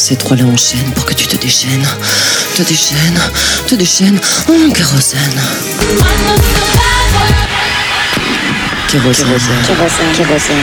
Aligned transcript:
Ces 0.00 0.16
trois-là 0.16 0.44
enchaînent 0.44 0.92
pour 0.94 1.04
que 1.04 1.12
tu 1.12 1.26
te 1.26 1.36
déchaînes. 1.36 1.86
Te 2.56 2.62
déchaînes, 2.62 3.20
te 3.68 3.74
déchaînes 3.74 4.18
en 4.48 4.70
kérosène. 4.72 5.20
Kérosène. 8.88 9.26
Kérosène. 9.66 10.12
Kérosène. 10.16 10.56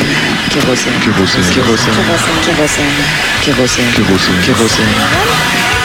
Kérosène. 0.50 1.00
Kérosène. 1.00 1.44
Kérosène. 1.54 1.94
Kérosène. 3.44 3.92
Kérosène. 3.94 4.42
Kérosène. 4.44 5.77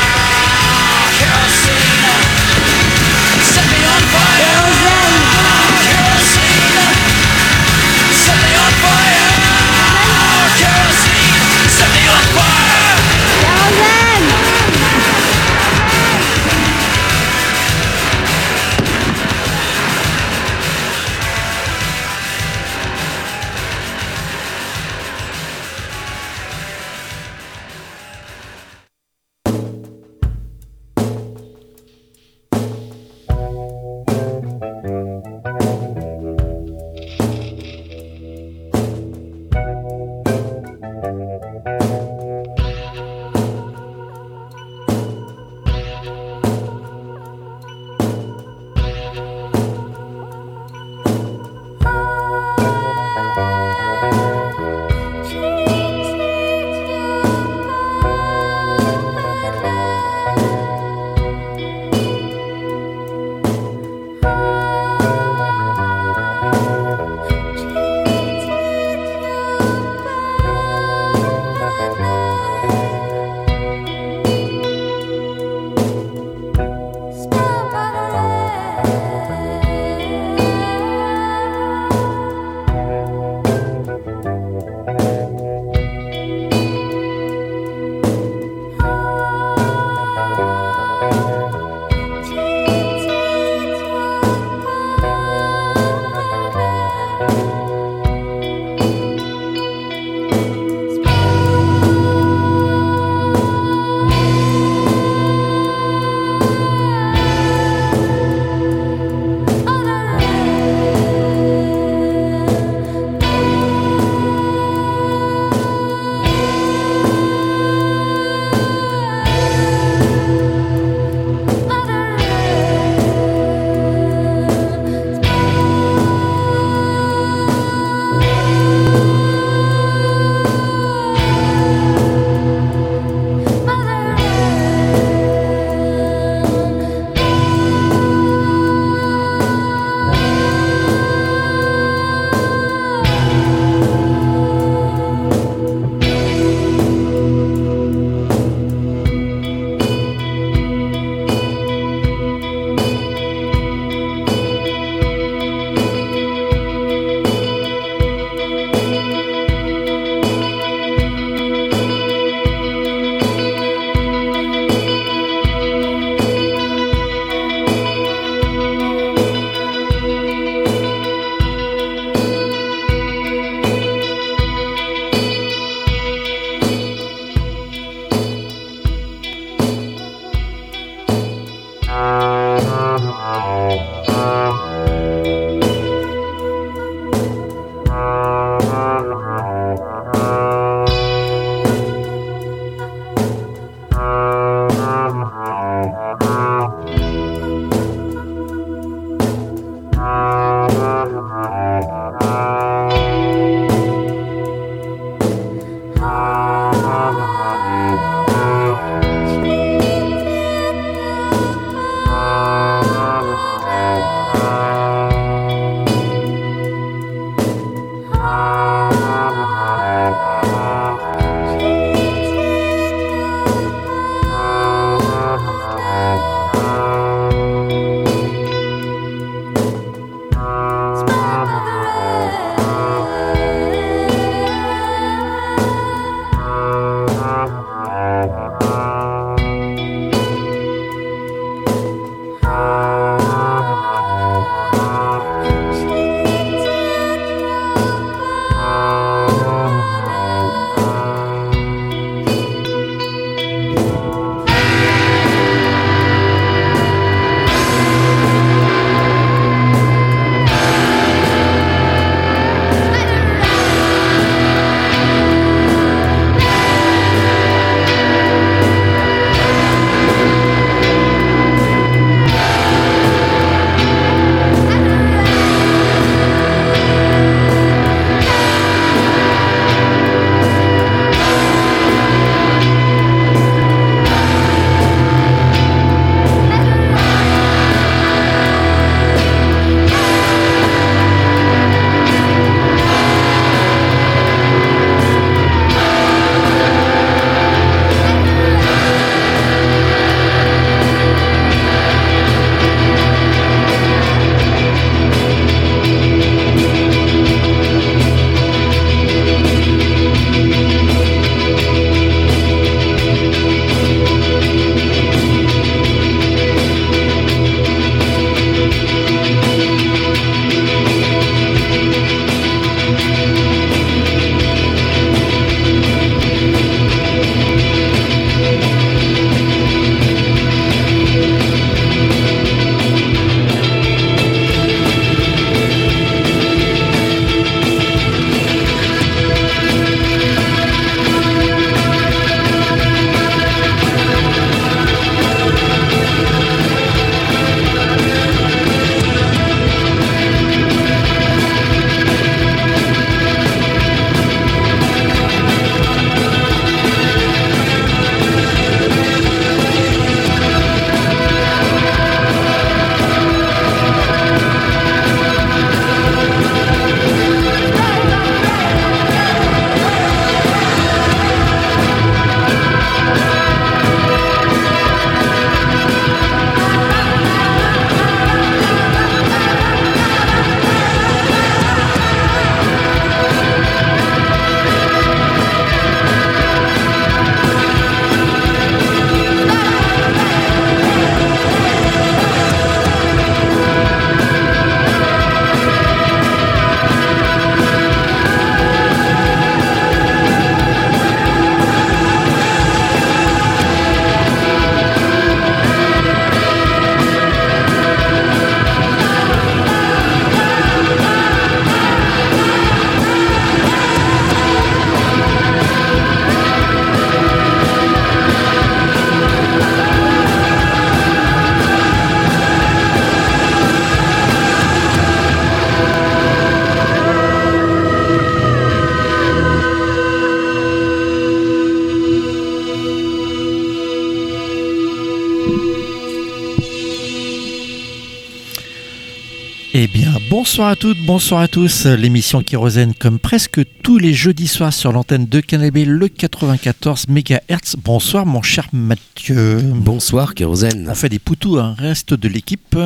Bonsoir 440.43 440.71
à 440.71 440.75
toutes, 440.75 440.99
bonsoir 441.06 441.41
à 441.41 441.47
tous. 441.47 441.87
L'émission 441.87 442.43
Kérosène, 442.43 442.94
comme 442.94 443.21
presque 443.21 443.61
tous 443.85 443.99
les 443.99 444.12
jeudis 444.12 444.49
soirs 444.49 444.73
sur 444.73 444.91
l'antenne 444.91 445.27
de 445.27 445.39
Canal 445.39 445.71
le 445.71 446.09
94 446.09 447.06
MHz. 447.06 447.77
Bonsoir, 447.79 448.27
mon 448.27 448.43
cher 448.43 448.67
Mathieu. 448.73 449.61
Bonsoir, 449.62 450.35
Kérosène. 450.35 450.89
On 450.91 450.97
fait 450.97 451.09
des 451.09 451.21
poutous, 451.21 451.59
un 451.59 451.75
reste 451.75 452.15
de 452.15 452.27
l'équipe. 452.27 452.77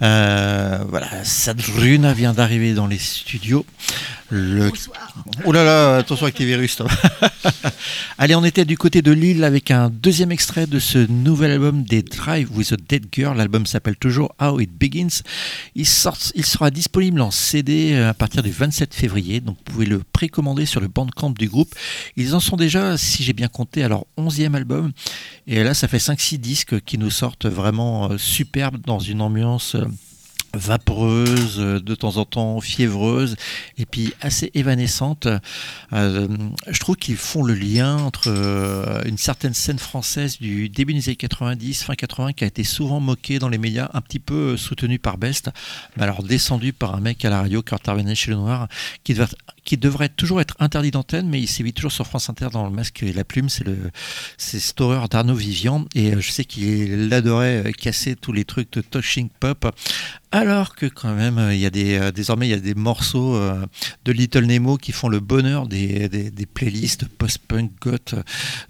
Euh, 0.00 0.78
voilà, 0.88 1.08
Sadruna 1.24 2.14
vient 2.14 2.32
d'arriver 2.32 2.72
dans 2.72 2.86
les 2.86 2.98
studios. 2.98 3.66
Le... 4.30 4.72
Oh 5.44 5.52
là 5.52 5.62
là, 5.62 5.96
attention 5.98 6.24
avec 6.24 6.36
tes 6.36 6.46
virus. 6.46 6.78
Allez, 8.18 8.34
on 8.34 8.44
était 8.44 8.64
du 8.64 8.78
côté 8.78 9.02
de 9.02 9.12
Lille 9.12 9.44
avec 9.44 9.70
un 9.70 9.90
deuxième 9.90 10.32
extrait 10.32 10.66
de 10.66 10.78
ce 10.78 10.98
nouvel 11.10 11.50
album 11.50 11.82
des 11.82 12.02
Drive 12.02 12.48
with 12.56 12.72
a 12.72 12.76
Dead 12.76 13.04
Girl. 13.12 13.36
L'album 13.36 13.66
s'appelle 13.66 13.96
toujours 13.96 14.34
How 14.40 14.58
It 14.60 14.70
Begins. 14.72 15.22
Il, 15.74 15.86
sort, 15.86 16.16
il 16.34 16.46
sera 16.46 16.70
disponible 16.70 16.93
en 16.96 17.30
CD 17.32 17.92
euh, 17.94 18.10
à 18.10 18.14
partir 18.14 18.42
du 18.42 18.52
27 18.52 18.94
février, 18.94 19.40
donc 19.40 19.56
vous 19.56 19.72
pouvez 19.72 19.86
le 19.86 20.00
précommander 20.12 20.64
sur 20.64 20.80
le 20.80 20.86
bandcamp 20.86 21.30
du 21.30 21.48
groupe. 21.48 21.74
Ils 22.16 22.36
en 22.36 22.40
sont 22.40 22.56
déjà, 22.56 22.96
si 22.96 23.24
j'ai 23.24 23.32
bien 23.32 23.48
compté, 23.48 23.82
à 23.82 23.88
leur 23.88 24.04
11e 24.16 24.54
album. 24.54 24.92
Et 25.48 25.64
là, 25.64 25.74
ça 25.74 25.88
fait 25.88 25.98
5-6 25.98 26.38
disques 26.38 26.80
qui 26.82 26.96
nous 26.96 27.10
sortent 27.10 27.46
vraiment 27.46 28.12
euh, 28.12 28.18
superbes 28.18 28.80
dans 28.86 29.00
une 29.00 29.22
ambiance 29.22 29.74
euh, 29.74 29.86
vaporeuse, 30.54 31.56
euh, 31.58 31.80
de 31.80 31.94
temps 31.94 32.16
en 32.16 32.24
temps 32.24 32.60
fiévreuse, 32.60 33.36
et 33.78 33.86
puis 33.86 34.12
assez 34.20 34.50
évanescente. 34.54 35.28
Euh, 35.92 36.28
je 36.68 36.80
trouve 36.80 36.96
qu'ils 36.96 37.16
font 37.16 37.42
le 37.42 37.54
lien 37.54 37.96
entre 37.98 38.28
euh, 38.28 39.02
une 39.04 39.18
certaine 39.18 39.54
scène 39.54 39.78
française 39.78 40.38
du 40.38 40.68
début 40.68 40.94
des 40.94 41.08
années 41.08 41.16
90, 41.16 41.84
fin 41.84 41.94
80, 41.94 42.32
qui 42.32 42.44
a 42.44 42.46
été 42.46 42.64
souvent 42.64 43.00
moquée 43.00 43.38
dans 43.38 43.48
les 43.48 43.58
médias, 43.58 43.90
un 43.94 44.00
petit 44.00 44.18
peu 44.18 44.56
soutenue 44.56 44.98
par 44.98 45.18
Best, 45.18 45.50
mais 45.96 46.04
alors 46.04 46.22
descendue 46.22 46.72
par 46.72 46.94
un 46.94 47.00
mec 47.00 47.24
à 47.24 47.30
la 47.30 47.40
radio 47.40 47.62
qui 47.62 47.74
intervenait 47.74 48.14
chez 48.14 48.30
le 48.30 48.36
Noir, 48.36 48.68
qui 49.02 49.14
devait, 49.14 49.26
qui 49.64 49.76
devrait 49.76 50.08
toujours 50.08 50.40
être 50.40 50.56
interdit 50.60 50.90
d'antenne, 50.90 51.28
mais 51.28 51.40
il 51.40 51.48
sévit 51.48 51.72
toujours 51.72 51.92
sur 51.92 52.06
France 52.06 52.28
Inter 52.28 52.48
dans 52.52 52.64
le 52.64 52.70
masque 52.70 53.02
et 53.02 53.12
la 53.12 53.24
plume. 53.24 53.48
C'est 53.48 53.64
le, 53.64 53.90
c'est 54.36 54.60
d'Arnaud 55.10 55.34
Vivian, 55.34 55.86
et 55.94 56.12
je 56.20 56.30
sais 56.30 56.44
qu'il 56.44 57.12
adorait 57.12 57.72
casser 57.72 58.16
tous 58.16 58.32
les 58.32 58.44
trucs 58.44 58.72
de 58.72 58.80
touching 58.80 59.28
pop 59.40 59.66
alors 60.34 60.74
que 60.74 60.86
quand 60.86 61.14
même, 61.14 61.40
il 61.52 61.58
y 61.58 61.66
a 61.66 61.70
des, 61.70 61.96
euh, 61.96 62.10
désormais, 62.10 62.48
il 62.48 62.50
y 62.50 62.54
a 62.54 62.58
des 62.58 62.74
morceaux 62.74 63.36
euh, 63.36 63.64
de 64.04 64.10
Little 64.10 64.46
Nemo 64.46 64.76
qui 64.76 64.90
font 64.90 65.08
le 65.08 65.20
bonheur 65.20 65.68
des, 65.68 66.08
des, 66.08 66.46
playlists 66.46 67.06
post-punk 67.06 67.70
goth 67.80 68.16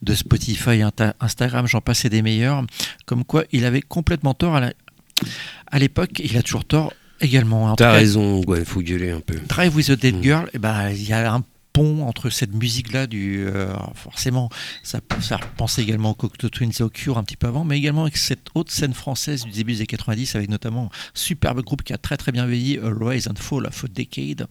de 0.03 0.15
Spotify, 0.15 0.83
Instagram, 1.21 1.67
j'en 1.67 1.81
passais 1.81 2.11
des 2.11 2.21
meilleurs. 2.21 2.63
Comme 3.07 3.25
quoi, 3.25 3.45
il 3.51 3.65
avait 3.65 3.81
complètement 3.81 4.35
tort 4.35 4.57
à 4.57 5.79
l'époque, 5.79 6.21
il 6.23 6.37
a 6.37 6.43
toujours 6.43 6.67
tort 6.67 6.93
également. 7.25 7.75
T'as 7.77 7.93
raison, 7.93 8.41
Gwen, 8.41 8.65
faut 8.65 8.81
gueuler 8.81 9.11
un 9.11 9.21
peu. 9.21 9.35
Drive 9.49 9.75
with 9.75 9.91
a 9.91 9.97
Dead 9.97 10.17
mm. 10.17 10.23
Girl, 10.23 10.51
eh 10.55 10.59
ben, 10.59 10.91
il 10.91 11.09
y 11.09 11.13
a 11.13 11.33
un 11.33 11.43
pont 11.73 12.07
entre 12.07 12.31
cette 12.31 12.55
musique-là, 12.55 13.07
du 13.07 13.45
euh, 13.47 13.75
forcément, 13.95 14.49
ça, 14.85 15.01
ça 15.21 15.39
pensait 15.57 15.83
également 15.83 16.11
au 16.11 16.15
Cocteau 16.15 16.49
Twins 16.49 16.73
et 16.79 16.83
au 16.83 16.89
Cure 16.89 17.19
un 17.19 17.25
petit 17.25 17.37
peu 17.37 17.49
avant, 17.49 17.65
mais 17.65 17.77
également 17.77 18.03
avec 18.03 18.17
cette 18.17 18.47
haute 18.55 18.71
scène 18.71 18.95
française 18.95 19.45
du 19.45 19.51
début 19.51 19.73
des 19.73 19.79
années 19.79 19.87
90, 19.87 20.37
avec 20.37 20.49
notamment 20.49 20.85
un 20.85 20.97
superbe 21.15 21.63
groupe 21.63 21.83
qui 21.83 21.93
a 21.93 21.99
très 21.99 22.17
très 22.17 22.31
bien 22.31 22.47
veillé, 22.47 22.81
Rise 22.81 23.29
and 23.29 23.37
Fall 23.37 23.67
of 23.67 23.85
a 23.85 23.89
Decade, 23.89 24.47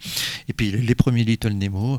et 0.49 0.53
puis 0.53 0.71
les 0.71 0.95
premiers 0.95 1.23
Little 1.23 1.53
Nemo. 1.53 1.97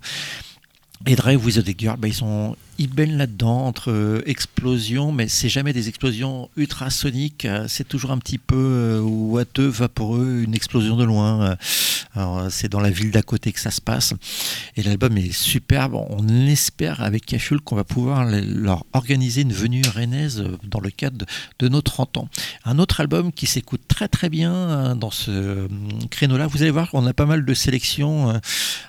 Et 1.07 1.17
Drive 1.17 1.45
with 1.45 1.63
the 1.63 1.79
Girl, 1.79 1.97
bah, 1.99 2.09
ils 2.09 2.15
sont 2.15 2.57
ils 2.79 2.91
baignent 2.91 3.17
là-dedans 3.17 3.67
entre 3.67 3.91
euh, 3.91 4.23
explosions, 4.27 5.13
mais 5.13 5.29
c'est 5.29 5.49
jamais 5.49 5.73
des 5.73 5.89
explosions 5.89 6.51
ultrasoniques. 6.57 7.45
Euh, 7.45 7.67
c'est 7.69 7.87
toujours 7.87 8.11
un 8.11 8.19
petit 8.19 8.39
peu 8.39 8.57
euh, 8.57 9.01
ouateux, 9.01 9.67
vaporeux, 9.67 10.43
une 10.45 10.55
explosion 10.55 10.97
de 10.97 11.05
loin. 11.05 11.57
c'est 12.51 12.69
dans 12.69 12.81
la 12.81 12.91
ville 12.91 13.11
d'à 13.11 13.23
côté 13.23 13.53
que 13.53 13.61
ça 13.61 13.71
se 13.71 13.81
passe. 13.81 14.15
Et 14.77 14.83
l'album 14.83 15.17
est 15.17 15.33
superbe. 15.33 15.95
On 15.95 16.29
espère 16.47 17.03
avec 17.03 17.27
Cachul 17.27 17.61
qu'on 17.61 17.77
va 17.77 17.85
pouvoir 17.85 18.25
leur 18.25 18.85
organiser 18.93 19.43
une 19.43 19.53
venue 19.53 19.83
rennaise 19.95 20.45
dans 20.65 20.81
le 20.81 20.91
cadre 20.91 21.27
de, 21.59 21.69
nos 21.69 21.81
30 21.83 22.19
ans. 22.19 22.29
Un 22.65 22.79
autre 22.79 23.01
album 23.01 23.33
qui 23.33 23.47
s'écoute 23.47 23.83
très 23.89 24.09
très 24.09 24.29
bien 24.29 24.95
dans 24.97 25.11
ce 25.11 25.69
créneau-là. 26.11 26.47
Vous 26.47 26.63
allez 26.63 26.71
voir 26.71 26.91
qu'on 26.91 27.07
a 27.07 27.13
pas 27.13 27.27
mal 27.27 27.45
de 27.45 27.55
sélections 27.55 28.41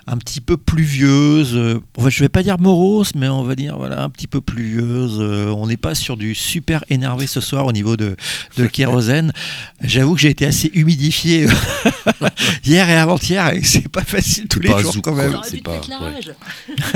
un 0.06 0.18
petit 0.18 0.40
peu 0.40 0.56
pluvieuses. 0.56 1.80
Je 2.08 2.20
vais 2.20 2.28
pas 2.28 2.42
dire 2.42 2.58
moroses, 2.58 3.12
mais 3.14 3.28
on 3.28 3.42
va 3.42 3.54
dire 3.56 3.75
voilà, 3.76 4.02
un 4.02 4.10
petit 4.10 4.26
peu 4.26 4.40
pluvieuse. 4.40 5.18
Euh, 5.20 5.46
on 5.56 5.66
n'est 5.66 5.76
pas 5.76 5.94
sur 5.94 6.16
du 6.16 6.34
super 6.34 6.84
énervé 6.88 7.26
ce 7.26 7.40
soir 7.40 7.66
au 7.66 7.72
niveau 7.72 7.96
de, 7.96 8.16
de 8.56 8.66
kérosène. 8.66 9.32
J'avoue 9.82 10.14
que 10.14 10.20
j'ai 10.20 10.30
été 10.30 10.46
assez 10.46 10.70
humidifié 10.74 11.46
hier 12.64 12.88
et 12.88 12.96
avant-hier 12.96 13.52
et 13.52 13.62
c'est 13.62 13.88
pas 13.88 14.04
facile 14.04 14.48
tous 14.48 14.60
les 14.60 14.68
jours 14.68 14.96
quand 15.02 15.14
même. 15.14 15.38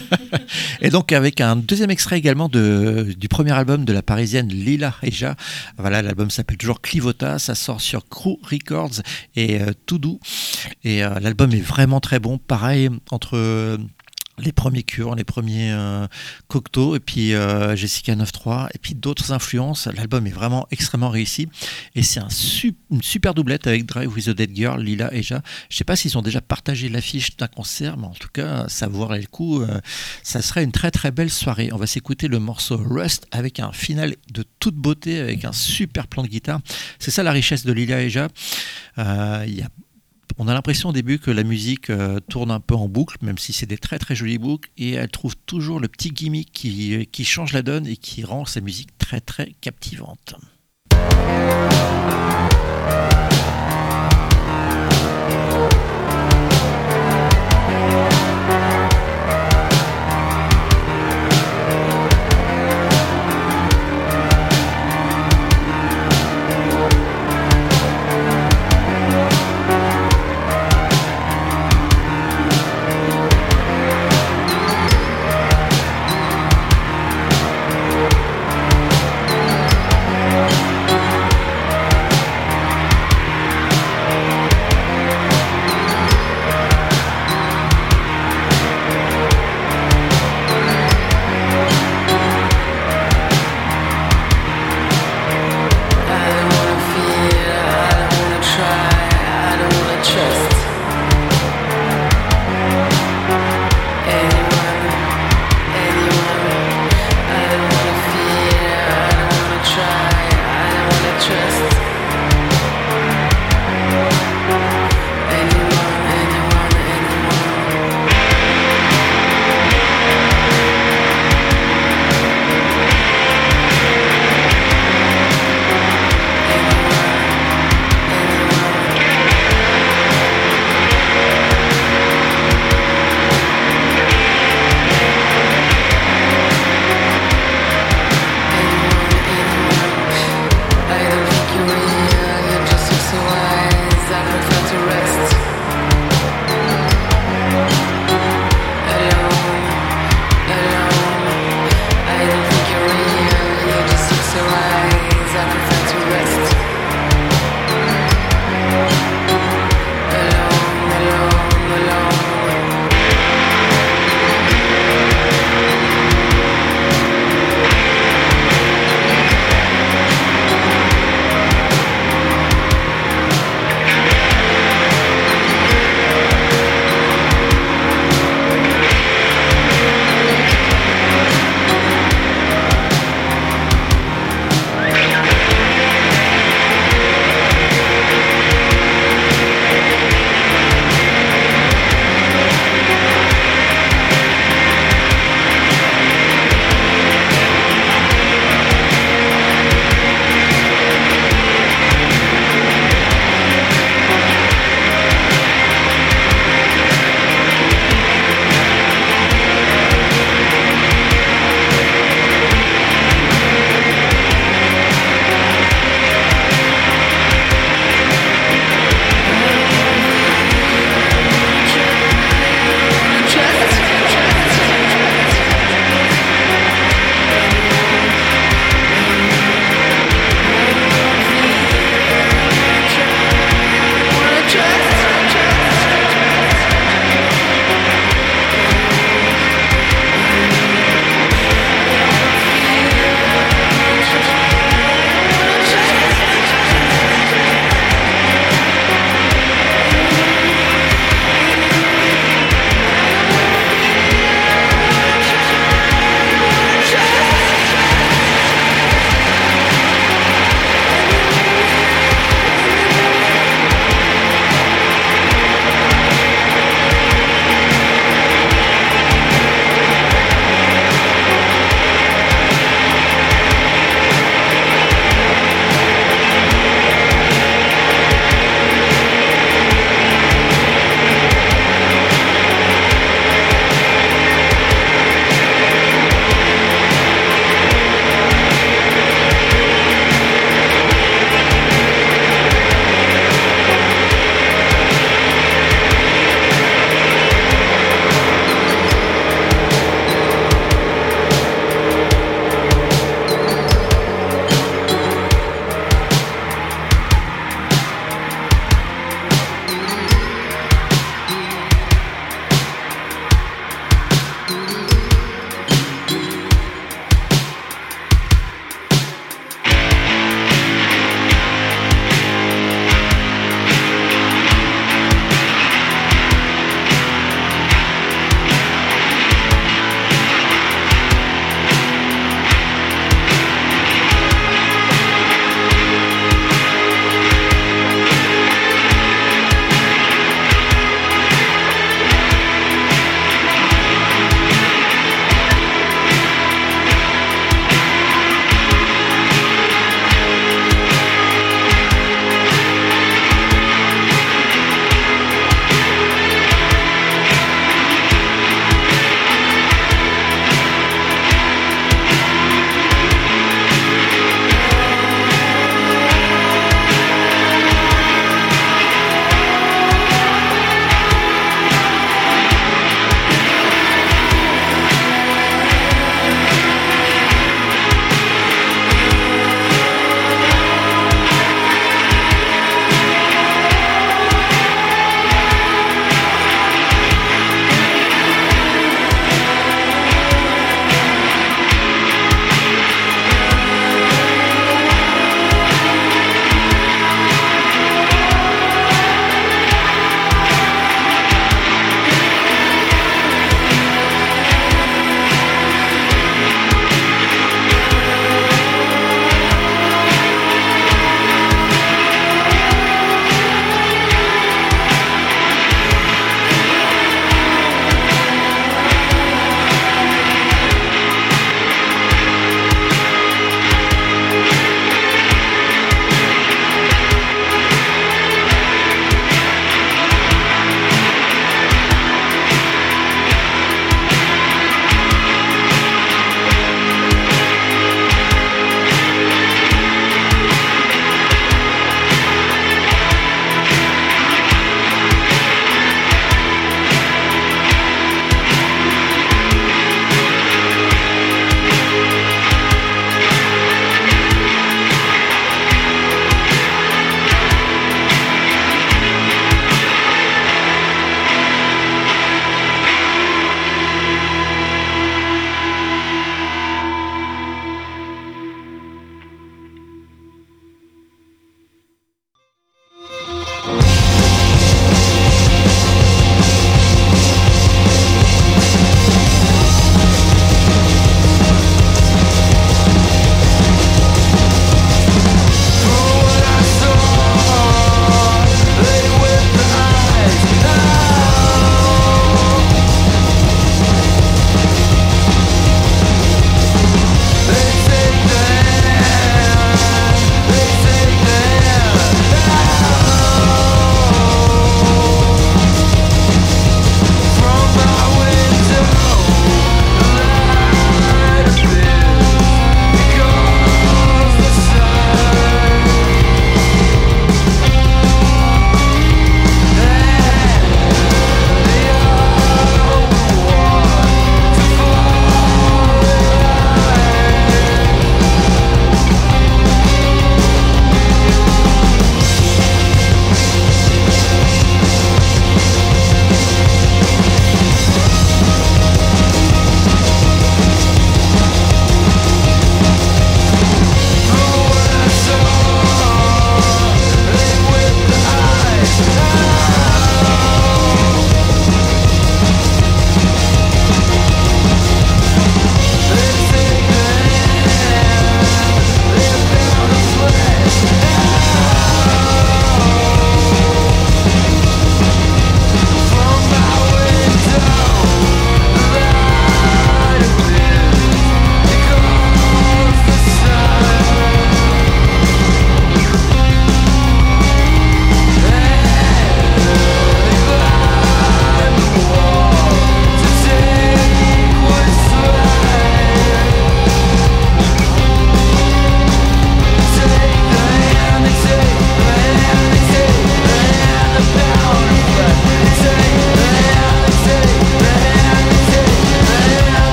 et 0.80 0.90
donc 0.90 1.12
avec 1.12 1.40
un 1.40 1.56
deuxième 1.56 1.90
extrait 1.90 2.18
également 2.18 2.48
de, 2.48 3.14
du 3.16 3.28
premier 3.28 3.52
album 3.52 3.84
de 3.84 3.92
la 3.92 4.02
parisienne 4.02 4.48
Lila 4.48 4.94
Eja. 5.02 5.36
Voilà, 5.78 6.02
l'album 6.02 6.30
s'appelle 6.30 6.56
toujours 6.56 6.80
Clivota, 6.80 7.38
ça 7.38 7.54
sort 7.54 7.80
sur 7.80 8.08
Crew 8.08 8.38
Records 8.42 9.02
et 9.36 9.60
euh, 9.60 9.72
Tout 9.86 9.98
Doux. 9.98 10.20
Et 10.84 11.04
euh, 11.04 11.20
l'album 11.20 11.52
est 11.52 11.60
vraiment 11.60 12.00
très 12.00 12.18
bon. 12.18 12.38
Pareil 12.38 12.88
entre 13.10 13.78
les 14.38 14.52
premiers 14.52 14.82
cures, 14.82 15.14
les 15.14 15.24
premiers 15.24 15.72
euh, 15.72 16.06
Cocteau, 16.48 16.96
et 16.96 17.00
puis 17.00 17.34
euh, 17.34 17.76
Jessica 17.76 18.14
9.3, 18.14 18.68
et 18.74 18.78
puis 18.78 18.94
d'autres 18.94 19.32
influences. 19.32 19.88
L'album 19.94 20.26
est 20.26 20.30
vraiment 20.30 20.66
extrêmement 20.70 21.10
réussi, 21.10 21.48
et 21.94 22.02
c'est 22.02 22.20
un 22.20 22.28
une 22.90 23.02
super 23.02 23.34
doublette 23.34 23.66
avec 23.66 23.86
Drive 23.86 24.12
with 24.14 24.26
the 24.26 24.30
Dead 24.30 24.54
Girl, 24.54 24.80
Lila 24.80 25.12
et 25.14 25.22
Ja. 25.22 25.42
Je 25.68 25.76
sais 25.76 25.84
pas 25.84 25.96
s'ils 25.96 26.16
ont 26.18 26.22
déjà 26.22 26.40
partagé 26.40 26.88
l'affiche 26.88 27.36
d'un 27.36 27.46
concert, 27.46 27.96
mais 27.96 28.06
en 28.06 28.14
tout 28.14 28.28
cas, 28.32 28.66
ça 28.68 28.88
vaudrait 28.88 29.20
le 29.20 29.26
coup. 29.26 29.60
Euh, 29.60 29.80
ça 30.22 30.42
serait 30.42 30.64
une 30.64 30.72
très 30.72 30.90
très 30.90 31.10
belle 31.10 31.30
soirée. 31.30 31.70
On 31.72 31.76
va 31.76 31.86
s'écouter 31.86 32.28
le 32.28 32.38
morceau 32.38 32.76
Rust 32.76 33.26
avec 33.30 33.60
un 33.60 33.72
final 33.72 34.16
de 34.32 34.44
toute 34.58 34.74
beauté, 34.74 35.20
avec 35.20 35.44
un 35.44 35.52
super 35.52 36.06
plan 36.06 36.22
de 36.22 36.28
guitare. 36.28 36.60
C'est 36.98 37.10
ça 37.10 37.22
la 37.22 37.32
richesse 37.32 37.64
de 37.64 37.72
Lila 37.72 38.02
et 38.02 38.10
Ja. 38.10 38.28
Il 38.96 39.54
y 39.54 39.62
a 39.62 39.68
on 40.38 40.48
a 40.48 40.54
l'impression 40.54 40.90
au 40.90 40.92
début 40.92 41.18
que 41.18 41.30
la 41.30 41.42
musique 41.42 41.90
euh, 41.90 42.20
tourne 42.28 42.50
un 42.50 42.60
peu 42.60 42.74
en 42.74 42.88
boucle, 42.88 43.16
même 43.22 43.38
si 43.38 43.52
c'est 43.52 43.66
des 43.66 43.78
très 43.78 43.98
très 43.98 44.14
jolies 44.14 44.38
boucles, 44.38 44.70
et 44.76 44.92
elle 44.92 45.10
trouve 45.10 45.36
toujours 45.46 45.80
le 45.80 45.88
petit 45.88 46.10
gimmick 46.10 46.50
qui, 46.52 47.06
qui 47.10 47.24
change 47.24 47.52
la 47.52 47.62
donne 47.62 47.86
et 47.86 47.96
qui 47.96 48.24
rend 48.24 48.44
sa 48.44 48.60
musique 48.60 48.96
très 48.98 49.20
très 49.20 49.52
captivante. 49.60 50.34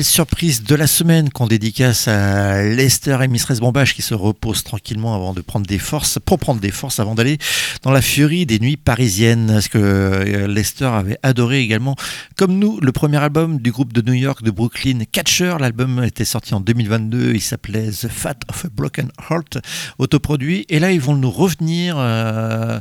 Surprise 0.00 0.62
de 0.62 0.74
la 0.74 0.86
semaine 0.86 1.28
qu'on 1.28 1.46
dédicace 1.46 2.08
à 2.08 2.62
Lester 2.62 3.18
et 3.22 3.28
Mistress 3.28 3.60
Bombage 3.60 3.94
qui 3.94 4.00
se 4.00 4.14
reposent 4.14 4.64
tranquillement 4.64 5.14
avant 5.14 5.34
de 5.34 5.42
prendre 5.42 5.66
des 5.66 5.78
forces, 5.78 6.18
pour 6.24 6.38
prendre 6.38 6.60
des 6.60 6.70
forces 6.70 6.98
avant 6.98 7.14
d'aller 7.14 7.36
dans 7.82 7.90
la 7.90 8.00
furie 8.00 8.46
des 8.46 8.58
nuits 8.58 8.78
parisiennes. 8.78 9.48
Parce 9.48 9.68
que 9.68 9.78
euh, 9.78 10.46
Lester 10.46 10.86
avait 10.86 11.18
adoré 11.22 11.60
également, 11.60 11.94
comme 12.36 12.58
nous, 12.58 12.80
le 12.80 12.90
premier 12.92 13.18
album 13.18 13.58
du 13.58 13.70
groupe 13.70 13.92
de 13.92 14.00
New 14.00 14.14
York, 14.14 14.42
de 14.42 14.50
Brooklyn, 14.50 15.00
Catcher. 15.10 15.56
L'album 15.60 16.02
était 16.02 16.24
sorti 16.24 16.54
en 16.54 16.60
2022, 16.60 17.34
il 17.34 17.42
s'appelait 17.42 17.90
The 17.90 18.08
Fat 18.08 18.36
of 18.48 18.64
a 18.64 18.68
Broken 18.74 19.10
Heart, 19.28 19.58
autoproduit. 19.98 20.64
Et 20.70 20.78
là, 20.78 20.92
ils 20.92 21.00
vont 21.00 21.16
nous 21.16 21.30
revenir 21.30 21.96
euh, 21.98 22.80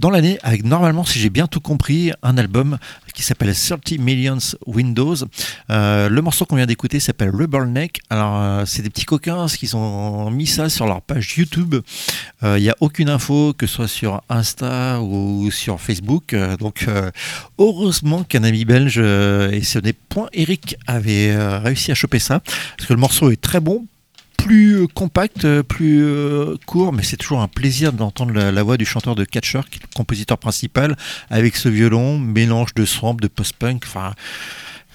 dans 0.00 0.10
l'année 0.10 0.38
avec 0.44 0.64
normalement, 0.64 1.04
si 1.04 1.18
j'ai 1.18 1.30
bien 1.30 1.48
tout 1.48 1.60
compris, 1.60 2.12
un 2.22 2.38
album 2.38 2.78
qui 3.14 3.22
s'appelle 3.22 3.54
30 3.54 3.98
Millions 3.98 4.38
Windows. 4.66 5.16
Euh, 5.70 6.08
le 6.08 6.22
morceau 6.22 6.44
qu'on 6.52 6.56
vient 6.56 6.66
d'écouter 6.66 7.00
s'appelle 7.00 7.32
Neck. 7.68 8.02
Alors, 8.10 8.36
euh, 8.36 8.64
c'est 8.66 8.82
des 8.82 8.90
petits 8.90 9.06
coquins 9.06 9.46
qui 9.46 9.74
ont 9.74 10.30
mis 10.30 10.46
ça 10.46 10.68
sur 10.68 10.84
leur 10.84 11.00
page 11.00 11.38
YouTube. 11.38 11.76
Il 12.42 12.60
n'y 12.60 12.68
a 12.68 12.76
aucune 12.80 13.08
info, 13.08 13.54
que 13.56 13.66
ce 13.66 13.74
soit 13.74 13.88
sur 13.88 14.20
Insta 14.28 15.00
ou 15.00 15.50
sur 15.50 15.80
Facebook. 15.80 16.36
donc, 16.58 16.86
heureusement 17.58 18.22
qu'un 18.22 18.44
ami 18.44 18.66
belge, 18.66 18.98
et 18.98 19.62
ce 19.62 19.78
n'est 19.78 19.94
point 19.94 20.28
Eric, 20.34 20.76
avait 20.86 21.34
réussi 21.58 21.90
à 21.90 21.94
choper 21.94 22.18
ça. 22.18 22.40
Parce 22.76 22.86
que 22.86 22.92
le 22.92 23.00
morceau 23.00 23.30
est 23.30 23.40
très 23.40 23.60
bon 23.60 23.86
plus 24.42 24.82
euh, 24.82 24.86
compact, 24.86 25.44
euh, 25.44 25.62
plus 25.62 26.02
euh, 26.02 26.56
court, 26.66 26.92
mais 26.92 27.02
c'est 27.02 27.16
toujours 27.16 27.40
un 27.40 27.48
plaisir 27.48 27.92
d'entendre 27.92 28.32
la, 28.32 28.62
voix 28.62 28.76
du 28.76 28.84
chanteur 28.84 29.14
de 29.14 29.24
Catcher, 29.24 29.60
qui 29.70 29.78
est 29.78 29.82
le 29.82 29.94
compositeur 29.94 30.38
principal, 30.38 30.96
avec 31.30 31.56
ce 31.56 31.68
violon, 31.68 32.18
mélange 32.18 32.74
de 32.74 32.84
swamp, 32.84 33.14
de 33.14 33.28
post-punk. 33.28 33.84
Enfin, 33.86 34.14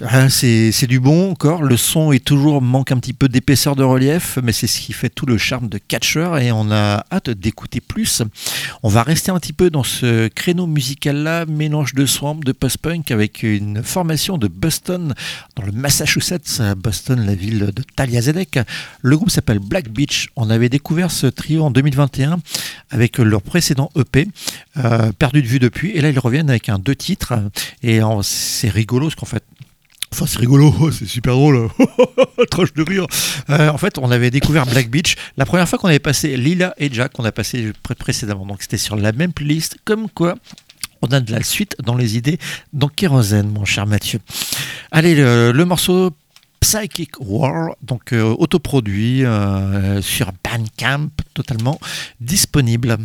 ah, 0.05 0.29
c'est 0.29 0.85
du 0.85 0.99
bon 0.99 1.31
encore. 1.31 1.63
Le 1.63 1.75
son 1.75 2.11
est 2.11 2.23
toujours 2.23 2.61
manque 2.61 2.91
un 2.91 2.97
petit 2.97 3.13
peu 3.13 3.27
d'épaisseur 3.27 3.75
de 3.75 3.83
relief, 3.83 4.37
mais 4.43 4.51
c'est 4.51 4.67
ce 4.67 4.79
qui 4.79 4.93
fait 4.93 5.09
tout 5.09 5.25
le 5.25 5.39
charme 5.39 5.69
de 5.69 5.79
Catcher 5.79 6.29
et 6.39 6.51
on 6.51 6.69
a 6.69 7.03
hâte 7.11 7.31
d'écouter 7.31 7.81
plus. 7.81 8.21
On 8.83 8.89
va 8.89 9.01
rester 9.01 9.31
un 9.31 9.39
petit 9.39 9.53
peu 9.53 9.71
dans 9.71 9.81
ce 9.81 10.27
créneau 10.27 10.67
musical-là, 10.67 11.47
mélange 11.47 11.95
de 11.95 12.05
swamp, 12.05 12.35
de 12.35 12.51
post-punk 12.51 13.09
avec 13.09 13.41
une 13.41 13.81
formation 13.81 14.37
de 14.37 14.47
Boston 14.47 15.15
dans 15.55 15.63
le 15.63 15.71
Massachusetts, 15.71 16.61
Boston, 16.77 17.25
la 17.25 17.33
ville 17.33 17.71
de 17.73 17.83
Talia 17.95 18.21
Zedek. 18.21 18.59
Le 19.01 19.17
groupe 19.17 19.31
s'appelle 19.31 19.59
Black 19.59 19.89
Beach. 19.89 20.27
On 20.35 20.51
avait 20.51 20.69
découvert 20.69 21.09
ce 21.09 21.25
trio 21.25 21.63
en 21.63 21.71
2021 21.71 22.37
avec 22.91 23.17
leur 23.17 23.41
précédent 23.41 23.89
EP, 23.97 24.27
euh, 24.77 25.11
perdu 25.13 25.41
de 25.41 25.47
vue 25.47 25.59
depuis, 25.59 25.91
et 25.91 26.01
là 26.01 26.11
ils 26.11 26.19
reviennent 26.19 26.51
avec 26.51 26.69
un 26.69 26.77
deux 26.77 26.95
titres 26.95 27.33
et 27.81 27.99
c'est 28.21 28.69
rigolo 28.69 29.07
parce 29.07 29.15
qu'en 29.15 29.25
fait 29.25 29.43
Enfin, 30.17 30.25
c'est 30.25 30.39
rigolo, 30.39 30.73
c'est 30.91 31.05
super 31.05 31.33
drôle. 31.33 31.69
Troche 32.49 32.73
de 32.73 32.81
rire. 32.81 33.05
Euh, 33.51 33.69
en 33.69 33.77
fait, 33.77 33.99
on 33.99 34.09
avait 34.09 34.31
découvert 34.31 34.65
Black 34.65 34.89
Beach. 34.89 35.15
La 35.37 35.45
première 35.45 35.69
fois 35.69 35.77
qu'on 35.77 35.89
avait 35.89 35.99
passé 35.99 36.35
Lila 36.37 36.73
et 36.79 36.91
Jack, 36.91 37.11
on 37.19 37.23
a 37.23 37.31
passé 37.31 37.71
précédemment. 37.99 38.43
Donc, 38.47 38.63
c'était 38.63 38.79
sur 38.79 38.95
la 38.95 39.11
même 39.11 39.31
playlist. 39.31 39.77
Comme 39.85 40.09
quoi, 40.09 40.33
on 41.03 41.07
a 41.09 41.19
de 41.19 41.31
la 41.31 41.43
suite 41.43 41.75
dans 41.83 41.95
les 41.95 42.17
idées. 42.17 42.39
Donc, 42.73 42.95
Kérosène, 42.95 43.51
mon 43.51 43.63
cher 43.63 43.85
Mathieu. 43.85 44.19
Allez, 44.89 45.13
le, 45.13 45.65
morceau 45.65 46.09
Psychic 46.61 47.11
War, 47.19 47.75
donc 47.83 48.11
euh, 48.11 48.23
autoproduit 48.39 49.23
euh, 49.23 50.01
sur 50.01 50.31
Bandcamp, 50.43 51.09
totalement 51.35 51.79
disponible. 52.19 52.97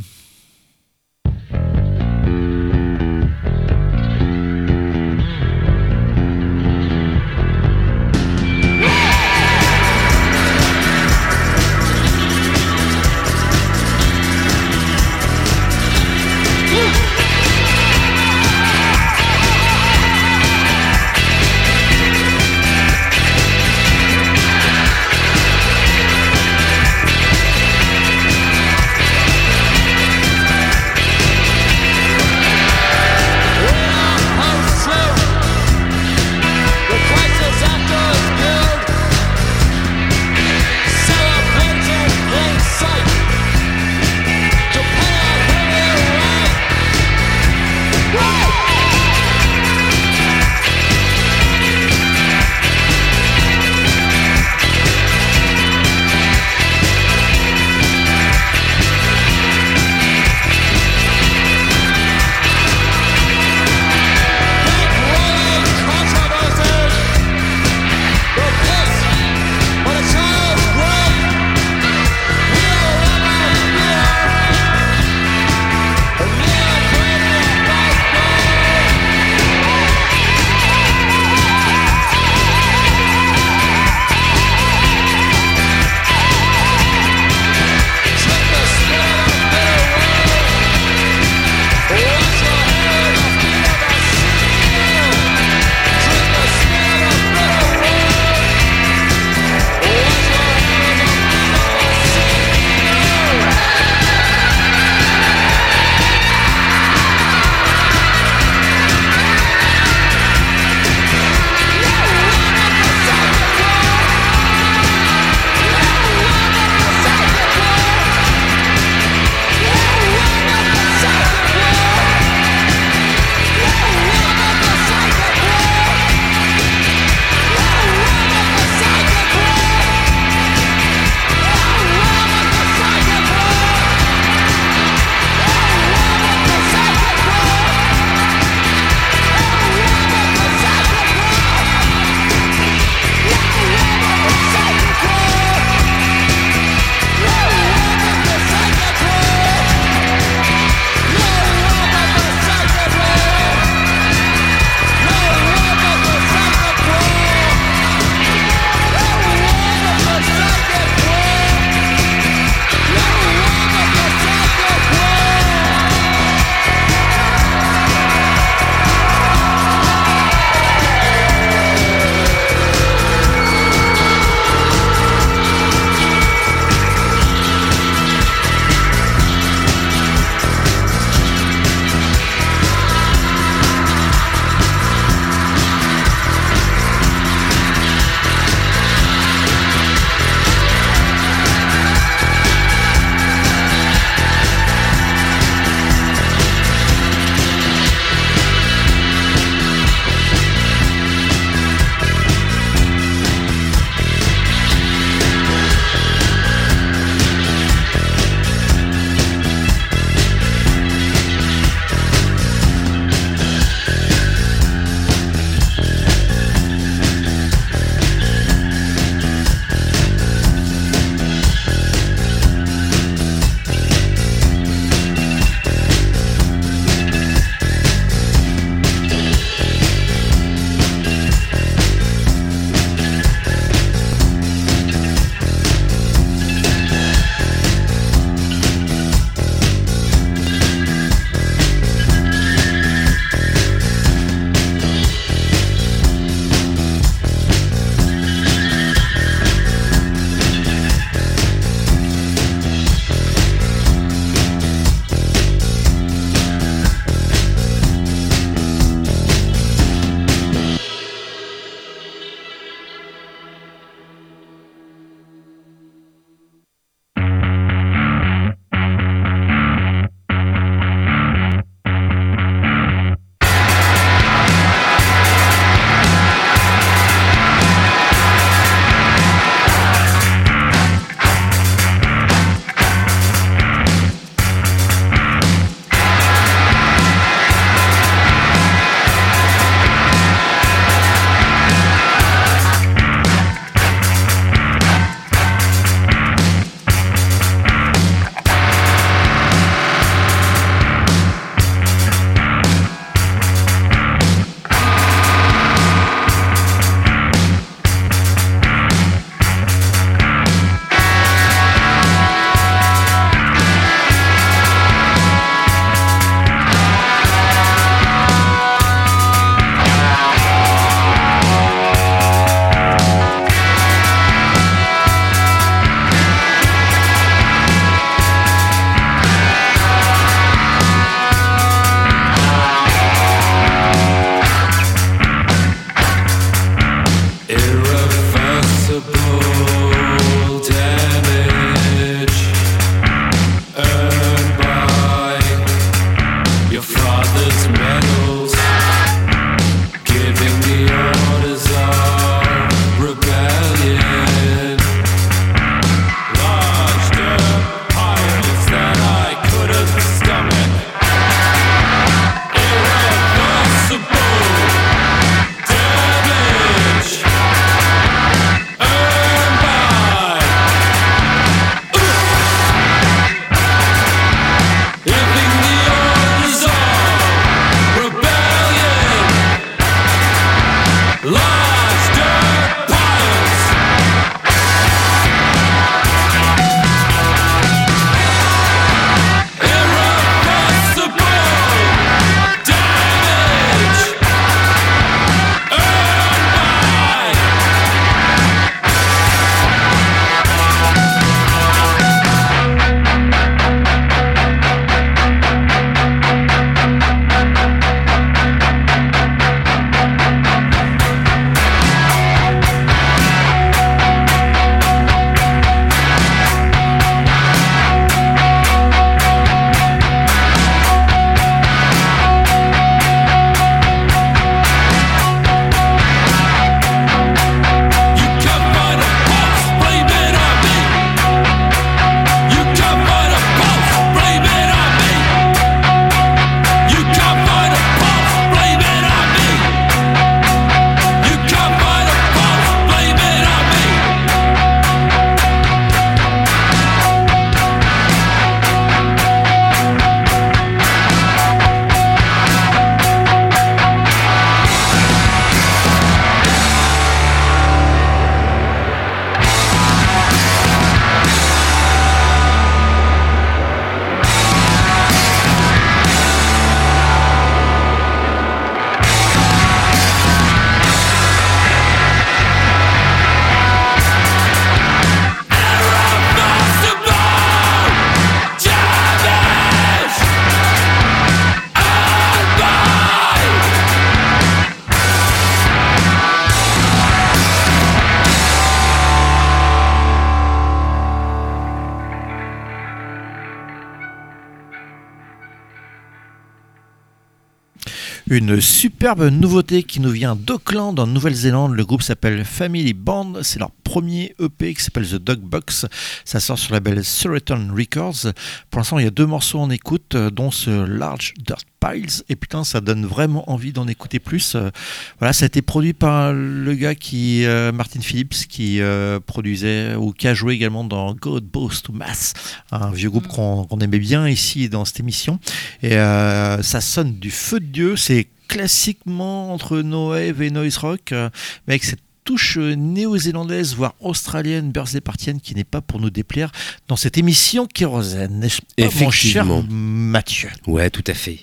Une 498.33 498.63
superbe 498.63 499.25
nouveauté 499.25 499.83
qui 499.83 500.01
nous 500.01 500.09
vient 500.09 500.35
d'Auckland 500.35 500.99
en 500.99 501.07
Nouvelle-Zélande. 501.07 501.75
Le 501.75 501.85
groupe 501.85 502.01
s'appelle 502.01 502.47
Family 502.47 502.95
Band. 502.95 503.43
C'est 503.43 503.59
leur 503.59 503.71
premier 503.93 504.35
EP 504.41 504.73
qui 504.73 504.83
s'appelle 504.83 505.07
The 505.07 505.17
Dog 505.17 505.41
Box. 505.41 505.85
Ça 506.25 506.41
sort 506.41 506.59
sur 506.59 506.73
la 506.73 506.79
label 506.79 507.05
Surreton 507.05 507.69
Records. 507.77 508.33
Pour 508.71 508.79
l'instant, 508.81 508.99
il 508.99 509.05
y 509.05 509.07
a 509.07 509.11
deux 509.11 509.27
morceaux 509.27 509.61
en 509.61 509.69
écoute, 509.69 510.15
euh, 510.15 510.31
dont 510.31 510.51
ce 510.51 510.71
Large 510.71 511.35
Dirt 511.39 511.67
Piles. 511.79 512.23
Et 512.31 512.37
putain, 512.37 512.65
ça 512.65 512.81
donne 512.81 513.05
vraiment 513.05 513.51
envie 513.51 513.75
d'en 513.75 513.87
écouter 513.87 514.19
plus. 514.19 514.55
Euh, 514.55 514.71
Voilà, 515.19 515.35
ça 515.35 515.45
a 515.45 515.47
été 515.49 515.61
produit 515.61 515.93
par 515.93 516.33
le 516.33 516.73
gars 516.73 516.95
qui, 516.95 517.45
euh, 517.45 517.71
Martin 517.71 518.01
Phillips, 518.01 518.47
qui 518.49 518.81
euh, 518.81 519.21
produisait 519.21 519.95
ou 519.95 520.13
qui 520.13 520.27
a 520.27 520.33
joué 520.33 520.55
également 520.55 520.85
dans 520.85 521.15
God 521.15 521.45
Boast 521.45 521.85
to 521.85 521.93
Mass, 521.93 522.33
un 522.71 522.93
vieux 522.93 523.11
groupe 523.11 523.27
qu'on 523.27 523.65
qu'on 523.67 523.79
aimait 523.81 523.99
bien 523.99 524.27
ici 524.27 524.71
dans 524.71 524.87
cette 524.87 525.01
émission. 525.01 525.39
Et 525.83 525.99
euh, 525.99 526.63
ça 526.63 526.81
sonne 526.81 527.19
du 527.19 527.31
feu 527.31 527.61
de 527.61 527.67
Dieu. 527.67 527.97
C'est 527.97 528.29
classiquement 528.49 529.53
entre 529.53 529.83
no 529.83 530.13
wave 530.13 530.41
et 530.41 530.51
noise 530.51 530.79
rock, 530.79 531.11
mais 531.11 531.75
avec 531.75 531.85
cette 531.85 532.01
touche 532.25 532.59
néo-zélandaise, 532.59 533.75
voire 533.75 533.95
australienne, 534.01 534.71
birthday 534.71 535.01
partienne, 535.01 535.41
qui 535.41 535.55
n'est 535.55 535.65
pas 535.65 535.81
pour 535.81 536.01
nous 536.01 536.11
déplaire 536.11 536.53
dans 536.89 536.97
cette 536.97 537.19
émission 537.19 537.67
Kérosène. 537.67 538.39
N'est-ce 538.39 538.61
pas, 538.77 539.05
mon 539.05 539.11
cher. 539.11 539.47
Mathieu 539.71 540.49
Ouais, 540.67 540.91
tout 540.91 541.05
à 541.07 541.15
fait. 541.15 541.41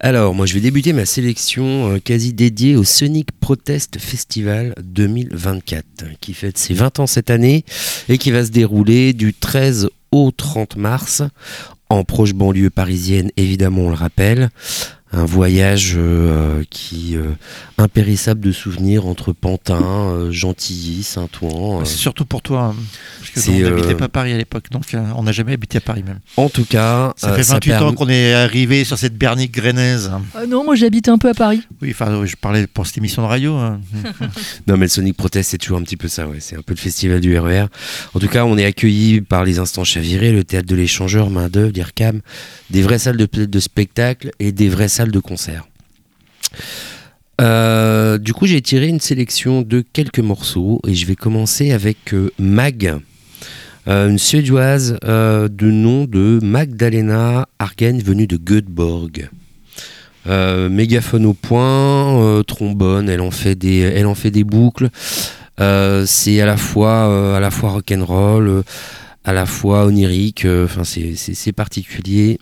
Alors, 0.00 0.32
moi, 0.32 0.46
je 0.46 0.54
vais 0.54 0.60
débuter 0.60 0.92
ma 0.92 1.06
sélection 1.06 1.94
euh, 1.94 1.98
quasi 1.98 2.32
dédiée 2.32 2.76
au 2.76 2.84
Sonic 2.84 3.32
Protest 3.32 3.98
Festival 3.98 4.74
2024, 4.80 5.84
qui 6.20 6.34
fête 6.34 6.56
ses 6.56 6.74
20 6.74 7.00
ans 7.00 7.06
cette 7.08 7.30
année 7.30 7.64
et 8.08 8.16
qui 8.16 8.30
va 8.30 8.44
se 8.44 8.50
dérouler 8.50 9.12
du 9.12 9.34
13 9.34 9.88
au 10.12 10.30
30 10.30 10.76
mars 10.76 11.22
en 11.90 12.04
proche 12.04 12.34
banlieue 12.34 12.70
parisienne, 12.70 13.30
évidemment, 13.36 13.82
on 13.82 13.88
le 13.88 13.94
rappelle. 13.94 14.50
Un 15.10 15.24
voyage 15.24 15.94
euh, 15.96 16.62
qui 16.68 17.16
euh, 17.16 17.30
impérissable 17.78 18.40
de 18.40 18.52
souvenirs 18.52 19.06
entre 19.06 19.32
Pantin, 19.32 19.80
euh, 19.82 20.30
Gentilly, 20.30 21.02
Saint-Ouen. 21.02 21.80
euh. 21.80 21.84
C'est 21.84 21.96
surtout 21.96 22.26
pour 22.26 22.42
toi, 22.42 22.74
hein, 22.74 22.76
parce 23.20 23.30
que 23.46 23.50
on 23.50 23.70
n'habitait 23.70 23.94
euh, 23.94 23.96
pas 23.96 24.08
Paris 24.08 24.32
à 24.32 24.36
l'époque, 24.36 24.64
donc 24.70 24.92
euh, 24.92 25.02
on 25.16 25.22
n'a 25.22 25.32
jamais 25.32 25.54
habité 25.54 25.78
à 25.78 25.80
Paris 25.80 26.02
même. 26.06 26.18
En 26.36 26.50
tout 26.50 26.66
cas, 26.66 27.14
Ça 27.16 27.30
euh, 27.30 27.36
fait 27.36 27.42
28 27.42 27.72
ans 27.72 27.78
permet- 27.78 27.94
qu'on 27.96 28.08
est 28.10 28.34
arrivé 28.34 28.84
sur 28.84 28.98
cette 28.98 29.16
bernique 29.16 29.52
grenaise. 29.52 30.10
Ah 30.34 30.44
non, 30.46 30.62
moi 30.64 30.74
j'habite 30.74 31.08
un 31.08 31.16
peu 31.16 31.30
à 31.30 31.34
Paris. 31.34 31.62
Oui, 31.80 31.88
enfin, 31.92 32.26
je 32.26 32.36
parlais 32.36 32.66
pour 32.66 32.86
cette 32.86 32.98
émission 32.98 33.22
de 33.22 33.28
radio. 33.28 33.54
hein. 33.56 33.80
Non, 34.66 34.76
mais 34.76 34.84
le 34.84 34.88
Sonic 34.88 35.16
Protest, 35.16 35.50
c'est 35.52 35.58
toujours 35.58 35.78
un 35.78 35.82
petit 35.82 35.96
peu 35.96 36.08
ça, 36.08 36.26
ouais. 36.28 36.38
C'est 36.40 36.56
un 36.56 36.62
peu 36.62 36.74
le 36.74 36.78
festival 36.78 37.20
du 37.20 37.38
RER. 37.38 37.64
En 38.14 38.18
tout 38.20 38.28
cas, 38.28 38.44
on 38.44 38.58
est 38.58 38.64
accueillis 38.66 39.22
par 39.22 39.44
les 39.44 39.58
Instants 39.58 39.84
Chavirés, 39.84 40.32
le 40.32 40.44
théâtre 40.44 40.68
de 40.68 40.74
l'échangeur, 40.76 41.30
main 41.30 41.48
d'œuvre, 41.48 41.72
l'IRCAM, 41.74 42.20
des 42.70 42.82
vraies 42.82 42.98
salles 42.98 43.16
de, 43.16 43.26
de 43.46 43.60
spectacle 43.60 44.32
et 44.38 44.52
des 44.52 44.68
vraies 44.68 44.88
de 45.06 45.20
concert. 45.20 45.66
Euh, 47.40 48.18
du 48.18 48.32
coup, 48.32 48.46
j'ai 48.46 48.60
tiré 48.60 48.88
une 48.88 49.00
sélection 49.00 49.62
de 49.62 49.84
quelques 49.92 50.18
morceaux 50.18 50.80
et 50.86 50.94
je 50.94 51.06
vais 51.06 51.14
commencer 51.14 51.70
avec 51.70 52.12
euh, 52.12 52.32
Mag, 52.38 52.98
euh, 53.86 54.10
une 54.10 54.18
suédoise 54.18 54.98
de 55.02 55.70
nom 55.70 56.04
de 56.04 56.40
Magdalena 56.42 57.48
Argen, 57.58 58.00
venue 58.00 58.26
de 58.26 58.36
Göteborg. 58.36 59.30
Mégaphone 60.26 61.24
au 61.24 61.32
point, 61.32 62.42
trombone, 62.46 63.08
elle 63.08 63.22
en 63.22 63.30
fait 63.30 63.54
des, 63.54 64.44
boucles. 64.44 64.90
C'est 65.58 66.40
à 66.40 66.46
la 66.46 66.58
fois, 66.58 67.34
à 67.36 67.40
la 67.40 67.50
fois 67.50 67.70
rock'n'roll, 67.70 68.62
à 69.24 69.32
la 69.32 69.46
fois 69.46 69.86
onirique. 69.86 70.44
Enfin, 70.44 70.82
c'est 70.84 71.52
particulier. 71.52 72.38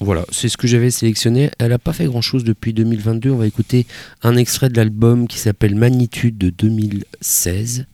Voilà, 0.00 0.26
c'est 0.30 0.50
ce 0.50 0.58
que 0.58 0.66
j'avais 0.66 0.90
sélectionné. 0.90 1.50
Elle 1.58 1.70
n'a 1.70 1.78
pas 1.78 1.94
fait 1.94 2.04
grand 2.04 2.20
chose 2.20 2.44
depuis 2.44 2.74
2022. 2.74 3.30
On 3.30 3.36
va 3.36 3.46
écouter 3.46 3.86
un 4.22 4.36
extrait 4.36 4.68
de 4.68 4.76
l'album 4.76 5.26
qui 5.26 5.38
s'appelle 5.38 5.74
Magnitude 5.74 6.36
de 6.36 6.50
2016. 6.50 7.86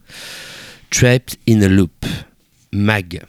Trapped 0.91 1.37
in 1.49 1.63
a 1.63 1.69
Loop. 1.69 2.05
Mag. 2.73 3.23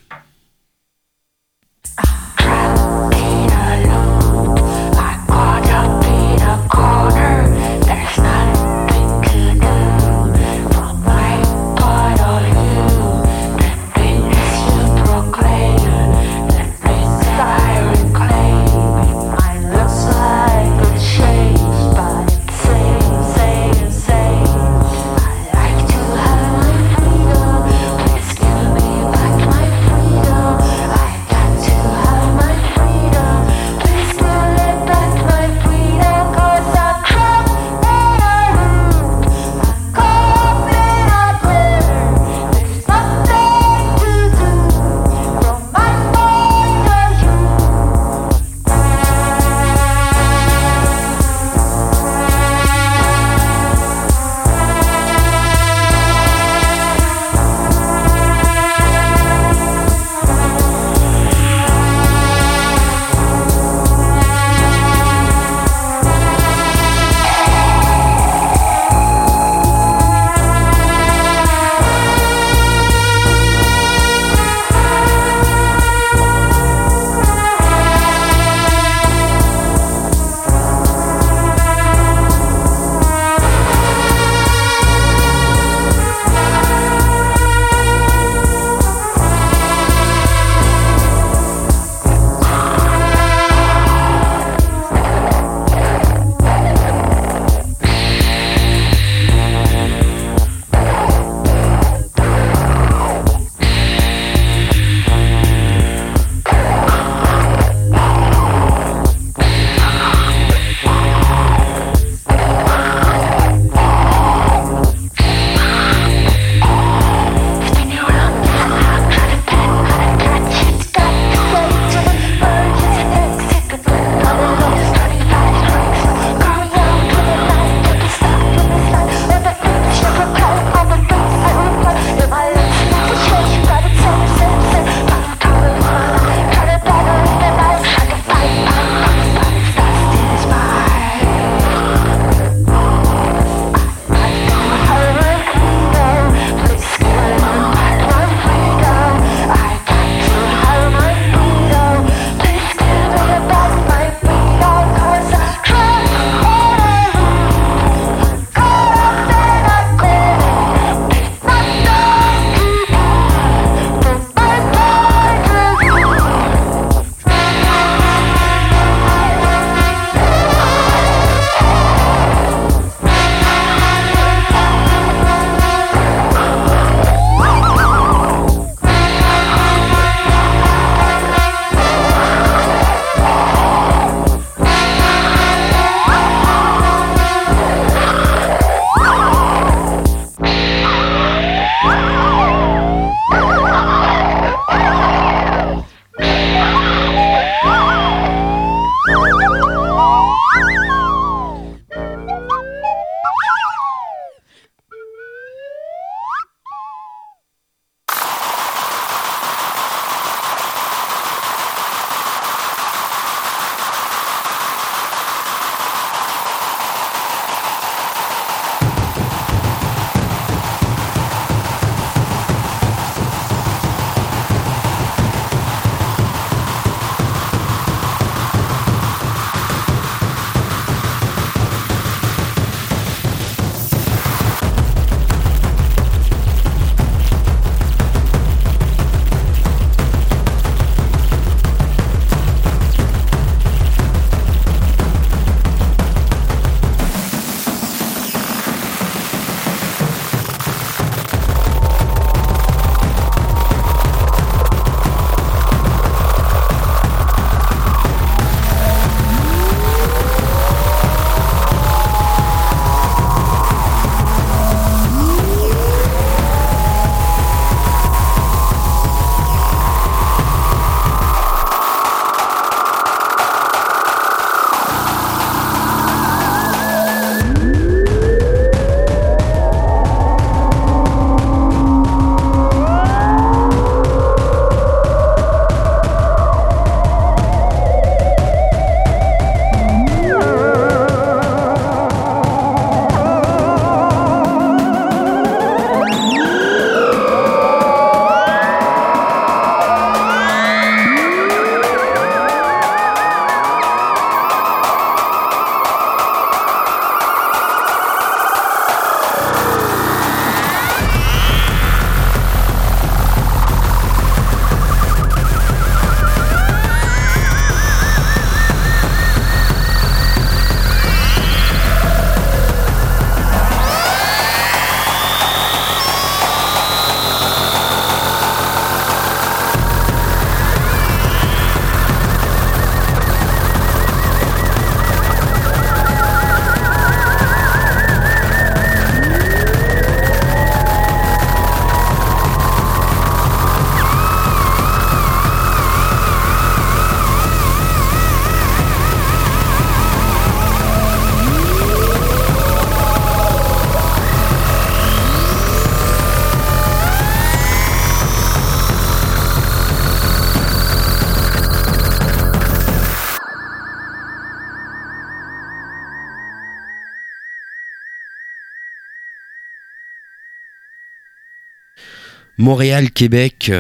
Montréal-Québec, 372.64 373.72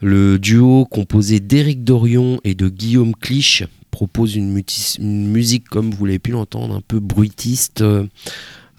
le 0.00 0.38
duo 0.38 0.86
composé 0.86 1.40
d'Éric 1.40 1.84
Dorion 1.84 2.40
et 2.42 2.54
de 2.54 2.70
Guillaume 2.70 3.14
Clich 3.14 3.64
propose 3.90 4.34
une, 4.34 4.50
musique, 4.98 5.68
comme 5.68 5.90
vous 5.90 6.06
l'avez 6.06 6.18
pu 6.18 6.30
l'entendre, 6.30 6.74
un 6.74 6.80
peu 6.80 7.00
bruitiste. 7.00 7.84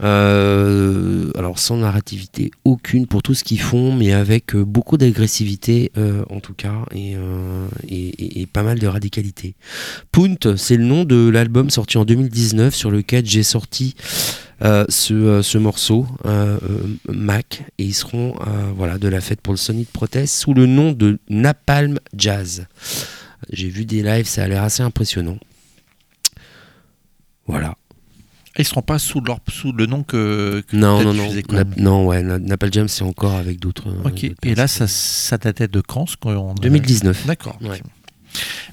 euh, 0.01 1.31
alors 1.35 1.57
sans 1.59 1.77
narrativité 1.77 2.51
aucune 2.65 3.05
pour 3.07 3.21
tout 3.21 3.33
ce 3.35 3.43
qu'ils 3.43 3.61
font, 3.61 3.93
mais 3.95 4.11
avec 4.13 4.55
euh, 4.55 4.65
beaucoup 4.65 4.97
d'agressivité 4.97 5.91
euh, 5.97 6.25
en 6.29 6.39
tout 6.41 6.53
cas 6.53 6.83
et, 6.93 7.15
et- 7.87 8.45
pas 8.47 8.63
mal 8.63 8.79
de 8.79 8.87
radicalité. 8.87 9.53
Punt, 10.11 10.57
c'est 10.57 10.75
le 10.75 10.83
nom 10.83 11.05
de 11.05 11.29
l'album 11.29 11.69
sorti 11.69 11.97
en 11.97 12.03
2019 12.03 12.75
sur 12.75 12.91
lequel 12.91 13.25
j'ai 13.25 13.43
sorti 13.43 13.95
ce, 14.61 15.13
euh, 15.13 15.41
ce 15.41 15.57
morceau, 15.57 16.07
euh, 16.25 16.57
euh, 16.63 16.79
Mac, 17.13 17.63
et 17.77 17.83
ils 17.83 17.93
seront 17.93 18.35
euh, 18.47 18.71
voilà, 18.75 18.97
de 18.97 19.07
la 19.07 19.21
fête 19.21 19.41
pour 19.41 19.53
le 19.53 19.57
Sonic 19.57 19.91
Protest 19.91 20.35
sous 20.35 20.53
le 20.53 20.65
nom 20.65 20.91
de 20.93 21.19
Napalm 21.29 21.99
Jazz. 22.15 22.65
J'ai 23.51 23.69
vu 23.69 23.85
des 23.85 24.01
lives, 24.01 24.25
ça 24.27 24.43
a 24.43 24.47
l'air 24.47 24.63
assez 24.63 24.81
impressionnant. 24.81 25.37
Voilà. 27.47 27.75
Ils 28.57 28.63
seront 28.65 28.81
pas 28.81 28.99
sous, 28.99 29.19
leur, 29.19 29.39
sous 29.49 29.73
le 29.73 29.85
nom 29.85 30.03
que, 30.03 30.63
que 30.67 30.75
Non, 30.77 31.03
non, 31.03 31.13
non. 31.13 31.27
quand 31.47 31.55
même. 31.57 31.73
non, 31.77 32.05
ouais, 32.07 32.23
Na- 32.23 32.39
Napalm 32.39 32.71
Jam, 32.71 32.87
c'est 32.87 33.03
encore 33.03 33.33
avec 33.35 33.59
d'autres. 33.59 33.89
Ok, 34.05 34.23
et 34.43 34.55
là, 34.55 34.67
ça, 34.67 34.87
ça 34.87 35.37
datait 35.37 35.67
de 35.67 35.81
quand 35.81 36.05
ce 36.05 36.15
qu'on- 36.15 36.53
2019. 36.55 37.25
D'accord. 37.27 37.57
Ouais. 37.61 37.81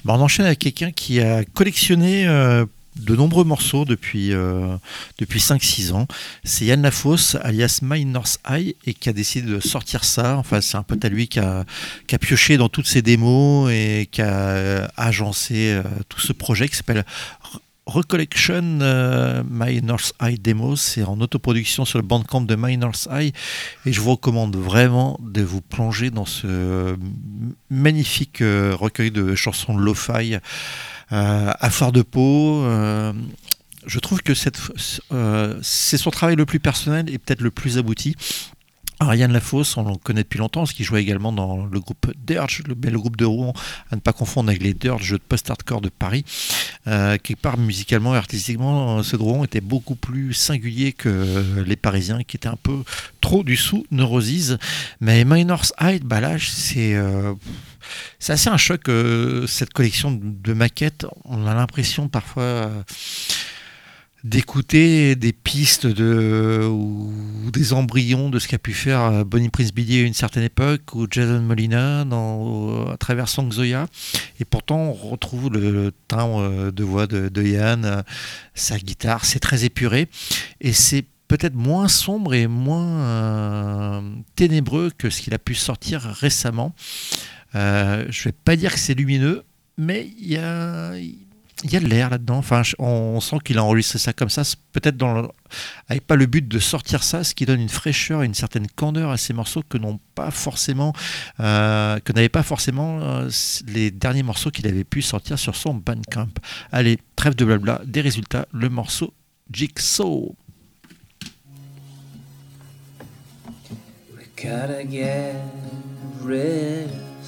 Bah, 0.04 0.14
on 0.16 0.20
enchaîne 0.20 0.46
avec 0.46 0.60
quelqu'un 0.60 0.92
qui 0.92 1.20
a 1.20 1.44
collectionné 1.44 2.28
euh, 2.28 2.64
de 2.96 3.16
nombreux 3.16 3.44
morceaux 3.44 3.84
depuis, 3.84 4.32
euh, 4.32 4.76
depuis 5.18 5.40
5-6 5.40 5.92
ans. 5.92 6.06
C'est 6.44 6.66
Yann 6.66 6.82
Lafosse, 6.82 7.36
alias 7.42 7.80
My 7.82 8.04
North 8.04 8.38
Eye, 8.48 8.76
et 8.86 8.94
qui 8.94 9.08
a 9.08 9.12
décidé 9.12 9.50
de 9.50 9.60
sortir 9.60 10.04
ça. 10.04 10.36
Enfin, 10.36 10.60
c'est 10.60 10.76
un 10.76 10.82
pote 10.82 11.04
à 11.04 11.08
lui 11.08 11.26
qui 11.28 11.38
a, 11.40 11.64
a 12.12 12.18
pioché 12.18 12.56
dans 12.58 12.68
toutes 12.68 12.86
ses 12.86 13.00
démos 13.02 13.70
et 13.72 14.08
qui 14.10 14.20
a 14.22 14.26
euh, 14.28 14.86
agencé 14.96 15.72
euh, 15.72 15.82
tout 16.08 16.20
ce 16.20 16.32
projet 16.32 16.68
qui 16.68 16.76
s'appelle 16.76 17.04
Re- 17.54 17.58
Recollection 17.86 18.62
My 19.50 19.82
North 19.82 20.12
Eye 20.22 20.38
Demos. 20.38 20.76
C'est 20.76 21.02
en 21.02 21.20
autoproduction 21.20 21.84
sur 21.84 21.98
le 21.98 22.04
bandcamp 22.04 22.42
de 22.42 22.54
My 22.56 22.76
North 22.76 23.08
Eye. 23.10 23.32
Et 23.86 23.92
je 23.92 24.00
vous 24.00 24.12
recommande 24.12 24.54
vraiment 24.54 25.18
de 25.20 25.42
vous 25.42 25.60
plonger 25.60 26.10
dans 26.10 26.24
ce 26.24 26.96
magnifique 27.70 28.38
recueil 28.40 29.10
de 29.10 29.34
chansons 29.34 29.76
lo-fi 29.76 30.36
à 31.12 31.70
fleur 31.70 31.92
de 31.92 32.02
peau. 32.02 32.64
euh, 32.64 33.12
je 33.86 33.98
trouve 33.98 34.22
que 34.22 34.32
euh, 35.12 35.58
c'est 35.62 35.96
son 35.96 36.10
travail 36.10 36.36
le 36.36 36.46
plus 36.46 36.60
personnel 36.60 37.10
et 37.10 37.18
peut-être 37.18 37.40
le 37.40 37.50
plus 37.50 37.78
abouti. 37.78 38.16
Ariane 39.00 39.32
Lafosse, 39.32 39.76
on 39.76 39.82
le 39.82 39.96
connaît 39.96 40.22
depuis 40.22 40.38
longtemps, 40.38 40.60
parce 40.60 40.72
qu'il 40.72 40.84
jouait 40.84 41.02
également 41.02 41.32
dans 41.32 41.66
le 41.66 41.80
groupe 41.80 42.12
Dirge, 42.24 42.62
le 42.68 42.74
bel 42.74 42.94
groupe 42.94 43.16
de 43.16 43.24
Rouen, 43.24 43.52
à 43.90 43.96
ne 43.96 44.00
pas 44.00 44.12
confondre 44.12 44.50
avec 44.50 44.62
les 44.62 44.74
Dirge, 44.74 45.02
jeux 45.02 45.18
de 45.18 45.22
post-hardcore 45.28 45.80
de 45.80 45.88
Paris. 45.88 46.24
Euh, 46.86 47.18
quelque 47.20 47.40
part, 47.40 47.58
musicalement 47.58 48.14
et 48.14 48.18
artistiquement, 48.18 48.98
euh, 48.98 49.02
ceux 49.02 49.18
de 49.18 49.44
étaient 49.44 49.60
beaucoup 49.60 49.96
plus 49.96 50.34
singuliers 50.34 50.92
que 50.92 51.62
les 51.66 51.74
Parisiens, 51.74 52.22
qui 52.22 52.36
étaient 52.36 52.48
un 52.48 52.58
peu 52.62 52.84
trop 53.20 53.42
du 53.42 53.56
sous 53.56 53.84
Neurosise. 53.90 54.58
Mais 55.00 55.24
Minor's 55.24 55.72
Hide, 55.80 56.04
bah 56.04 56.20
là, 56.20 56.36
c'est 56.38 56.94
euh, 56.94 57.34
c'est 58.18 58.32
assez 58.32 58.48
un 58.48 58.56
choc, 58.56 58.88
euh, 58.88 59.46
cette 59.46 59.72
collection 59.72 60.12
de, 60.12 60.52
maquettes. 60.52 61.06
On 61.24 61.46
a 61.46 61.54
l'impression 61.54 62.08
parfois 62.08 62.42
euh, 62.42 62.82
d'écouter 64.24 65.16
des 65.16 65.32
pistes 65.32 65.86
de, 65.86 66.64
ou 66.70 67.12
des 67.52 67.72
embryons 67.72 68.30
de 68.30 68.38
ce 68.38 68.48
qu'a 68.48 68.58
pu 68.58 68.72
faire 68.72 69.00
euh, 69.00 69.24
Bonnie 69.24 69.48
Prince 69.48 69.72
Billy 69.72 70.00
à 70.00 70.02
une 70.02 70.14
certaine 70.14 70.44
époque 70.44 70.94
ou 70.94 71.06
Jason 71.10 71.40
Molina 71.40 72.04
dans, 72.04 72.88
à 72.88 72.96
travers 72.96 73.28
Song 73.28 73.50
Zoya. 73.50 73.86
Et 74.40 74.44
pourtant, 74.44 74.78
on 74.78 74.92
retrouve 74.92 75.50
le 75.52 75.92
timbre 76.08 76.70
de 76.70 76.84
voix 76.84 77.06
de, 77.06 77.42
Yann, 77.42 78.04
sa 78.54 78.78
guitare, 78.78 79.24
c'est 79.24 79.40
très 79.40 79.64
épuré. 79.64 80.08
Et 80.60 80.72
c'est 80.72 81.04
peut-être 81.28 81.54
moins 81.54 81.88
sombre 81.88 82.34
et 82.34 82.46
moins 82.46 84.02
ténébreux 84.36 84.90
que 84.96 85.08
ce 85.08 85.22
qu'il 85.22 85.34
a 85.34 85.38
pu 85.38 85.54
sortir 85.54 86.02
récemment. 86.02 86.74
Euh, 87.54 88.06
je 88.08 88.24
vais 88.24 88.32
pas 88.32 88.56
dire 88.56 88.72
que 88.72 88.78
c'est 88.78 88.94
lumineux, 88.94 89.44
mais 89.76 90.10
il 90.18 90.28
y 90.28 90.36
a, 90.36 90.96
y 90.96 91.76
a 91.76 91.80
de 91.80 91.86
l'air 91.86 92.10
là-dedans. 92.10 92.36
Enfin, 92.36 92.62
on, 92.78 93.20
sent 93.20 93.36
qu'il 93.44 93.58
a 93.58 93.64
enregistré 93.64 93.98
ça 93.98 94.12
comme 94.12 94.30
ça, 94.30 94.42
peut-être 94.72 95.02
avec 95.88 96.06
pas 96.06 96.16
le 96.16 96.26
but 96.26 96.46
de 96.46 96.58
sortir 96.58 97.02
ça, 97.02 97.24
ce 97.24 97.34
qui 97.34 97.46
donne 97.46 97.60
une 97.60 97.68
fraîcheur 97.68 98.22
et 98.22 98.26
une 98.26 98.34
certaine 98.34 98.66
candeur 98.68 99.10
à 99.10 99.16
ces 99.16 99.32
morceaux 99.32 99.62
que 99.68 99.78
pas 100.14 100.30
forcément, 100.30 100.92
euh, 101.40 101.98
n'avaient 102.14 102.28
pas 102.28 102.42
forcément 102.42 103.00
euh, 103.00 103.30
les 103.66 103.90
derniers 103.90 104.22
morceaux 104.22 104.50
qu'il 104.50 104.66
avait 104.66 104.84
pu 104.84 105.02
sortir 105.02 105.38
sur 105.38 105.56
son 105.56 105.74
Bandcamp. 105.74 106.28
Allez, 106.70 106.98
trêve 107.16 107.34
de 107.34 107.44
blabla, 107.44 107.82
des 107.84 108.00
résultats, 108.00 108.46
le 108.52 108.68
morceau 108.68 109.12
Jigsaw. 109.50 110.34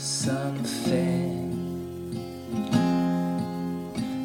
Something. 0.04 1.50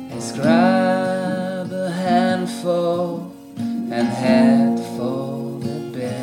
Let's 0.10 0.34
grab 0.34 1.72
a 1.72 1.90
handful 1.90 3.32
and 3.58 4.08
head 4.10 4.78
for 4.98 5.58
the 5.62 5.80
bed. 5.96 6.20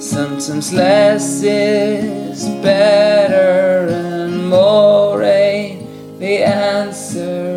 Sometimes 0.00 0.72
less 0.72 1.42
is 1.42 2.44
better 2.62 3.88
and 3.88 4.48
more 4.48 5.20
ain't 5.24 6.20
the 6.20 6.44
answer 6.44 7.47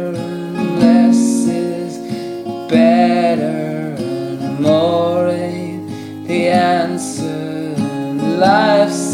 life's 8.41 9.10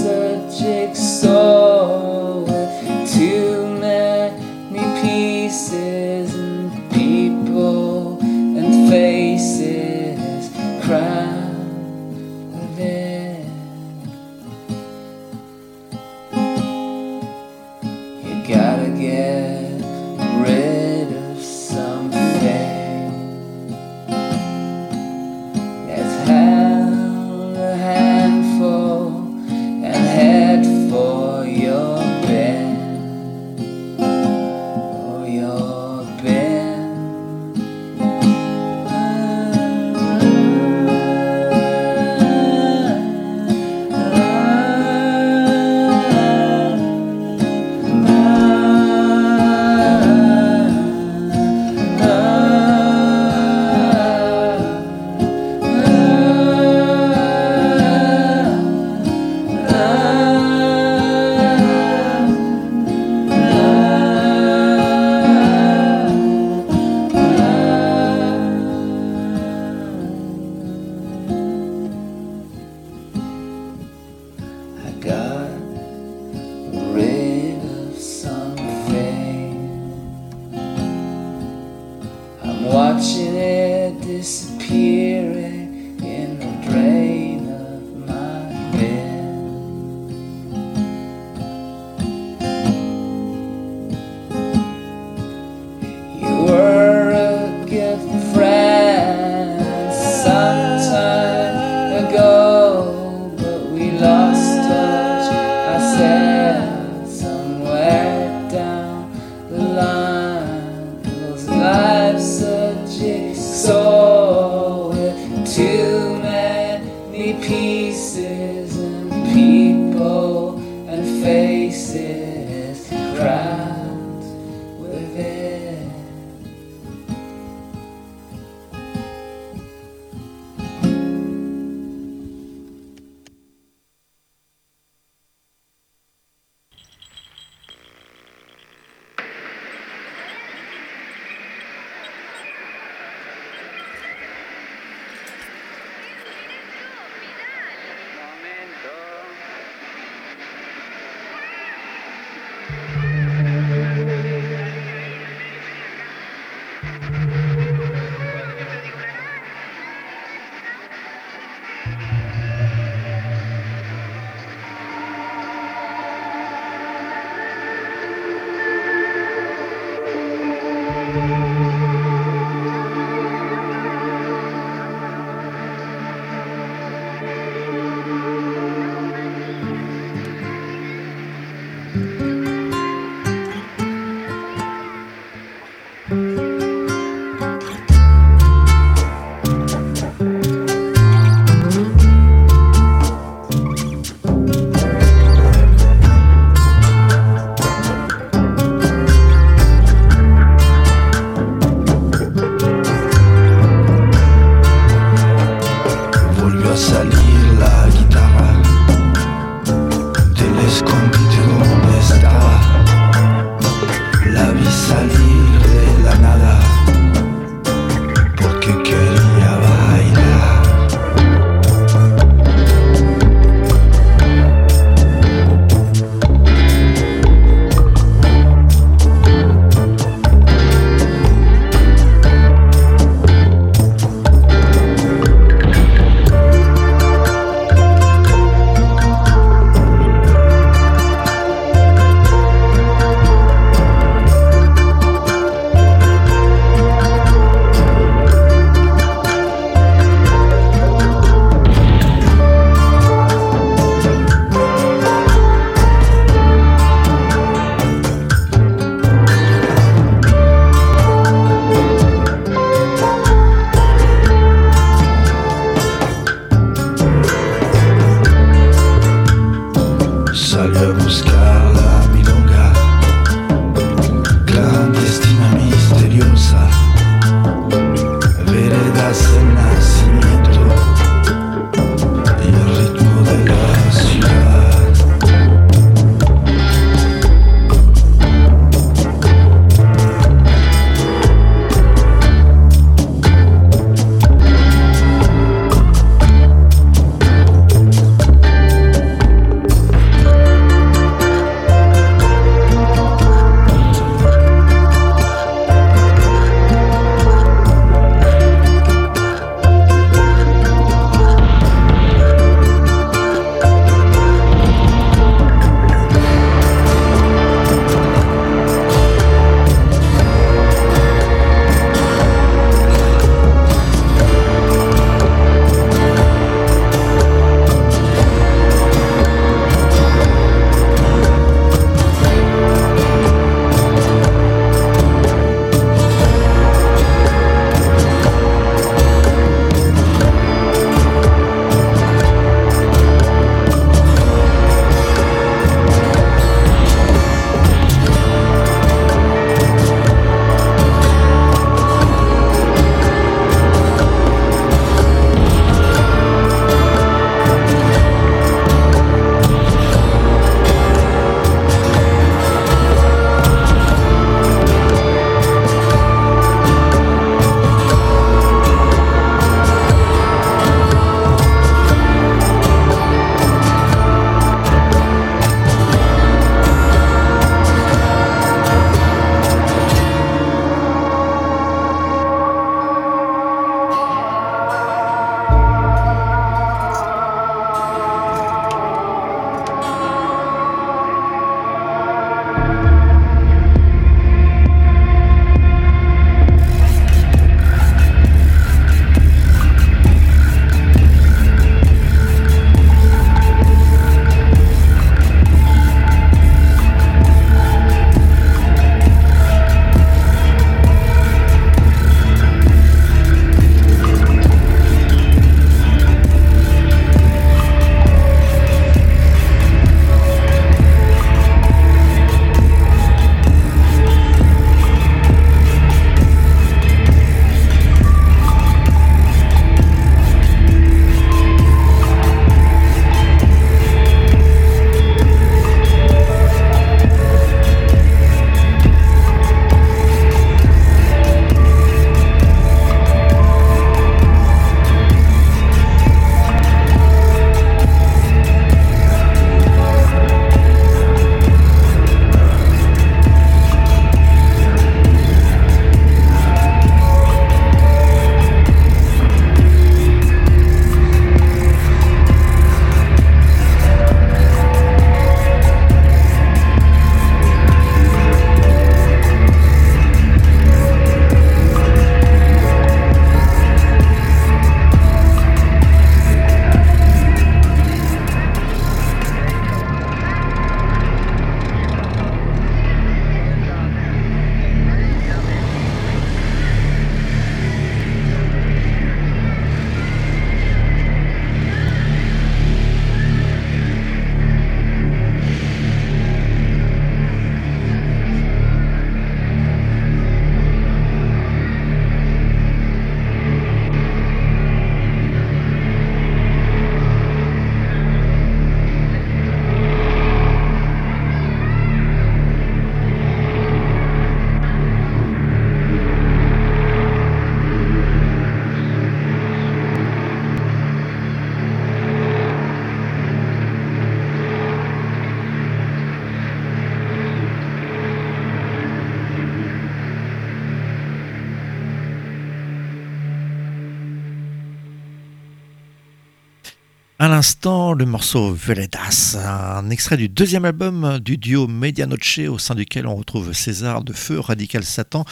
l'instant, 537.38 537.94
le 537.94 538.08
morceau 538.08 538.52
Veledas, 538.52 539.38
un 539.46 539.92
extrait 539.92 540.18
du 540.18 540.28
deuxième 540.28 540.66
album 540.66 541.20
du 541.20 541.38
duo 541.38 541.68
Medianoche, 541.68 542.40
au 542.50 542.58
sein 542.58 542.74
duquel 542.74 543.06
on 543.06 543.14
retrouve 543.14 543.54
César 543.54 544.04
de 544.04 544.12
Feu, 544.12 544.40
Radical 544.40 544.84
Satan, 544.84 545.24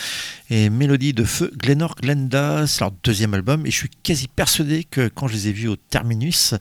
et 0.51 0.69
Mélodie 0.69 1.13
de 1.13 1.23
Feu, 1.23 1.51
Glenor 1.57 1.95
Glenda. 1.95 2.67
C'est 2.67 2.81
leur 2.81 2.91
deuxième 3.03 3.33
album, 3.33 3.65
et 3.65 3.71
je 3.71 3.77
suis 3.77 3.89
quasi 4.03 4.27
persuadé 4.27 4.83
que 4.83 5.07
quand 5.07 5.27
je 5.27 5.33
les 5.33 5.47
ai 5.47 5.51
vus 5.51 5.67
au 5.67 5.77
Terminus, 5.77 6.53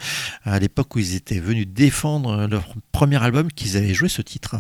à 0.45 0.59
l'époque 0.59 0.97
où 0.97 0.99
ils 0.99 1.15
étaient 1.15 1.41
venus 1.41 1.69
défendre 1.69 2.47
leur 2.47 2.65
premier 2.93 3.23
album, 3.23 3.53
qu'ils 3.53 3.77
avaient 3.77 3.93
joué 3.93 4.09
ce 4.09 4.23
titre. 4.23 4.57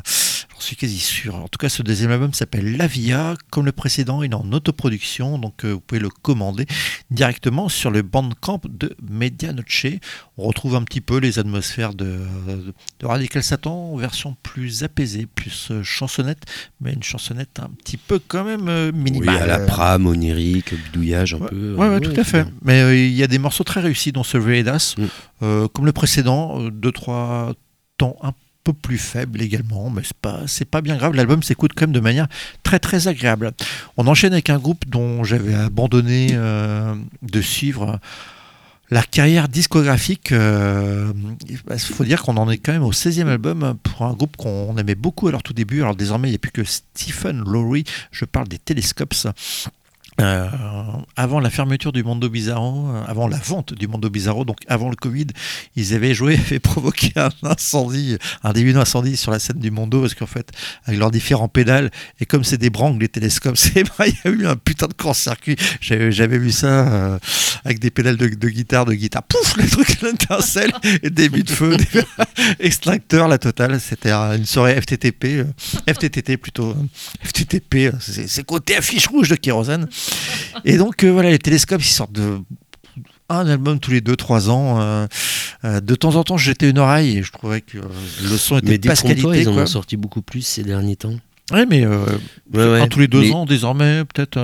J'en 0.52 0.60
suis 0.60 0.76
quasi 0.76 0.98
sûr. 0.98 1.34
En 1.34 1.48
tout 1.48 1.58
cas, 1.58 1.68
ce 1.68 1.82
deuxième 1.82 2.10
album 2.10 2.32
s'appelle 2.32 2.76
La 2.76 2.86
Via. 2.86 3.34
Comme 3.50 3.64
le 3.66 3.72
précédent, 3.72 4.22
il 4.22 4.30
est 4.32 4.34
en 4.34 4.50
autoproduction, 4.52 5.38
donc 5.38 5.64
euh, 5.64 5.72
vous 5.72 5.80
pouvez 5.80 6.00
le 6.00 6.08
commander 6.10 6.66
directement 7.10 7.68
sur 7.68 7.90
le 7.90 8.02
bandcamp 8.02 8.60
de 8.68 8.94
Medianoche. 9.02 9.86
On 10.38 10.44
retrouve 10.44 10.76
un 10.76 10.82
petit 10.82 11.00
peu 11.00 11.18
les 11.18 11.38
atmosphères 11.38 11.94
de, 11.94 12.20
de 13.00 13.06
Radical 13.06 13.42
Satan 13.42 13.96
version 13.96 14.36
plus 14.42 14.82
apaisée, 14.82 15.26
plus 15.26 15.68
euh, 15.70 15.82
chansonnette, 15.82 16.42
mais 16.80 16.92
une 16.92 17.02
chansonnette 17.02 17.60
un 17.60 17.70
petit 17.70 17.96
peu 17.96 18.18
quand 18.18 18.44
même 18.44 18.68
euh, 18.68 18.90
Oui, 18.94 19.00
minimale. 19.00 19.42
à 19.42 19.46
la 19.46 19.58
pram, 19.60 20.06
onirique, 20.06 20.74
bidouillage 20.74 21.34
un 21.34 21.38
Ouais, 21.38 21.48
peu. 21.48 21.74
Ouais, 21.74 22.00
tout 22.00 22.18
à 22.20 22.24
fait. 22.24 22.46
Mais 22.62 22.80
euh, 22.82 22.96
il 22.96 23.12
y 23.12 23.22
a 23.22 23.26
des 23.26 23.38
morceaux 23.38 23.64
très 23.64 23.80
réussis 23.80 24.12
dans 24.12 24.24
ce 24.24 24.38
Mm. 24.98 25.04
Euh, 25.42 25.68
comme 25.68 25.86
le 25.86 25.92
précédent, 25.92 26.60
deux 26.70 26.92
trois 26.92 27.52
temps 27.98 28.16
un 28.22 28.32
peu 28.64 28.72
plus 28.72 28.98
faibles 28.98 29.42
également, 29.42 29.90
mais 29.90 30.02
c'est 30.02 30.16
pas 30.16 30.40
c'est 30.46 30.64
pas 30.64 30.80
bien 30.80 30.96
grave. 30.96 31.14
L'album 31.14 31.42
s'écoute 31.42 31.72
quand 31.76 31.86
même 31.86 31.92
de 31.92 32.00
manière 32.00 32.26
très 32.62 32.78
très 32.78 33.06
agréable. 33.06 33.52
On 33.96 34.06
enchaîne 34.06 34.32
avec 34.32 34.50
un 34.50 34.58
groupe 34.58 34.88
dont 34.88 35.22
j'avais 35.22 35.54
abandonné 35.54 36.28
euh, 36.32 36.94
de 37.22 37.40
suivre. 37.40 38.00
La 38.90 39.02
carrière 39.02 39.48
discographique, 39.48 40.30
euh, 40.32 41.12
il 41.48 41.78
faut 41.78 42.04
dire 42.04 42.22
qu'on 42.22 42.36
en 42.36 42.50
est 42.50 42.58
quand 42.58 42.72
même 42.72 42.82
au 42.82 42.92
16e 42.92 43.26
album 43.26 43.76
pour 43.82 44.02
un 44.02 44.12
groupe 44.12 44.36
qu'on 44.36 44.76
aimait 44.76 44.94
beaucoup 44.94 45.28
à 45.28 45.30
leur 45.30 45.42
tout 45.42 45.54
début. 45.54 45.80
Alors 45.80 45.96
désormais, 45.96 46.28
il 46.28 46.32
n'y 46.32 46.36
a 46.36 46.38
plus 46.38 46.52
que 46.52 46.64
Stephen 46.64 47.42
Lowry, 47.44 47.84
je 48.10 48.24
parle 48.24 48.48
des 48.48 48.58
Telescopes. 48.58 49.14
Euh, 50.20 50.48
avant 51.16 51.40
la 51.40 51.50
fermeture 51.50 51.90
du 51.90 52.04
Mondo 52.04 52.28
Bizarro, 52.28 52.88
euh, 52.88 53.02
avant 53.08 53.26
la 53.26 53.36
vente 53.36 53.74
du 53.74 53.88
Mondo 53.88 54.08
Bizarro, 54.08 54.44
donc 54.44 54.58
avant 54.68 54.88
le 54.88 54.94
Covid, 54.94 55.26
ils 55.74 55.92
avaient 55.92 56.14
joué, 56.14 56.34
avaient 56.46 56.60
provoqué 56.60 57.12
un 57.16 57.30
incendie, 57.42 58.16
un 58.44 58.52
début 58.52 58.72
d'incendie 58.72 59.16
sur 59.16 59.32
la 59.32 59.40
scène 59.40 59.58
du 59.58 59.72
Mondo, 59.72 60.02
parce 60.02 60.14
qu'en 60.14 60.26
fait, 60.26 60.52
avec 60.84 61.00
leurs 61.00 61.10
différents 61.10 61.48
pédales, 61.48 61.90
et 62.20 62.26
comme 62.26 62.44
c'est 62.44 62.58
des 62.58 62.70
brangles, 62.70 63.00
les 63.00 63.08
télescopes, 63.08 63.56
il 63.76 64.14
y 64.24 64.28
a 64.28 64.30
eu 64.30 64.46
un 64.46 64.54
putain 64.54 64.86
de 64.86 64.92
court-circuit. 64.92 65.56
J'avais 65.80 66.38
vu 66.38 66.52
ça 66.52 66.86
euh, 66.86 67.18
avec 67.64 67.80
des 67.80 67.90
pédales 67.90 68.16
de, 68.16 68.28
guitare, 68.28 68.84
de 68.84 68.94
guitare, 68.94 69.24
pouf, 69.24 69.56
le 69.56 69.68
truc 69.68 70.00
l'étincelle, 70.02 70.72
et 71.02 71.10
début 71.10 71.42
de 71.42 71.50
feu, 71.50 71.76
des 71.76 72.04
extincteurs, 72.60 73.26
la 73.26 73.38
totale. 73.38 73.80
C'était 73.80 74.12
une 74.12 74.46
soirée 74.46 74.80
FTTP, 74.80 75.44
FTTT 75.88 76.36
plutôt, 76.36 76.76
FTTP, 77.24 77.92
c'est 77.98 78.44
côté 78.44 78.76
affiche 78.76 79.08
rouge 79.08 79.28
de 79.28 79.34
kérosène. 79.34 79.88
Et 80.64 80.76
donc 80.76 81.04
euh, 81.04 81.10
voilà, 81.10 81.30
les 81.30 81.38
télescopes, 81.38 81.82
ils 81.82 81.88
sortent 81.88 82.12
de 82.12 82.38
un 83.28 83.46
album 83.48 83.80
tous 83.80 83.90
les 83.90 84.00
2-3 84.00 84.50
ans. 84.50 84.80
euh, 84.80 85.06
euh, 85.64 85.80
de 85.80 85.94
temps 85.94 86.14
en 86.16 86.24
temps, 86.24 86.36
je 86.36 86.44
jetais 86.44 86.68
une 86.70 86.78
oreille 86.78 87.18
et 87.18 87.22
je 87.22 87.32
trouvais 87.32 87.60
que 87.62 87.78
euh, 87.78 87.82
le 88.22 88.36
son 88.36 88.58
était 88.58 88.68
Mais 88.68 88.78
pas 88.78 88.94
qualité. 88.96 89.40
ils 89.42 89.48
en 89.48 89.56
ont 89.56 89.66
sorti 89.66 89.96
beaucoup 89.96 90.22
plus 90.22 90.42
ces 90.42 90.62
derniers 90.62 90.96
temps. 90.96 91.14
Ouais, 91.52 91.66
mais 91.66 91.86
Ouais, 91.86 91.96
ouais. 92.54 92.80
un 92.80 92.88
tous 92.88 93.00
les 93.00 93.08
deux 93.08 93.20
Mais- 93.22 93.32
ans, 93.32 93.44
désormais, 93.46 94.04
peut-être. 94.04 94.38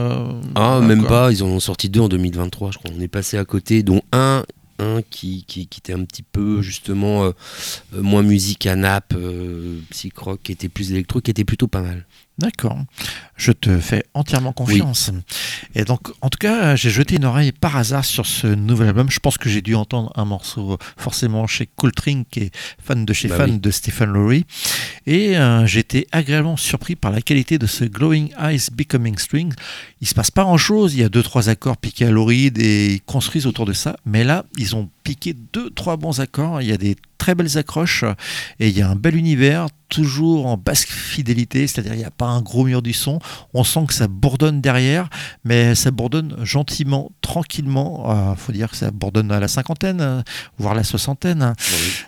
Ah, 0.54 0.80
même 0.80 1.00
quoi. 1.00 1.08
pas, 1.08 1.32
ils 1.32 1.42
en 1.42 1.46
ont 1.48 1.60
sorti 1.60 1.88
deux 1.88 2.00
en 2.00 2.08
2023, 2.08 2.72
je 2.72 2.78
crois. 2.78 2.90
On 2.96 3.00
est 3.00 3.08
passé 3.08 3.36
à 3.38 3.44
côté, 3.44 3.82
dont 3.82 4.02
un, 4.12 4.44
un 4.78 5.00
qui, 5.10 5.44
qui, 5.46 5.66
qui 5.66 5.78
était 5.80 5.92
un 5.94 6.04
petit 6.04 6.22
peu 6.22 6.60
justement 6.62 7.24
euh, 7.24 7.32
moins 7.94 8.22
musique 8.22 8.66
à 8.66 8.76
nappe, 8.76 9.14
euh, 9.16 9.78
psych 9.90 10.16
rock, 10.18 10.40
qui 10.42 10.52
était 10.52 10.68
plus 10.68 10.90
électro, 10.92 11.20
qui 11.20 11.30
était 11.30 11.44
plutôt 11.44 11.68
pas 11.68 11.80
mal. 11.82 12.04
D'accord. 12.40 12.78
Je 13.36 13.52
te 13.52 13.78
fais 13.78 14.04
entièrement 14.14 14.52
confiance. 14.52 15.10
Et 15.74 15.84
donc, 15.84 16.08
en 16.22 16.30
tout 16.30 16.38
cas, 16.38 16.74
j'ai 16.74 16.88
jeté 16.90 17.16
une 17.16 17.26
oreille 17.26 17.52
par 17.52 17.76
hasard 17.76 18.04
sur 18.04 18.24
ce 18.26 18.46
nouvel 18.46 18.88
album. 18.88 19.10
Je 19.10 19.18
pense 19.18 19.36
que 19.36 19.48
j'ai 19.50 19.60
dû 19.60 19.74
entendre 19.74 20.10
un 20.16 20.24
morceau 20.24 20.78
forcément 20.96 21.46
chez 21.46 21.66
Coltrane, 21.76 22.24
qui 22.30 22.40
est 22.40 22.50
fan 22.82 23.04
de 23.04 23.12
chez 23.12 23.28
Bah 23.28 23.36
fan 23.36 23.50
oui. 23.52 23.58
de 23.58 23.70
Stephen 23.70 24.10
Lowry. 24.10 24.46
Et 25.06 25.36
euh, 25.36 25.66
j'ai 25.66 25.80
été 25.80 26.06
agréablement 26.12 26.56
surpris 26.56 26.96
par 26.96 27.10
la 27.12 27.20
qualité 27.20 27.58
de 27.58 27.66
ce 27.66 27.84
Glowing 27.84 28.30
Eyes 28.40 28.68
Becoming 28.72 29.18
String. 29.18 29.52
Il 30.00 30.06
se 30.08 30.14
passe 30.14 30.30
pas 30.30 30.42
grand 30.44 30.58
chose. 30.58 30.94
Il 30.94 31.00
y 31.00 31.04
a 31.04 31.08
deux, 31.10 31.22
trois 31.22 31.50
accords 31.50 31.76
piqués 31.76 32.06
à 32.06 32.10
l'oride 32.10 32.58
et 32.58 32.94
ils 32.94 33.02
construisent 33.02 33.46
autour 33.46 33.66
de 33.66 33.74
ça. 33.74 33.96
Mais 34.06 34.24
là, 34.24 34.44
ils 34.56 34.74
ont 34.76 34.88
piqué 35.02 35.34
deux, 35.52 35.70
trois 35.70 35.96
bons 35.96 36.20
accords. 36.20 36.62
Il 36.62 36.68
y 36.68 36.72
a 36.72 36.76
des 36.76 36.96
très 37.18 37.34
belles 37.34 37.58
accroches 37.58 38.04
et 38.60 38.68
il 38.68 38.76
y 38.78 38.80
a 38.82 38.88
un 38.88 38.96
bel 38.96 39.14
univers 39.16 39.66
toujours 39.90 40.46
en 40.46 40.56
basse 40.56 40.84
fidélité, 40.84 41.66
c'est-à-dire 41.66 41.94
il 41.94 41.98
n'y 41.98 42.04
a 42.04 42.12
pas 42.12 42.26
un 42.26 42.40
gros 42.40 42.64
mur 42.64 42.80
du 42.80 42.92
son, 42.92 43.18
on 43.54 43.64
sent 43.64 43.86
que 43.88 43.92
ça 43.94 44.06
bourdonne 44.06 44.60
derrière, 44.60 45.10
mais 45.44 45.74
ça 45.74 45.90
bourdonne 45.90 46.36
gentiment, 46.44 47.10
tranquillement, 47.22 48.32
il 48.32 48.40
faut 48.40 48.52
dire 48.52 48.70
que 48.70 48.76
ça 48.76 48.92
bourdonne 48.92 49.32
à 49.32 49.40
la 49.40 49.48
cinquantaine, 49.48 50.00
euh, 50.00 50.22
voire 50.58 50.76
la 50.76 50.84
soixantaine. 50.84 51.54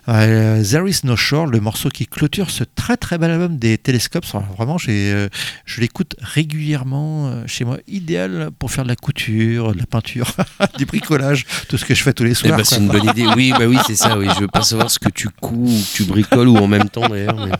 Euh, 0.08 0.62
There 0.62 0.88
is 0.88 1.00
no 1.04 1.16
shore, 1.16 1.46
le 1.46 1.58
morceau 1.58 1.88
qui 1.88 2.06
clôture 2.06 2.50
ce 2.50 2.62
très 2.62 2.96
très 2.96 3.18
bel 3.18 3.32
album 3.32 3.58
des 3.58 3.78
Telescopes, 3.78 4.26
Alors, 4.32 4.46
vraiment 4.56 4.76
euh, 4.88 5.28
je 5.64 5.80
l'écoute 5.80 6.14
régulièrement 6.20 7.26
euh, 7.26 7.44
chez 7.48 7.64
moi, 7.64 7.78
idéal 7.88 8.50
pour 8.60 8.70
faire 8.70 8.84
de 8.84 8.88
la 8.90 8.96
couture, 8.96 9.72
de 9.74 9.78
la 9.80 9.86
peinture, 9.86 10.36
du 10.78 10.86
bricolage, 10.86 11.46
tout 11.68 11.76
ce 11.78 11.84
que 11.84 11.96
je 11.96 12.02
fais 12.04 12.12
tous 12.12 12.22
les 12.24 12.30
Eh 12.30 12.34
soirs. 12.34 12.56
ben, 12.56 12.64
c'est 12.64 12.78
une 12.82 12.88
bonne 12.88 13.08
idée. 13.08 13.26
Oui, 13.36 13.52
bah 13.58 13.66
oui, 13.66 13.78
c'est 13.86 13.94
ça. 13.96 14.16
Oui, 14.18 14.28
je 14.34 14.40
veux 14.40 14.48
pas 14.48 14.62
savoir 14.62 14.90
ce 14.90 14.98
que 14.98 15.08
tu 15.08 15.28
couds 15.40 15.54
ou 15.56 15.66
que 15.80 15.96
tu 15.96 16.04
bricoles 16.04 16.48
ou 16.48 16.56
en 16.56 16.66
même 16.68 16.88
temps 16.88 17.08
d'ailleurs. 17.08 17.36
mais- 17.46 17.52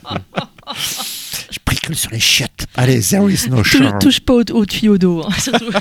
Je 1.51 1.59
bricole 1.65 1.97
sur 1.97 2.11
les 2.11 2.21
chiottes. 2.21 2.67
Allez, 2.77 3.01
There 3.01 3.31
is 3.31 3.49
no 3.51 3.59
Tou- 3.59 3.65
shore. 3.65 3.99
touche 3.99 4.21
pas 4.21 4.35
au, 4.35 4.43
au 4.53 4.67
tuyau 4.67 4.99
d'eau. 4.99 5.25
hein, 5.27 5.33
surtout. 5.39 5.71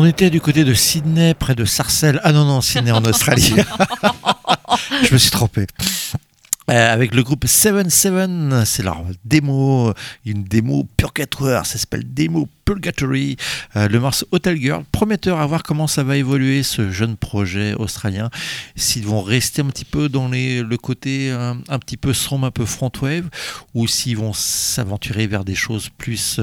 On 0.00 0.06
était 0.06 0.30
du 0.30 0.40
côté 0.40 0.64
de 0.64 0.72
Sydney, 0.72 1.34
près 1.34 1.54
de 1.54 1.66
Sarcelles. 1.66 2.22
Ah 2.24 2.32
non, 2.32 2.46
non, 2.46 2.62
Sydney 2.62 2.90
en 2.90 3.04
Australie. 3.04 3.54
Je 5.02 5.12
me 5.12 5.18
suis 5.18 5.30
trompé. 5.30 5.66
Euh, 6.70 6.94
avec 6.94 7.14
le 7.14 7.22
groupe 7.22 7.46
Seven 7.46 7.90
Seven, 7.90 8.64
c'est 8.64 8.82
leur 8.82 9.04
démo, 9.26 9.92
une 10.24 10.42
démo 10.42 10.88
Purgatoire, 10.96 11.66
ça 11.66 11.76
s'appelle 11.76 12.04
démo 12.10 12.48
Purgatory. 12.64 13.36
Euh, 13.76 13.88
le 13.88 14.00
morceau 14.00 14.26
Hotel 14.30 14.56
Girl, 14.56 14.84
prometteur 14.90 15.38
à 15.38 15.46
voir 15.46 15.62
comment 15.62 15.86
ça 15.86 16.02
va 16.02 16.16
évoluer 16.16 16.62
ce 16.62 16.90
jeune 16.90 17.18
projet 17.18 17.74
australien. 17.74 18.30
S'ils 18.76 19.04
vont 19.04 19.20
rester 19.20 19.60
un 19.60 19.66
petit 19.66 19.84
peu 19.84 20.08
dans 20.08 20.28
les, 20.28 20.62
le 20.62 20.76
côté 20.78 21.30
euh, 21.30 21.52
un 21.68 21.78
petit 21.78 21.98
peu 21.98 22.14
sombre, 22.14 22.46
un 22.46 22.50
peu 22.50 22.64
front 22.64 22.92
wave, 23.02 23.28
ou 23.74 23.86
s'ils 23.86 24.16
vont 24.16 24.32
s'aventurer 24.32 25.26
vers 25.26 25.44
des 25.44 25.54
choses 25.54 25.90
plus 25.98 26.40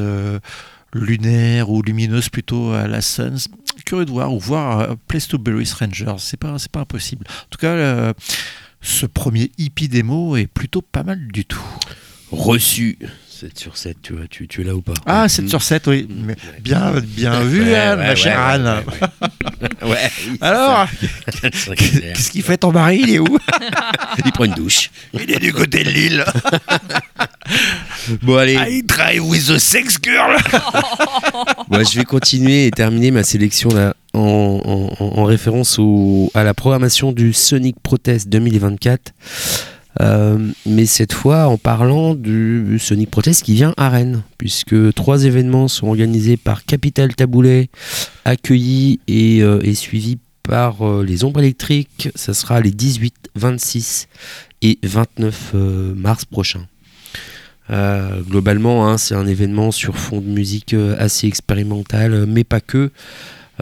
lunaires 0.94 1.70
ou 1.70 1.82
lumineuses 1.82 2.30
plutôt 2.30 2.72
à 2.72 2.88
la 2.88 3.02
Suns. 3.02 3.48
Curieux 3.86 4.06
de 4.06 4.12
voir, 4.12 4.34
ou 4.34 4.40
voir 4.40 4.80
euh, 4.80 4.96
Place 5.08 5.28
to 5.28 5.38
Bury 5.38 5.66
Strangers, 5.66 6.16
c'est 6.20 6.38
pas, 6.40 6.56
pas 6.72 6.82
impossible. 6.82 7.26
En 7.30 7.50
tout 7.50 7.60
cas, 7.60 7.74
euh, 7.74 8.14
ce 8.82 9.06
premier 9.06 9.52
hippie 9.58 9.88
démo 9.88 10.36
est 10.36 10.48
plutôt 10.48 10.82
pas 10.82 11.04
mal 11.04 11.28
du 11.32 11.46
tout. 11.46 11.64
Reçu 12.32 12.98
7 13.40 13.58
sur 13.60 13.78
7, 13.78 13.98
tu, 14.02 14.14
vois, 14.14 14.26
tu, 14.30 14.48
tu 14.48 14.62
es 14.62 14.64
là 14.64 14.74
ou 14.76 14.82
pas 14.82 14.94
Ah, 15.06 15.30
7 15.30 15.46
Mm. 15.46 15.50
sur 15.50 15.62
7, 15.62 15.88
oui. 15.88 16.08
Mais 16.26 16.36
bien, 16.62 16.94
bien 17.02 17.40
vu, 17.42 17.62
Ouais, 17.64 17.76
Anne, 17.76 18.00
ouais, 18.00 18.06
ma 18.08 18.16
chère 18.16 18.40
Anne. 18.40 18.84
oui, 19.84 19.96
Alors, 20.42 20.88
qu'est-ce 21.42 22.32
qu'il 22.32 22.42
fait 22.44 22.58
ton 22.58 22.72
mari 22.72 23.00
Il 23.04 23.14
est 23.14 23.20
où 23.20 23.38
Il 24.26 24.32
prend 24.32 24.46
une 24.46 24.54
douche. 24.54 24.90
Il 25.14 25.32
est 25.32 25.40
du 25.40 25.54
côté 25.54 25.84
de 25.84 25.90
l'île. 25.90 26.26
Bon, 28.24 28.38
allez, 28.38 28.56
I 28.56 28.84
drive 28.84 29.24
with 29.26 29.48
the 29.48 29.58
sex 29.60 29.98
girl. 30.02 30.36
Je 31.72 31.98
vais 31.98 32.06
continuer 32.06 32.68
et 32.68 32.72
terminer 32.72 33.12
ma 33.12 33.24
sélection 33.24 33.70
là, 33.70 33.96
en, 34.14 34.20
en- 34.20 35.04
en- 35.04 35.20
en 35.20 35.24
référence 35.26 35.78
au- 35.80 36.32
à 36.34 36.44
la 36.44 36.54
programmation 36.54 37.12
du 37.12 37.34
Sonic 37.34 37.76
Protest 37.82 38.30
2024. 38.30 39.14
Euh, 40.00 40.52
mais 40.66 40.86
cette 40.86 41.14
fois 41.14 41.48
en 41.48 41.58
parlant 41.58 42.14
du 42.14 42.78
Sonic 42.80 43.10
Protest 43.10 43.44
qui 43.44 43.54
vient 43.54 43.74
à 43.78 43.90
Rennes, 43.90 44.24
puisque 44.38 44.94
trois 44.94 45.26
événements 45.26 45.68
sont 45.68 45.88
organisés 45.88 46.38
par 46.38 46.66
Capital 46.66 47.16
Taboulet, 47.16 47.70
accueillis 48.26 49.00
et, 49.08 49.42
euh, 49.42 49.74
suivis 49.74 50.18
par 50.48 50.82
euh, 50.88 51.04
les 51.04 51.24
Ombres 51.24 51.42
électriques. 51.42 52.10
Ça 52.16 52.34
sera 52.34 52.62
les 52.62 52.72
18, 52.72 53.14
26 53.36 54.08
et 54.62 54.80
29 54.84 55.52
euh, 55.54 55.94
mars 55.96 56.26
prochains. 56.26 56.66
Globalement, 57.70 58.88
hein, 58.88 58.98
c'est 58.98 59.14
un 59.14 59.28
événement 59.28 59.72
sur 59.72 59.98
fond 59.98 60.22
de 60.22 60.28
musique 60.28 60.74
assez 60.98 61.28
expérimental, 61.28 62.14
euh, 62.14 62.26
mais 62.26 62.46
pas 62.46 62.62
que. 62.62 62.92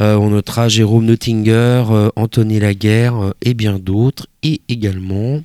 Euh, 0.01 0.15
on 0.15 0.29
notera 0.29 0.67
Jérôme 0.67 1.05
Nottinger, 1.05 1.83
euh, 1.89 2.09
Anthony 2.15 2.59
Laguerre 2.59 3.15
euh, 3.15 3.31
et 3.41 3.53
bien 3.53 3.79
d'autres. 3.79 4.27
Et 4.43 4.61
également, 4.67 5.41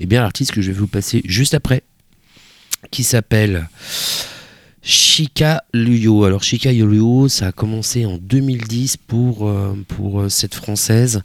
eh 0.00 0.06
bien, 0.06 0.22
l'artiste 0.22 0.52
que 0.52 0.62
je 0.62 0.72
vais 0.72 0.78
vous 0.78 0.86
passer 0.86 1.22
juste 1.24 1.54
après, 1.54 1.82
qui 2.90 3.04
s'appelle 3.04 3.68
Shika 4.82 5.64
Luyo. 5.74 6.24
Alors, 6.24 6.42
Shika 6.42 6.72
Luyo, 6.72 7.28
ça 7.28 7.48
a 7.48 7.52
commencé 7.52 8.06
en 8.06 8.16
2010 8.16 8.96
pour, 8.96 9.52
cette 10.28 10.54
française. 10.54 11.22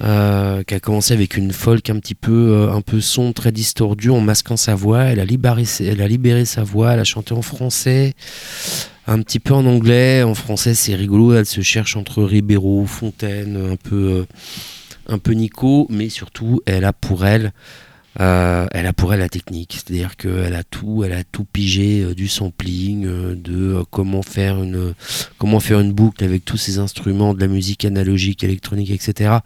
qui 0.00 0.04
a 0.04 0.80
commencé 0.80 1.12
avec 1.12 1.36
une 1.36 1.52
folk 1.52 1.90
un 1.90 1.98
petit 2.00 2.14
peu, 2.14 2.70
un 2.72 2.80
peu 2.80 3.00
sombre, 3.02 3.34
très 3.34 3.52
distordue, 3.52 4.10
en 4.10 4.20
masquant 4.20 4.56
sa 4.56 4.74
voix. 4.74 5.02
Elle 5.02 5.20
a 5.20 5.26
libéré 5.26 5.64
sa 5.66 6.64
voix, 6.64 6.94
elle 6.94 7.00
a 7.00 7.04
chanté 7.04 7.34
en 7.34 7.42
français, 7.42 8.14
un 9.08 9.22
petit 9.22 9.40
peu 9.40 9.54
en 9.54 9.66
anglais. 9.66 10.22
En 10.22 10.34
français, 10.34 10.74
c'est 10.74 10.94
rigolo. 10.94 11.32
Elle 11.32 11.46
se 11.46 11.62
cherche 11.62 11.96
entre 11.96 12.22
Ribeiro, 12.22 12.84
Fontaine, 12.86 13.56
un 13.72 13.76
peu, 13.76 13.96
euh, 13.96 14.26
un 15.08 15.18
peu 15.18 15.32
Nico, 15.32 15.86
mais 15.90 16.10
surtout, 16.10 16.60
elle 16.66 16.84
a 16.84 16.92
pour 16.92 17.24
elle, 17.24 17.52
euh, 18.20 18.66
elle 18.70 18.86
a 18.86 18.92
pour 18.92 19.12
elle 19.14 19.20
la 19.20 19.30
technique. 19.30 19.72
C'est-à-dire 19.74 20.16
qu'elle 20.16 20.54
a 20.54 20.62
tout, 20.62 21.02
elle 21.04 21.14
a 21.14 21.24
tout 21.24 21.44
pigé 21.44 22.02
euh, 22.02 22.14
du 22.14 22.28
sampling, 22.28 23.06
de 23.34 23.82
comment 23.90 24.22
faire 24.22 24.62
une, 24.62 24.94
comment 25.38 25.58
faire 25.58 25.80
une 25.80 25.92
boucle 25.92 26.22
avec 26.22 26.44
tous 26.44 26.58
ces 26.58 26.78
instruments, 26.78 27.32
de 27.32 27.40
la 27.40 27.48
musique 27.48 27.84
analogique, 27.86 28.44
électronique, 28.44 28.90
etc. 28.90 29.38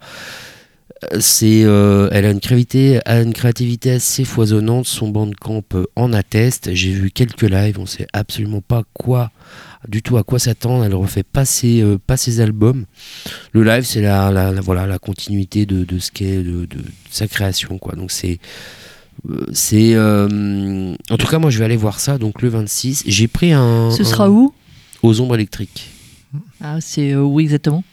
C'est, 1.19 1.63
euh, 1.63 2.09
elle 2.11 2.25
a 2.25 2.31
une 2.31 2.39
créativité, 2.39 2.99
a 3.05 3.21
une 3.21 3.33
créativité 3.33 3.91
assez 3.91 4.23
foisonnante. 4.25 4.85
Son 4.87 5.09
bandcamp 5.09 5.63
euh, 5.75 5.85
en 5.95 6.13
atteste. 6.13 6.69
J'ai 6.73 6.91
vu 6.91 7.11
quelques 7.11 7.43
lives. 7.43 7.79
On 7.79 7.85
sait 7.85 8.07
absolument 8.13 8.61
pas 8.61 8.83
quoi, 8.93 9.31
du 9.87 10.01
tout 10.01 10.17
à 10.17 10.23
quoi 10.23 10.39
s'attendre. 10.39 10.83
Elle 10.85 10.95
refait 10.95 11.23
pas 11.23 11.45
ses, 11.45 11.81
euh, 11.81 11.97
pas 11.97 12.17
ses 12.17 12.39
albums. 12.41 12.85
Le 13.51 13.63
live, 13.63 13.83
c'est 13.83 14.01
la, 14.01 14.31
la, 14.31 14.51
la- 14.51 14.61
voilà, 14.61 14.85
la 14.87 14.99
continuité 14.99 15.65
de, 15.65 15.83
de 15.83 15.99
ce 15.99 16.11
qu'est 16.11 16.37
de, 16.43 16.65
de- 16.65 16.65
de 16.65 16.83
sa 17.09 17.27
création, 17.27 17.77
quoi. 17.77 17.95
Donc 17.95 18.11
c'est, 18.11 18.39
c'est, 19.51 19.93
euh, 19.93 20.95
en 21.09 21.17
tout 21.17 21.27
cas, 21.27 21.39
moi, 21.39 21.49
je 21.49 21.59
vais 21.59 21.65
aller 21.65 21.77
voir 21.77 21.99
ça. 21.99 22.17
Donc 22.17 22.41
le 22.41 22.49
26, 22.49 23.03
j'ai 23.07 23.27
pris 23.27 23.53
un. 23.53 23.91
Ce 23.91 24.01
un- 24.01 24.05
sera 24.05 24.29
où? 24.29 24.53
Aux 25.01 25.19
ombres 25.21 25.35
électriques. 25.35 25.89
Ah, 26.61 26.77
c'est 26.81 27.13
où 27.15 27.39
exactement? 27.39 27.83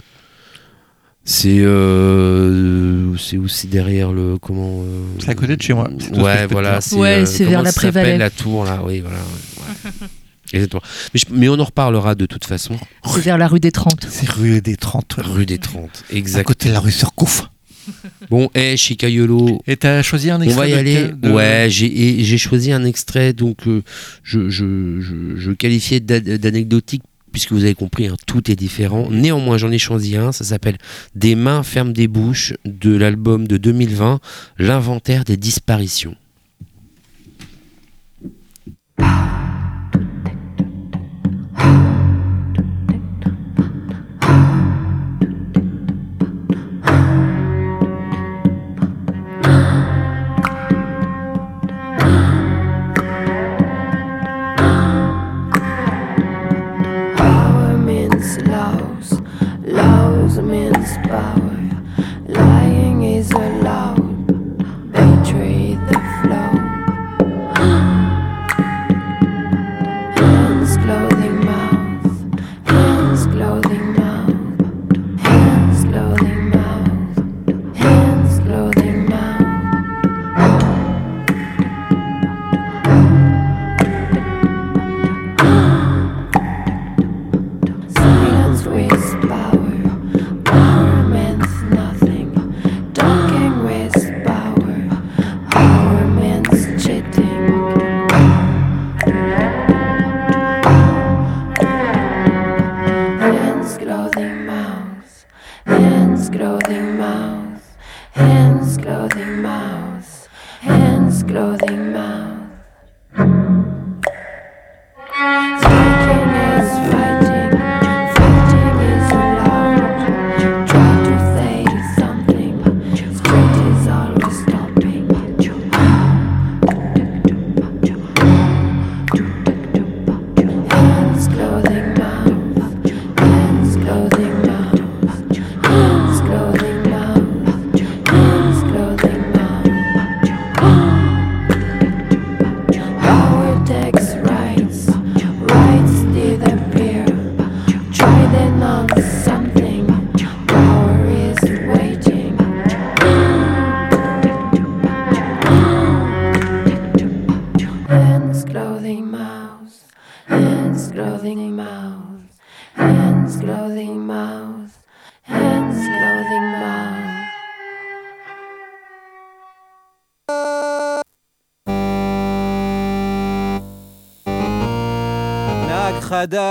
C'est 1.25 1.59
euh, 1.61 3.17
c'est 3.19 3.37
où 3.37 3.47
c'est 3.47 3.69
derrière 3.69 4.13
le 4.13 4.39
comment 4.39 4.81
euh, 4.83 5.03
C'est 5.19 5.31
à 5.31 5.35
côté 5.35 5.57
de 5.57 5.63
chez 5.63 5.75
moi, 5.75 5.89
Ouais, 6.15 6.47
voilà. 6.47 6.81
c'est, 6.81 6.97
Ouais, 6.97 7.25
euh, 7.27 7.45
vers 7.47 7.63
la 7.63 7.73
Prévalet. 7.73 8.19
La 8.19 8.31
tour 8.31 8.65
là, 8.65 8.81
oui, 8.85 9.01
voilà. 9.01 9.19
ouais, 9.19 9.65
ouais. 9.85 10.09
Exactement. 10.53 10.83
Mais, 11.15 11.21
je- 11.21 11.27
mais 11.33 11.49
on 11.49 11.59
en 11.61 11.65
reparlera 11.65 12.15
de 12.17 12.27
toute 12.27 12.45
façon. 12.45 12.75
C'est 13.07 13.21
vers 13.21 13.39
la 13.39 13.47
rue 13.47 13.61
des 13.61 13.71
30. 13.71 14.07
C'est 14.11 14.29
rue 14.29 14.61
des 14.61 14.77
30, 14.77 15.17
Rue 15.19 15.47
des 15.47 15.59
30, 15.59 16.05
à 16.11 16.17
exact. 16.17 16.45
côté 16.45 16.69
de 16.71 16.75
la 16.75 16.81
rue 16.81 16.91
Surcouf. 16.91 17.49
Bon, 18.31 18.51
eh, 18.55 18.77
Chicayolo, 18.77 19.63
Et 19.67 19.77
t'as 19.77 20.03
choisi 20.03 20.31
un 20.31 20.39
on 20.39 20.43
extrait 20.43 20.61
va 20.61 20.69
y 20.69 20.73
de 20.73 20.77
aller. 20.79 21.09
de- 21.13 21.31
Ouais, 21.31 21.67
j'ai 21.71 22.39
choisi 22.39 22.73
un 22.73 22.85
extrait, 22.85 23.33
donc 23.33 23.67
euh, 23.67 23.83
je, 24.23 24.49
je, 24.51 25.01
je, 25.01 25.37
je 25.37 25.51
qualifiais 25.53 26.01
d'a- 26.01 26.21
d'anecdotique 26.21 27.03
puisque 27.33 27.53
vous 27.53 27.65
avez 27.65 27.75
compris, 27.75 28.07
hein, 28.07 28.17
tout 28.27 28.51
est 28.51 28.57
différent. 28.57 29.09
Néanmoins, 29.11 29.57
j'en 29.57 29.71
ai 29.71 29.79
choisi 29.79 30.17
un, 30.17 30.33
ça 30.33 30.45
s'appelle 30.45 30.79
Des 31.15 31.35
mains 31.35 31.63
ferment 31.63 31.93
des 31.93 32.09
bouches 32.09 32.55
de 32.65 32.95
l'album 32.95 33.47
de 33.47 33.57
2020, 33.57 34.21
L'inventaire 34.59 35.25
des 35.25 35.37
disparitions. 35.37 36.17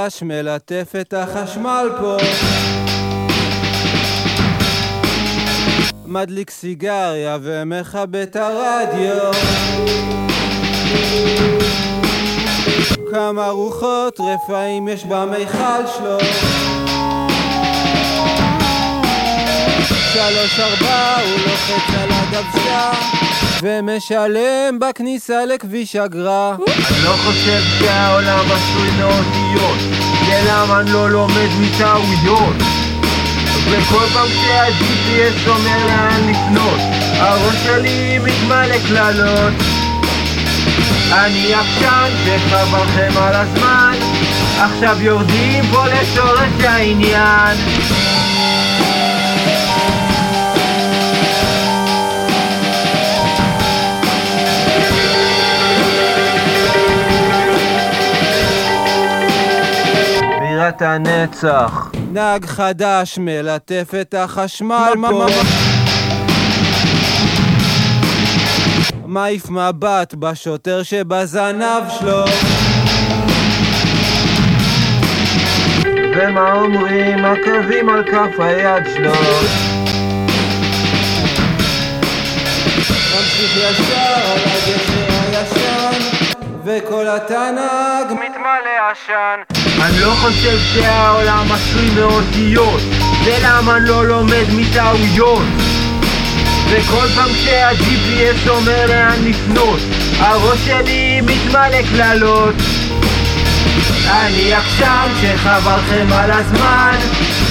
חדש 0.09 0.23
מלטף 0.23 0.93
את 1.01 1.13
החשמל 1.13 1.89
פה. 1.99 2.17
מדליק 6.05 6.49
סיגריה 6.49 7.37
ומכבה 7.41 8.23
את 8.23 8.35
הרדיו. 8.35 9.31
כמה 13.11 13.49
רוחות 13.49 14.19
רפאים 14.19 14.87
יש 14.87 15.05
במיכל 15.05 15.87
שלו. 15.97 16.17
שלוש 20.13 20.59
ארבע 20.59 21.15
הוא 21.15 21.39
לוחץ 21.45 21.95
על 21.97 22.09
הדוושה 22.11 22.91
ומשלם 23.61 24.79
בכניסה 24.79 25.45
לכביש 25.45 25.95
אגרה 25.95 26.55
אני 26.55 27.03
לא 27.03 27.11
חושב 27.11 27.61
שהעולם 27.79 28.45
עשוי 28.51 28.89
מאותיות 28.97 29.98
למה 30.47 30.79
אני 30.79 30.91
לא 30.91 31.09
לומד 31.09 31.49
מטעויות. 31.59 32.55
וכל 33.71 34.05
פעם 34.13 34.27
שה-GPS 34.27 35.49
אומר 35.49 35.85
לאן 35.87 36.29
לפנות. 36.29 36.79
הראש 37.17 37.55
שלי 37.63 38.19
מתמלא 38.19 38.75
קללות. 38.87 39.53
אני 41.13 41.53
עקשן 41.53 42.09
שחבל 42.25 42.83
לכם 42.83 43.17
על 43.17 43.35
הזמן. 43.35 43.93
עכשיו 44.59 44.97
יורדים 45.01 45.63
פה 45.71 45.85
לשורש 45.87 46.63
העניין 46.63 47.57
בירת 60.69 60.81
הנצח. 60.81 61.91
נהג 62.11 62.45
חדש 62.45 63.17
מלטף 63.21 63.91
את 64.01 64.13
החשמל 64.13 64.93
פה 65.09 65.25
מעיף 69.05 69.49
מבט 69.49 70.13
בשוטר 70.19 70.83
שבזנב 70.83 71.83
שלו. 71.99 72.25
ומה 76.15 76.53
אומרים 76.53 77.25
הקווים 77.25 77.89
על 77.89 78.03
כף 78.03 78.39
היד 78.39 78.83
שלו? 78.95 79.11
ממשיך 83.15 83.57
ישר 83.57 83.93
על 84.25 84.39
הגשר 84.45 85.18
וכל 86.69 87.07
התנ"ג. 87.07 88.13
מתמלא 88.13 88.91
עשן. 88.91 89.39
אני 89.81 89.99
לא 89.99 90.11
חושב 90.11 90.57
שהעולם 90.73 91.47
עשוי 91.51 91.89
מאותיות 91.95 92.81
זה 93.23 93.37
למה 93.43 93.77
אני 93.77 93.89
לא 93.89 94.05
לומד 94.07 94.45
מטעויות? 94.55 95.43
וכל 96.69 97.07
פעם 97.15 97.29
שה-GPS 97.45 98.49
אומר 98.49 98.85
לאן 98.87 99.25
לפנות 99.25 99.79
הראש 100.19 100.59
שלי 100.65 101.21
מתמלא 101.21 101.81
קללות. 101.91 102.55
אני 104.11 104.53
עקשן 104.53 105.07
שחבל 105.21 105.75
לכם 105.75 106.07
על 106.13 106.31
הזמן 106.31 106.95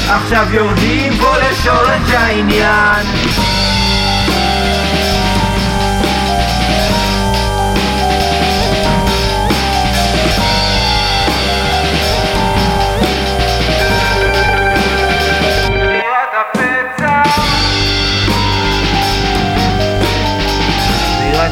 עכשיו 0.09 0.47
יורדים 0.51 1.12
פה 1.20 1.32
לשורש 1.39 2.11
העניין 2.12 3.07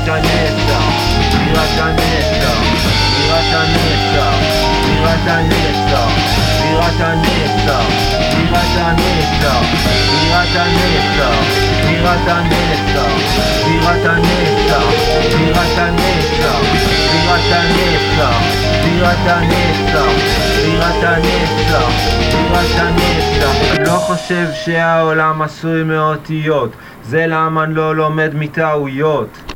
הנצח, 0.09 0.85
בירת 1.45 1.79
הנצח, 1.79 2.59
בירת 3.17 3.53
הנצח, 3.53 4.35
בירת 4.87 5.27
הנצח, 5.27 6.11
בירת 6.63 7.01
הנצח, 7.01 7.87
בירת 8.37 8.77
הנצח, 8.77 9.61
בירת 10.13 10.57
הנצח, 10.57 11.37
בירת 11.87 12.29
הנצח, 12.29 13.17
בירת 13.67 14.07
הנצח, 14.07 14.87
בירת 15.35 15.79
הנצח, 15.79 16.61
בירת 17.13 17.53
הנצח, 17.53 18.41
בירת 18.85 19.27
הנצח, 19.27 20.11
בירת 20.65 21.03
הנצח, 21.03 21.91
בירת 22.33 22.79
הנצח. 22.79 23.91
לא 23.91 23.99
חושב 23.99 24.47
שהעולם 24.65 25.43
עשוי 25.43 25.83
מאותיות, 25.83 26.71
זה 27.03 27.25
למה 27.27 27.67
לא 27.67 27.97
לומד 27.97 28.31
מטעויות. 28.35 29.56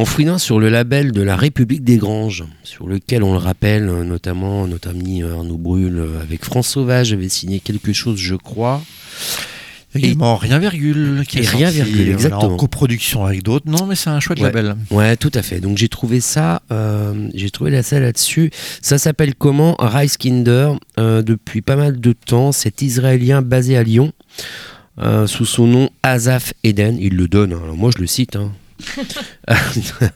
En 0.00 0.06
fouinant 0.06 0.38
sur 0.38 0.58
le 0.58 0.70
label 0.70 1.12
de 1.12 1.20
la 1.20 1.36
République 1.36 1.84
des 1.84 1.98
Granges, 1.98 2.44
sur 2.62 2.86
lequel 2.86 3.22
on 3.22 3.32
le 3.32 3.38
rappelle, 3.38 3.86
euh, 3.86 4.02
notamment 4.02 4.66
notre 4.66 4.88
ami 4.88 5.22
euh, 5.22 5.34
Arnaud 5.36 5.58
Brûle 5.58 5.98
euh, 5.98 6.22
avec 6.22 6.42
France 6.42 6.68
Sauvage 6.68 7.12
avait 7.12 7.28
signé 7.28 7.60
quelque 7.60 7.92
chose, 7.92 8.16
je 8.18 8.34
crois. 8.34 8.82
Également 9.94 10.36
Rien 10.36 10.58
Virgule, 10.58 11.24
qui 11.28 11.40
Et 11.40 11.42
est 11.42 11.48
Rien 11.50 11.70
sorti, 11.70 11.82
Virgule, 11.92 12.12
exactement. 12.14 12.54
en 12.54 12.56
coproduction 12.56 13.26
avec 13.26 13.42
d'autres. 13.42 13.68
Non, 13.68 13.84
mais 13.84 13.94
c'est 13.94 14.08
un 14.08 14.20
chouette 14.20 14.38
Ouais. 14.40 14.46
label. 14.46 14.74
Ouais, 14.90 15.16
tout 15.18 15.32
à 15.34 15.42
fait. 15.42 15.60
Donc 15.60 15.76
j'ai 15.76 15.88
trouvé 15.90 16.20
ça, 16.20 16.62
euh, 16.72 17.28
j'ai 17.34 17.50
trouvé 17.50 17.70
la 17.70 17.82
salle 17.82 18.02
là-dessus. 18.04 18.50
Ça 18.80 18.96
s'appelle 18.96 19.34
comment? 19.34 19.76
Rice 19.78 20.16
Kinder. 20.16 20.78
Euh, 20.98 21.20
depuis 21.20 21.60
pas 21.60 21.76
mal 21.76 22.00
de 22.00 22.12
temps, 22.14 22.52
cet 22.52 22.80
Israélien 22.80 23.42
basé 23.42 23.76
à 23.76 23.82
Lyon, 23.82 24.12
euh, 24.98 25.26
sous 25.26 25.44
son 25.44 25.66
nom 25.66 25.90
Azaf 26.02 26.54
Eden, 26.64 26.96
il 26.98 27.16
le 27.16 27.28
donne. 27.28 27.52
hein. 27.52 27.60
Alors 27.64 27.76
moi 27.76 27.90
je 27.94 28.00
le 28.00 28.06
cite. 28.06 28.36
hein. 28.36 28.52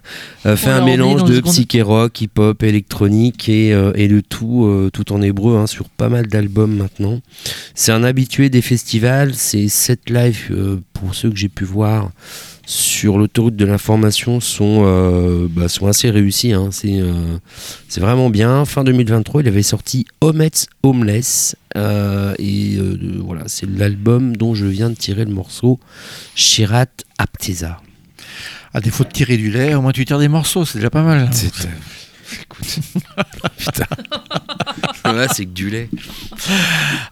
Euh, 0.46 0.56
fait 0.56 0.70
un 0.70 0.84
mélange 0.84 1.24
de 1.24 1.40
psyché 1.40 1.80
rock, 1.80 2.20
hip 2.20 2.32
hop, 2.38 2.62
électronique 2.62 3.48
et, 3.48 3.72
euh, 3.72 3.92
et 3.94 4.08
le 4.08 4.20
tout 4.20 4.66
euh, 4.66 4.90
tout 4.92 5.10
en 5.12 5.22
hébreu 5.22 5.56
hein, 5.56 5.66
sur 5.66 5.88
pas 5.88 6.10
mal 6.10 6.26
d'albums 6.26 6.76
maintenant. 6.76 7.20
C'est 7.74 7.92
un 7.92 8.04
habitué 8.04 8.50
des 8.50 8.60
festivals. 8.60 9.34
Ces 9.34 9.68
sept 9.68 10.10
lives 10.10 10.48
euh, 10.50 10.80
pour 10.92 11.14
ceux 11.14 11.30
que 11.30 11.36
j'ai 11.36 11.48
pu 11.48 11.64
voir 11.64 12.10
sur 12.66 13.16
l'autoroute 13.16 13.56
de 13.56 13.64
l'information 13.64 14.40
sont, 14.40 14.82
bah, 15.50 15.68
sont 15.68 15.86
assez 15.86 16.10
réussis. 16.10 16.52
hein. 16.54 16.68
C'est 16.72 16.98
c'est 17.88 18.00
vraiment 18.00 18.30
bien. 18.30 18.64
Fin 18.64 18.84
2023, 18.84 19.42
il 19.42 19.48
avait 19.48 19.62
sorti 19.62 20.06
Homet's 20.22 20.66
Homeless. 20.82 21.56
et 22.38 22.78
voilà, 23.24 23.42
c'est 23.46 23.68
l'album 23.68 24.36
dont 24.36 24.54
je 24.54 24.64
viens 24.66 24.88
de 24.90 24.94
tirer 24.94 25.24
le 25.26 25.32
morceau 25.32 25.78
Shirat 26.34 26.86
Apteza. 27.18 27.80
À 28.72 28.80
défaut 28.80 29.04
de 29.04 29.10
tirer 29.10 29.36
du 29.36 29.50
lait, 29.50 29.74
au 29.74 29.82
moins 29.82 29.92
tu 29.92 30.04
tires 30.04 30.18
des 30.18 30.28
morceaux, 30.28 30.64
c'est 30.64 30.78
déjà 30.78 30.90
pas 30.90 31.02
mal. 31.02 31.30
Écoute. 32.42 32.78
Putain. 33.58 33.84
C'est 35.32 35.44
que 35.44 35.50
du 35.50 35.68
lait. 35.70 35.88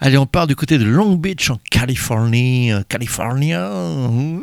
Allez, 0.01 0.17
on 0.19 0.27
part 0.27 0.47
du 0.47 0.57
côté 0.57 0.79
de 0.79 0.85
Long 0.85 1.15
Beach 1.15 1.51
en 1.51 1.59
Californie. 1.71 2.73
euh, 2.73 2.81
California. 2.89 3.71
Mmh. 3.71 4.41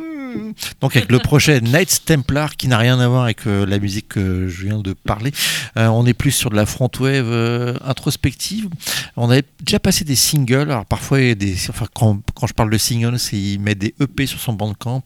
Donc 0.81 0.95
avec 0.95 1.11
le 1.11 1.19
projet 1.19 1.61
Knights 1.61 2.05
Templar 2.05 2.55
qui 2.55 2.67
n'a 2.67 2.77
rien 2.77 2.99
à 2.99 3.07
voir 3.07 3.23
avec 3.23 3.47
euh, 3.47 3.65
la 3.65 3.79
musique 3.79 4.09
que 4.09 4.47
je 4.47 4.63
viens 4.63 4.79
de 4.79 4.93
parler. 4.93 5.31
Euh, 5.77 5.87
on 5.87 6.05
est 6.05 6.13
plus 6.13 6.31
sur 6.31 6.49
de 6.49 6.55
la 6.55 6.65
front 6.65 6.89
wave 6.99 7.29
euh, 7.29 7.75
introspective. 7.83 8.69
On 9.15 9.29
avait 9.29 9.43
déjà 9.63 9.79
passé 9.79 10.05
des 10.05 10.15
singles. 10.15 10.71
Alors 10.71 10.85
parfois, 10.85 11.35
des, 11.35 11.55
enfin, 11.69 11.85
quand, 11.93 12.19
quand 12.33 12.47
je 12.47 12.53
parle 12.53 12.69
de 12.69 12.77
singles, 12.77 13.19
c'est 13.19 13.37
il 13.37 13.59
met 13.59 13.75
des 13.75 13.93
EP 13.99 14.25
sur 14.25 14.39
son 14.39 14.53
bandcamp. 14.53 15.03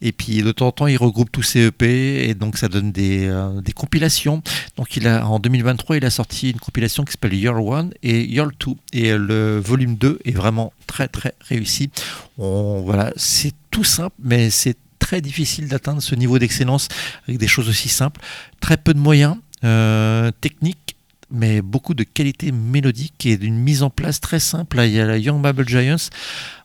Et 0.00 0.12
puis 0.12 0.42
de 0.42 0.52
temps 0.52 0.68
en 0.68 0.72
temps, 0.72 0.86
il 0.86 0.96
regroupe 0.96 1.30
tous 1.30 1.42
ces 1.42 1.66
EP 1.66 2.28
et 2.28 2.34
donc 2.34 2.56
ça 2.58 2.68
donne 2.68 2.92
des, 2.92 3.30
des 3.64 3.72
compilations. 3.72 4.42
Donc 4.76 4.96
il 4.96 5.06
a 5.06 5.26
en 5.26 5.38
2023, 5.38 5.96
il 5.96 6.04
a 6.04 6.10
sorti 6.10 6.50
une 6.50 6.60
compilation 6.60 7.04
qui 7.04 7.12
s'appelle 7.12 7.34
Year 7.34 7.64
One 7.64 7.92
et 8.02 8.24
Year 8.24 8.48
Two. 8.58 8.76
Et 8.92 9.16
le 9.16 9.58
volume 9.58 9.96
2 9.96 10.20
est 10.24 10.32
vraiment 10.32 10.72
très 10.86 11.08
très 11.08 11.34
réussi. 11.48 11.90
On, 12.38 12.82
voilà, 12.84 13.12
c'est 13.16 13.54
tout 13.76 13.84
simple, 13.84 14.16
mais 14.18 14.48
c'est 14.48 14.78
très 14.98 15.20
difficile 15.20 15.68
d'atteindre 15.68 16.00
ce 16.00 16.14
niveau 16.14 16.38
d'excellence 16.38 16.88
avec 17.28 17.36
des 17.38 17.46
choses 17.46 17.68
aussi 17.68 17.90
simples. 17.90 18.22
Très 18.58 18.78
peu 18.78 18.94
de 18.94 18.98
moyens 18.98 19.36
euh, 19.64 20.30
techniques, 20.40 20.96
mais 21.30 21.60
beaucoup 21.60 21.92
de 21.92 22.02
qualité 22.02 22.52
mélodique 22.52 23.26
et 23.26 23.36
d'une 23.36 23.58
mise 23.58 23.82
en 23.82 23.90
place 23.90 24.22
très 24.22 24.40
simple. 24.40 24.80
Il 24.82 24.92
y 24.92 24.98
a 24.98 25.04
la 25.04 25.18
Young 25.18 25.42
Babel 25.42 25.68
Giants 25.68 26.08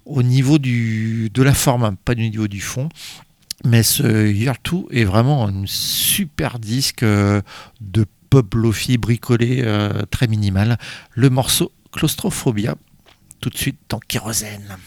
au 0.06 0.24
niveau 0.24 0.58
du, 0.58 1.30
de 1.34 1.44
la 1.44 1.54
forme, 1.54 1.84
hein, 1.84 1.98
pas 2.06 2.16
du 2.16 2.30
niveau 2.30 2.48
du 2.48 2.62
fond. 2.62 2.88
Mais 3.66 3.84
ce 3.84 4.32
Year 4.32 4.56
2 4.64 4.84
est 4.92 5.04
vraiment 5.04 5.46
un 5.46 5.66
super 5.66 6.60
disque 6.60 7.04
euh, 7.04 7.42
de 7.82 8.06
pop 8.30 8.56
lofi 8.56 8.98
bricolé 8.98 9.64
euh, 9.66 10.04
très 10.12 10.28
minimal. 10.28 10.78
Le 11.12 11.30
morceau 11.30 11.74
Claustrophobia, 11.92 12.76
tout 13.42 13.50
de 13.50 13.58
suite 13.58 13.80
dans 13.90 14.00
Kérosène. 14.00 14.78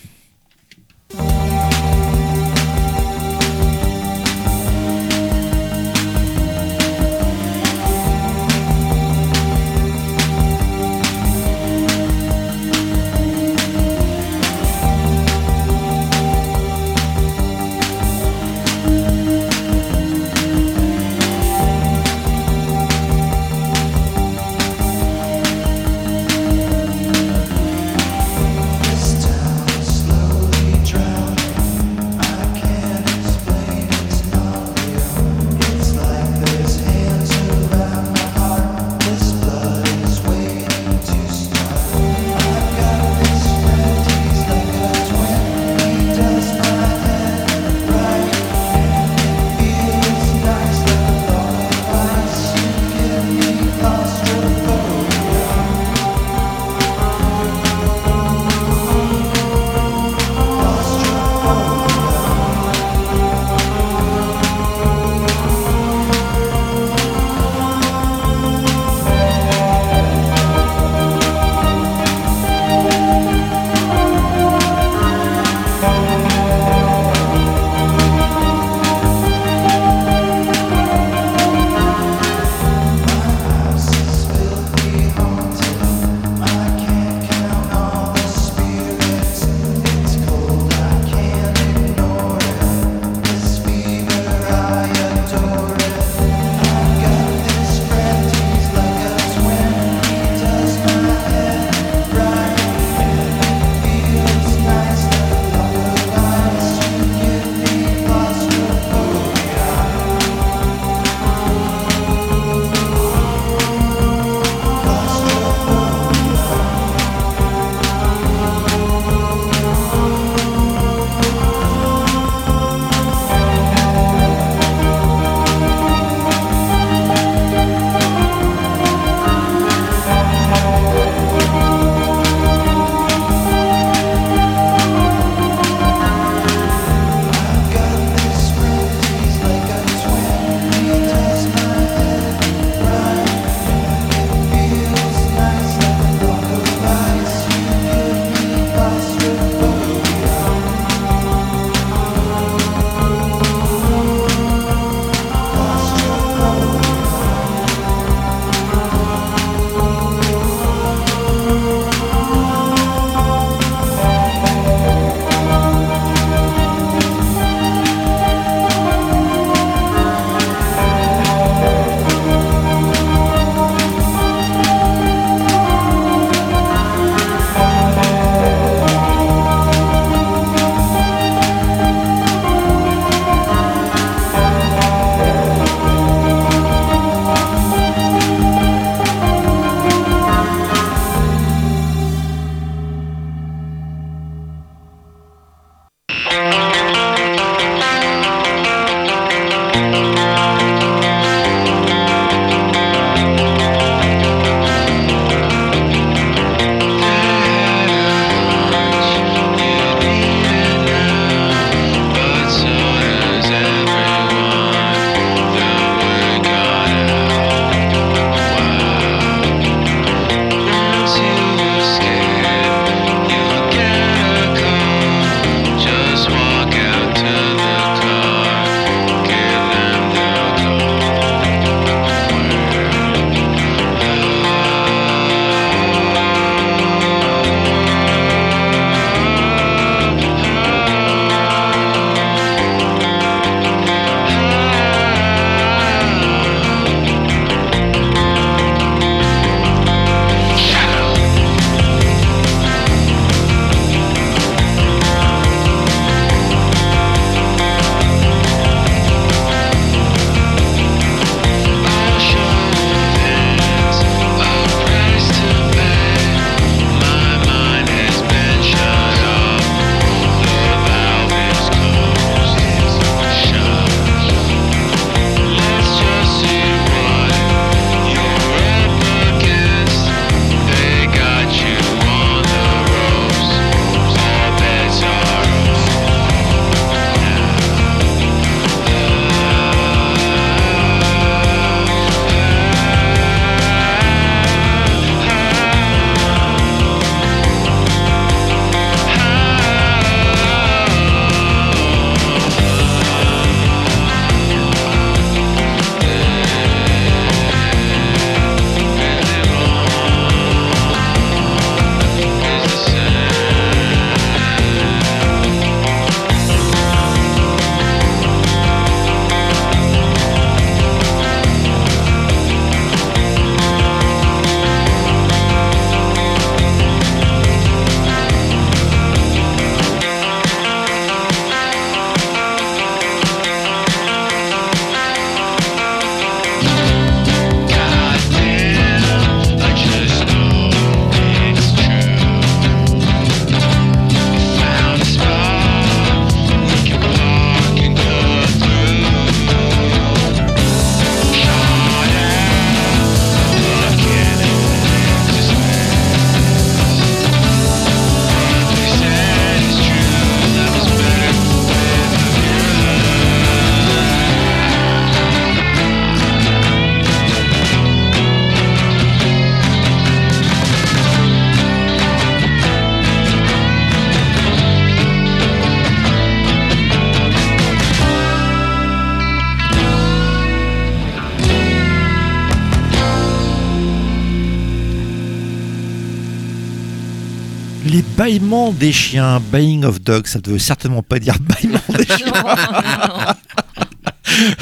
Bâillement 388.16 388.73
des 388.73 388.93
chiens, 388.93 389.40
Baying 389.52 389.85
of 389.85 390.01
Dogs, 390.01 390.27
ça 390.27 390.39
ne 390.44 390.52
veut 390.52 390.59
certainement 390.59 391.02
pas 391.02 391.19
dire 391.19 391.36
bâillement 391.40 391.81
des 391.90 392.06
chiens. 392.16 392.32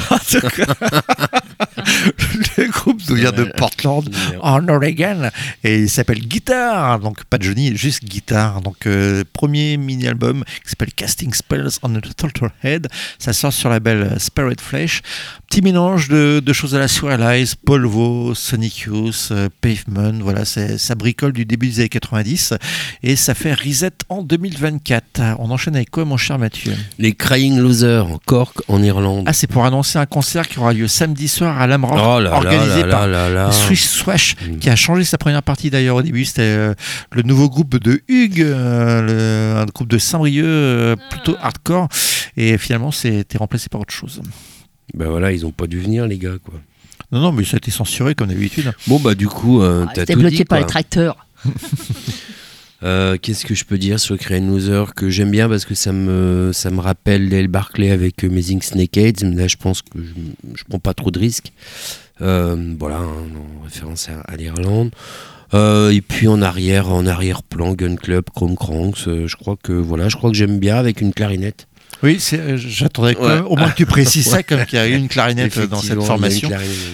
En 0.09 0.17
tout 0.17 0.47
cas, 0.49 0.75
le 2.57 2.69
groupe 2.69 3.01
vient 3.13 3.31
de 3.31 3.45
Portland, 3.45 4.03
en 4.41 4.67
Oregon, 4.67 5.29
et 5.63 5.79
il 5.79 5.89
s'appelle 5.89 6.19
Guitar, 6.19 6.99
donc 6.99 7.23
pas 7.25 7.37
Johnny, 7.39 7.75
juste 7.75 8.03
Guitar. 8.03 8.61
Donc 8.61 8.85
euh, 8.85 9.23
premier 9.33 9.77
mini-album 9.77 10.43
qui 10.63 10.69
s'appelle 10.69 10.93
Casting 10.93 11.33
Spells 11.33 11.79
on 11.81 11.95
a 11.95 12.01
Total 12.01 12.51
Head, 12.63 12.87
ça 13.19 13.33
sort 13.33 13.53
sur 13.53 13.69
la 13.69 13.79
belle 13.79 14.15
Spirit 14.19 14.57
Flesh. 14.59 15.01
Petit 15.49 15.61
mélange 15.61 16.09
de, 16.09 16.41
de 16.43 16.53
choses 16.53 16.75
à 16.75 16.79
la 16.79 16.87
Swirlize, 16.87 17.55
Polvo, 17.55 18.33
Sonic 18.35 18.79
Youth, 18.79 19.29
euh, 19.31 19.49
Pavement, 19.61 20.19
voilà, 20.21 20.45
ça 20.45 20.95
bricole 20.95 21.33
du 21.33 21.45
début 21.45 21.67
des 21.67 21.79
années 21.79 21.89
90 21.89 22.53
et 23.03 23.15
ça 23.15 23.33
fait 23.33 23.53
reset 23.53 23.91
en 24.09 24.23
2024. 24.23 25.37
On 25.39 25.51
enchaîne 25.51 25.75
avec 25.75 25.89
quoi 25.89 26.05
mon 26.05 26.17
cher 26.17 26.39
Mathieu? 26.39 26.73
Les 26.97 27.13
Crying 27.13 27.59
Losers, 27.59 28.07
Cork 28.25 28.61
en 28.67 28.81
Irlande. 28.81 29.25
Ah, 29.27 29.33
c'est 29.33 29.47
pour 29.47 29.65
annoncer 29.65 29.99
un 29.99 30.05
concert 30.05 30.47
qui 30.47 30.59
aura 30.59 30.73
lieu 30.73 30.87
samedi 30.87 31.27
soir 31.27 31.59
à 31.59 31.67
l'Amrock, 31.67 31.99
oh 32.03 32.19
là 32.19 32.33
organisé 32.33 32.83
là 32.83 32.87
par 32.87 33.02
là 33.07 33.29
là 33.29 33.45
là. 33.47 33.51
Swish 33.51 33.83
Swash, 33.85 34.35
Mm. 34.47 34.57
qui 34.59 34.69
a 34.69 34.75
changé 34.75 35.03
sa 35.03 35.17
première 35.17 35.43
partie 35.43 35.69
d'ailleurs 35.69 35.95
au 35.97 36.01
début. 36.01 36.25
C'était 36.25 36.41
euh, 36.41 36.73
le 37.11 37.21
nouveau 37.23 37.49
groupe 37.49 37.77
de 37.77 38.01
Hugues, 38.07 38.41
euh, 38.41 39.01
le- 39.55 39.59
un 39.61 39.65
groupe 39.65 39.87
de 39.89 39.97
Saint-Brieuc, 39.97 40.43
euh, 40.45 40.95
plutôt 41.09 41.35
hardcore. 41.41 41.87
Et 42.37 42.57
finalement, 42.57 42.91
c'était 42.91 43.37
remplacé 43.37 43.69
par 43.69 43.81
autre 43.81 43.93
chose. 43.93 44.21
Ben 44.93 45.07
voilà, 45.09 45.31
ils 45.31 45.45
ont 45.45 45.51
pas 45.51 45.67
dû 45.67 45.79
venir 45.79 46.05
les 46.07 46.17
gars 46.17 46.37
quoi. 46.43 46.55
Non, 47.11 47.19
non, 47.21 47.31
mais 47.31 47.43
ça 47.43 47.55
a 47.55 47.57
été 47.57 47.69
censuré 47.71 48.15
comme 48.15 48.29
d'habitude. 48.29 48.71
Bon 48.87 48.99
bah 48.99 49.13
du 49.15 49.27
coup, 49.27 49.61
euh, 49.61 49.85
Ah, 49.87 49.91
t'as 49.93 50.01
C'était 50.01 50.13
tout 50.13 50.19
bloqué 50.19 50.37
dit, 50.37 50.45
par 50.45 50.59
les 50.59 50.65
tracteurs. 50.65 51.27
Euh, 52.83 53.17
Qu'est-ce 53.21 53.45
que 53.45 53.55
je 53.55 53.63
peux 53.63 53.77
dire 53.77 53.97
sur 53.97 54.17
Crying 54.17 54.45
Loser 54.45 54.83
que 54.93 55.09
j'aime 55.09 55.31
bien 55.31 55.47
parce 55.47 55.63
que 55.63 55.73
ça 55.73 55.93
me, 55.93 56.51
ça 56.53 56.69
me 56.69 56.81
rappelle 56.81 57.29
Dale 57.29 57.47
Barclay 57.47 57.91
avec 57.91 58.21
Amazing 58.25 58.61
Snakeheads. 58.61 59.23
Mais 59.23 59.35
Là, 59.35 59.47
je 59.47 59.55
pense 59.55 59.81
que 59.81 59.87
je, 59.95 60.11
je 60.57 60.63
prends 60.67 60.79
pas 60.79 60.93
trop 60.93 61.09
de 61.09 61.17
risques. 61.17 61.53
Euh, 62.23 62.75
voilà, 62.79 62.97
hein, 62.97 63.27
en 63.35 63.63
référence 63.63 64.09
à, 64.09 64.35
l'Irlande. 64.35 64.91
Euh, 65.53 65.91
et 65.91 66.01
puis 66.01 66.27
en 66.27 66.41
arrière, 66.41 66.89
en 66.89 67.05
arrière-plan, 67.05 67.73
Gun 67.73 67.95
Club, 67.95 68.25
Chrome 68.33 68.55
Cranks. 68.55 69.07
euh, 69.07 69.27
je 69.27 69.35
crois 69.35 69.55
que 69.61 69.73
voilà, 69.73 70.09
je 70.09 70.15
crois 70.15 70.31
que 70.31 70.35
j'aime 70.35 70.57
bien 70.57 70.77
avec 70.77 71.01
une 71.01 71.13
clarinette. 71.13 71.67
Oui, 72.03 72.19
euh, 72.33 72.57
j'attendais 72.57 73.17
Ouais. 73.17 73.39
au 73.47 73.55
moins 73.55 73.69
que 73.69 73.75
tu 73.77 73.85
précises 73.85 74.27
ça, 74.29 74.43
comme 74.43 74.65
qu'il 74.65 74.77
y 74.77 74.81
a 74.81 74.87
eu 74.87 74.95
une 74.95 75.07
clarinette 75.07 75.57
dans 75.69 75.79
cette 75.81 76.01
formation. 76.01 76.49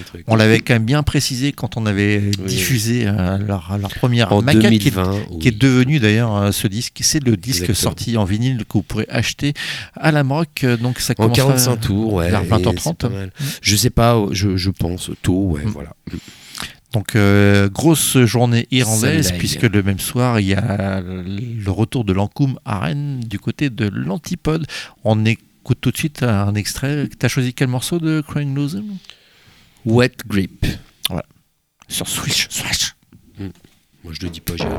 truc. 0.06 0.24
On 0.28 0.36
l'avait 0.36 0.60
quand 0.60 0.74
même 0.74 0.84
bien 0.84 1.02
précisé 1.02 1.50
quand 1.52 1.76
on 1.76 1.84
avait 1.86 2.22
Oui. 2.38 2.46
diffusé 2.46 3.04
euh, 3.06 3.36
leur, 3.38 3.76
leur 3.80 3.90
première 3.90 4.32
en 4.32 4.40
maquette 4.42 4.78
qui 4.78 4.88
est 4.88 4.90
2020. 4.92 5.12
qui 5.40 5.48
est 5.48 5.50
oui. 5.52 5.56
devenu 5.58 5.98
d'ailleurs 5.98 6.36
euh, 6.36 6.52
ce 6.52 6.68
disque. 6.68 6.98
C'est 7.00 7.22
le 7.24 7.36
disque 7.36 7.62
Exactement. 7.62 7.76
sorti 7.90 8.16
en 8.16 8.24
vinyle 8.24 8.58
que 8.58 8.74
vous 8.74 8.82
pourrez 8.82 9.06
acheter 9.08 9.52
à 9.96 10.12
la 10.12 10.22
Maroc. 10.22 10.64
Donc 10.80 11.00
ça 11.00 11.12
En 11.18 11.24
commencera 11.28 11.46
45 11.48 11.76
tours, 11.80 12.12
ouais. 12.14 12.30
vers 12.30 12.42
et 12.42 12.46
20h30. 12.46 12.78
c'est 12.80 12.96
pas 12.96 13.08
mal. 13.08 13.32
Je 13.62 13.76
sais 13.76 13.90
pas, 13.90 14.16
je, 14.30 14.56
je 14.56 14.70
pense 14.70 15.10
tôt, 15.22 15.50
ouais, 15.50 15.64
Mm. 15.64 15.70
voilà. 15.70 15.90
Donc 16.92 17.14
euh, 17.14 17.68
grosse 17.68 18.18
journée 18.18 18.66
irlandaise 18.70 19.32
puisque 19.38 19.62
le 19.62 19.82
même 19.82 20.00
soir 20.00 20.40
il 20.40 20.48
y 20.48 20.54
a 20.54 21.00
le 21.00 21.70
retour 21.70 22.04
de 22.04 22.12
l'Ancoum 22.12 22.58
à 22.64 22.80
Rennes 22.80 23.20
du 23.20 23.38
côté 23.38 23.70
de 23.70 23.88
l'Antipode. 23.88 24.66
On 25.04 25.24
écoute 25.24 25.78
tout 25.80 25.90
de 25.92 25.96
suite 25.96 26.22
un 26.22 26.54
extrait. 26.54 27.08
T'as 27.18 27.28
choisi 27.28 27.54
quel 27.54 27.68
morceau 27.68 27.98
de 27.98 28.22
Crying 28.26 28.54
Loser 28.54 28.82
Wet 29.84 30.16
Grip. 30.26 30.66
Sur 31.88 32.06
Switch, 32.06 32.46
Switch. 32.50 32.94
Moi, 34.04 34.12
je 34.12 34.22
le 34.22 34.30
dis 34.30 34.40
pas, 34.40 34.56
jamais. 34.56 34.76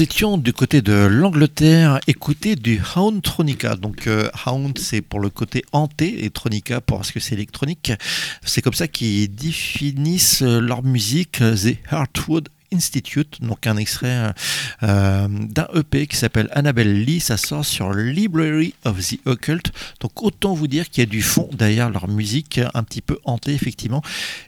Nous 0.00 0.04
étions 0.04 0.38
du 0.38 0.54
côté 0.54 0.80
de 0.80 0.94
l'Angleterre, 0.94 2.00
écouter 2.06 2.56
du 2.56 2.80
Houndtronica. 2.96 3.76
Donc 3.76 4.06
euh, 4.06 4.30
Hound, 4.46 4.78
c'est 4.78 5.02
pour 5.02 5.20
le 5.20 5.28
côté 5.28 5.62
hanté 5.72 6.24
et 6.24 6.30
Tronica 6.30 6.80
pour 6.80 7.04
ce 7.04 7.12
que 7.12 7.20
c'est 7.20 7.34
électronique. 7.34 7.92
C'est 8.42 8.62
comme 8.62 8.72
ça 8.72 8.88
qu'ils 8.88 9.30
définissent 9.34 10.40
leur 10.40 10.82
musique, 10.84 11.40
The 11.40 11.76
Heartwood 11.92 12.48
Institute, 12.72 13.42
donc 13.42 13.66
un 13.66 13.76
extrait 13.76 14.32
euh, 14.82 15.28
d'un 15.28 15.68
EP 15.74 16.06
qui 16.06 16.16
s'appelle 16.16 16.48
Annabelle 16.52 17.04
Lee, 17.04 17.20
ça 17.20 17.36
sort 17.36 17.64
sur 17.64 17.92
Library 17.92 18.74
of 18.84 18.98
the 19.00 19.18
Occult, 19.26 19.72
donc 20.00 20.22
autant 20.22 20.54
vous 20.54 20.68
dire 20.68 20.88
qu'il 20.88 21.02
y 21.02 21.06
a 21.06 21.10
du 21.10 21.22
fond 21.22 21.48
derrière 21.52 21.90
leur 21.90 22.08
musique, 22.08 22.60
un 22.74 22.82
petit 22.82 23.02
peu 23.02 23.18
hantée 23.24 23.52
effectivement, 23.52 24.02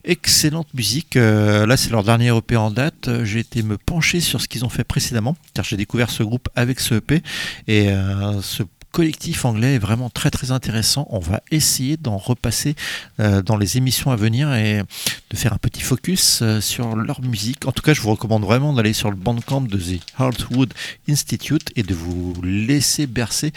excellente 0.04 0.72
musique, 0.74 1.16
Euh, 1.16 1.66
là 1.66 1.76
c'est 1.76 1.90
leur 1.90 2.04
dernier 2.04 2.36
EP 2.36 2.56
en 2.56 2.70
date, 2.70 3.08
j'ai 3.24 3.40
été 3.40 3.62
me 3.62 3.78
pencher 3.78 4.20
sur 4.20 4.40
ce 4.40 4.48
qu'ils 4.48 4.64
ont 4.64 4.68
fait 4.68 4.84
précédemment, 4.84 5.36
car 5.54 5.64
j'ai 5.64 5.76
découvert 5.76 6.10
ce 6.10 6.22
groupe 6.22 6.48
avec 6.54 6.80
ce 6.80 6.96
EP, 6.96 7.22
et 7.66 7.90
euh, 7.90 8.40
ce 8.42 8.62
collectif 8.93 9.44
anglais 9.47 9.74
est 9.74 9.78
vraiment 9.78 10.10
très 10.10 10.31
très 10.31 10.52
intéressant. 10.52 11.06
On 11.10 11.19
va 11.19 11.43
essayer 11.51 11.97
d'en 11.97 12.19
repasser 12.19 12.77
euh, 13.19 13.43
dans 13.43 13.56
les 13.56 13.78
émissions 13.78 14.10
à 14.10 14.16
venir 14.16 14.55
et 14.55 14.82
de 15.31 15.36
faire 15.36 15.52
un 15.52 15.59
petit 15.59 15.81
focus 15.81 16.40
euh, 16.43 16.60
sur 16.60 16.94
leur 16.94 17.23
musique. 17.23 17.66
En 17.66 17.73
tout 17.73 17.82
cas, 17.82 17.94
je 17.94 18.02
vous 18.02 18.10
recommande 18.10 18.44
vraiment 18.44 18.73
d'aller 18.73 18.93
sur 18.93 19.10
le 19.10 19.16
bandcamp 19.16 19.62
de 19.62 19.78
The 19.78 20.01
Heartwood 20.20 20.74
Institute 21.09 21.73
et 21.74 21.82
de 21.82 21.94
vous 21.94 22.35
laisser 22.43 23.06
bercer 23.06 23.52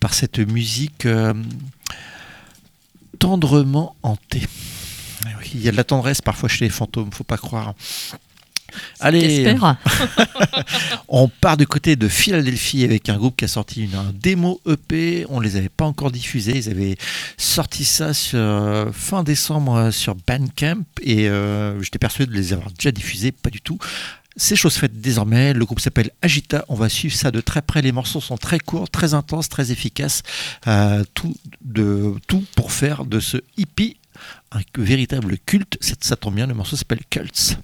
par 0.00 0.12
cette 0.12 0.40
musique 0.40 1.06
euh, 1.06 1.34
tendrement 3.18 3.94
hantée. 4.02 4.42
Il 5.54 5.62
y 5.62 5.68
a 5.68 5.72
de 5.72 5.76
la 5.76 5.84
tendresse 5.84 6.20
parfois 6.20 6.48
chez 6.48 6.64
les 6.64 6.70
fantômes, 6.70 7.10
faut 7.12 7.24
pas 7.24 7.36
croire. 7.36 7.74
Allez, 9.00 9.54
on 11.08 11.28
part 11.28 11.56
du 11.56 11.66
côté 11.66 11.96
de 11.96 12.08
Philadelphie 12.08 12.84
avec 12.84 13.08
un 13.08 13.16
groupe 13.16 13.36
qui 13.36 13.44
a 13.44 13.48
sorti 13.48 13.84
une, 13.84 13.94
un 13.94 14.12
démo 14.12 14.60
EP. 14.66 15.26
On 15.28 15.40
les 15.40 15.56
avait 15.56 15.68
pas 15.68 15.84
encore 15.84 16.10
diffusés. 16.10 16.56
Ils 16.56 16.70
avaient 16.70 16.96
sorti 17.36 17.84
ça 17.84 18.14
sur, 18.14 18.38
euh, 18.38 18.90
fin 18.92 19.22
décembre 19.22 19.74
euh, 19.76 19.90
sur 19.90 20.14
Bandcamp 20.14 20.82
et 21.02 21.28
euh, 21.28 21.80
j'étais 21.82 21.98
persuadé 21.98 22.32
de 22.32 22.36
les 22.36 22.52
avoir 22.52 22.70
déjà 22.72 22.90
diffusés. 22.90 23.32
Pas 23.32 23.50
du 23.50 23.60
tout. 23.60 23.78
C'est 24.36 24.56
chose 24.56 24.74
faite 24.74 25.00
désormais. 25.00 25.52
Le 25.52 25.64
groupe 25.64 25.80
s'appelle 25.80 26.10
Agita. 26.22 26.64
On 26.68 26.74
va 26.74 26.88
suivre 26.88 27.14
ça 27.14 27.30
de 27.30 27.40
très 27.40 27.62
près. 27.62 27.82
Les 27.82 27.92
morceaux 27.92 28.20
sont 28.20 28.38
très 28.38 28.58
courts, 28.58 28.88
très 28.88 29.14
intenses, 29.14 29.48
très 29.48 29.72
efficaces. 29.72 30.22
Euh, 30.66 31.04
tout, 31.14 31.34
de, 31.62 32.14
tout 32.26 32.44
pour 32.54 32.72
faire 32.72 33.04
de 33.04 33.20
ce 33.20 33.38
hippie 33.56 33.96
un 34.52 34.60
véritable 34.78 35.36
culte. 35.46 35.78
Ça, 35.80 35.94
ça 36.00 36.16
tombe 36.16 36.36
bien. 36.36 36.46
Le 36.46 36.54
morceau 36.54 36.76
s'appelle 36.76 37.02
Cults. 37.10 37.58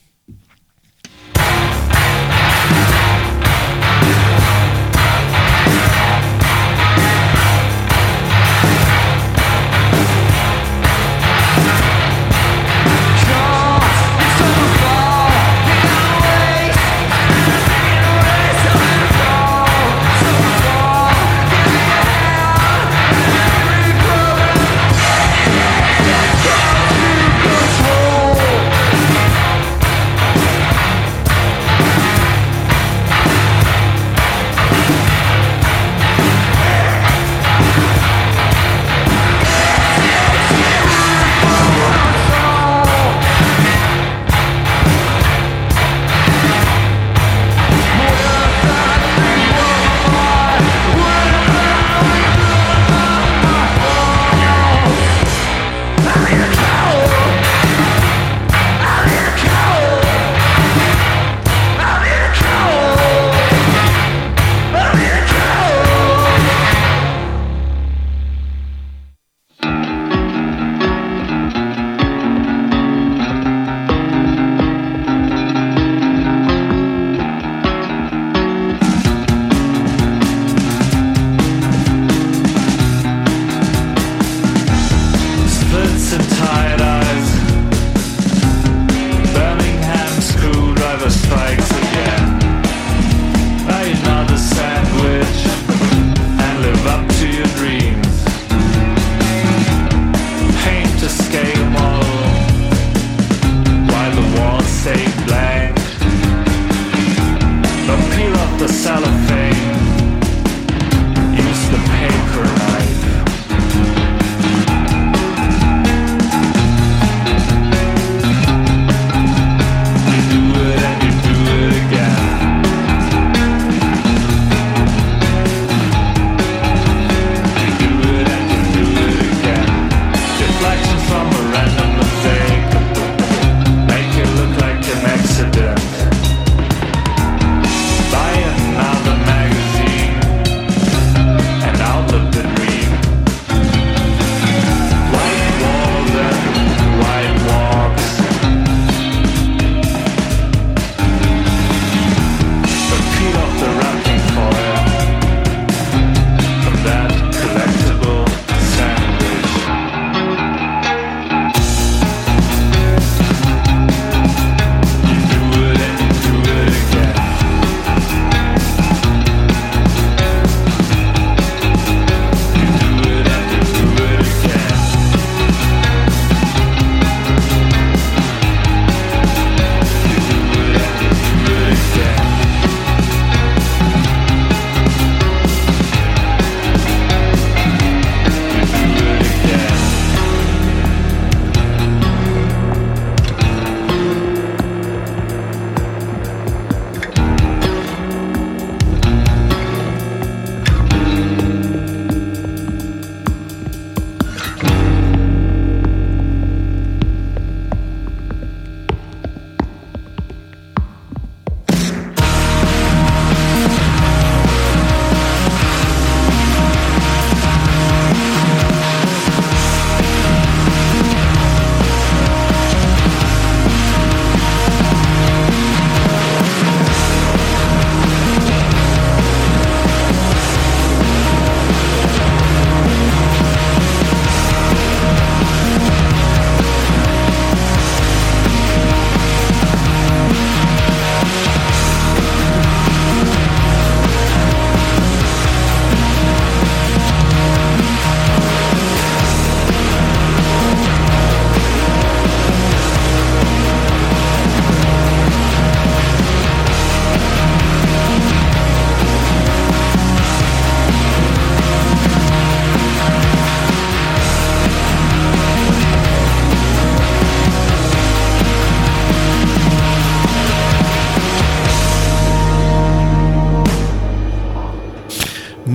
Bye. 2.69 2.96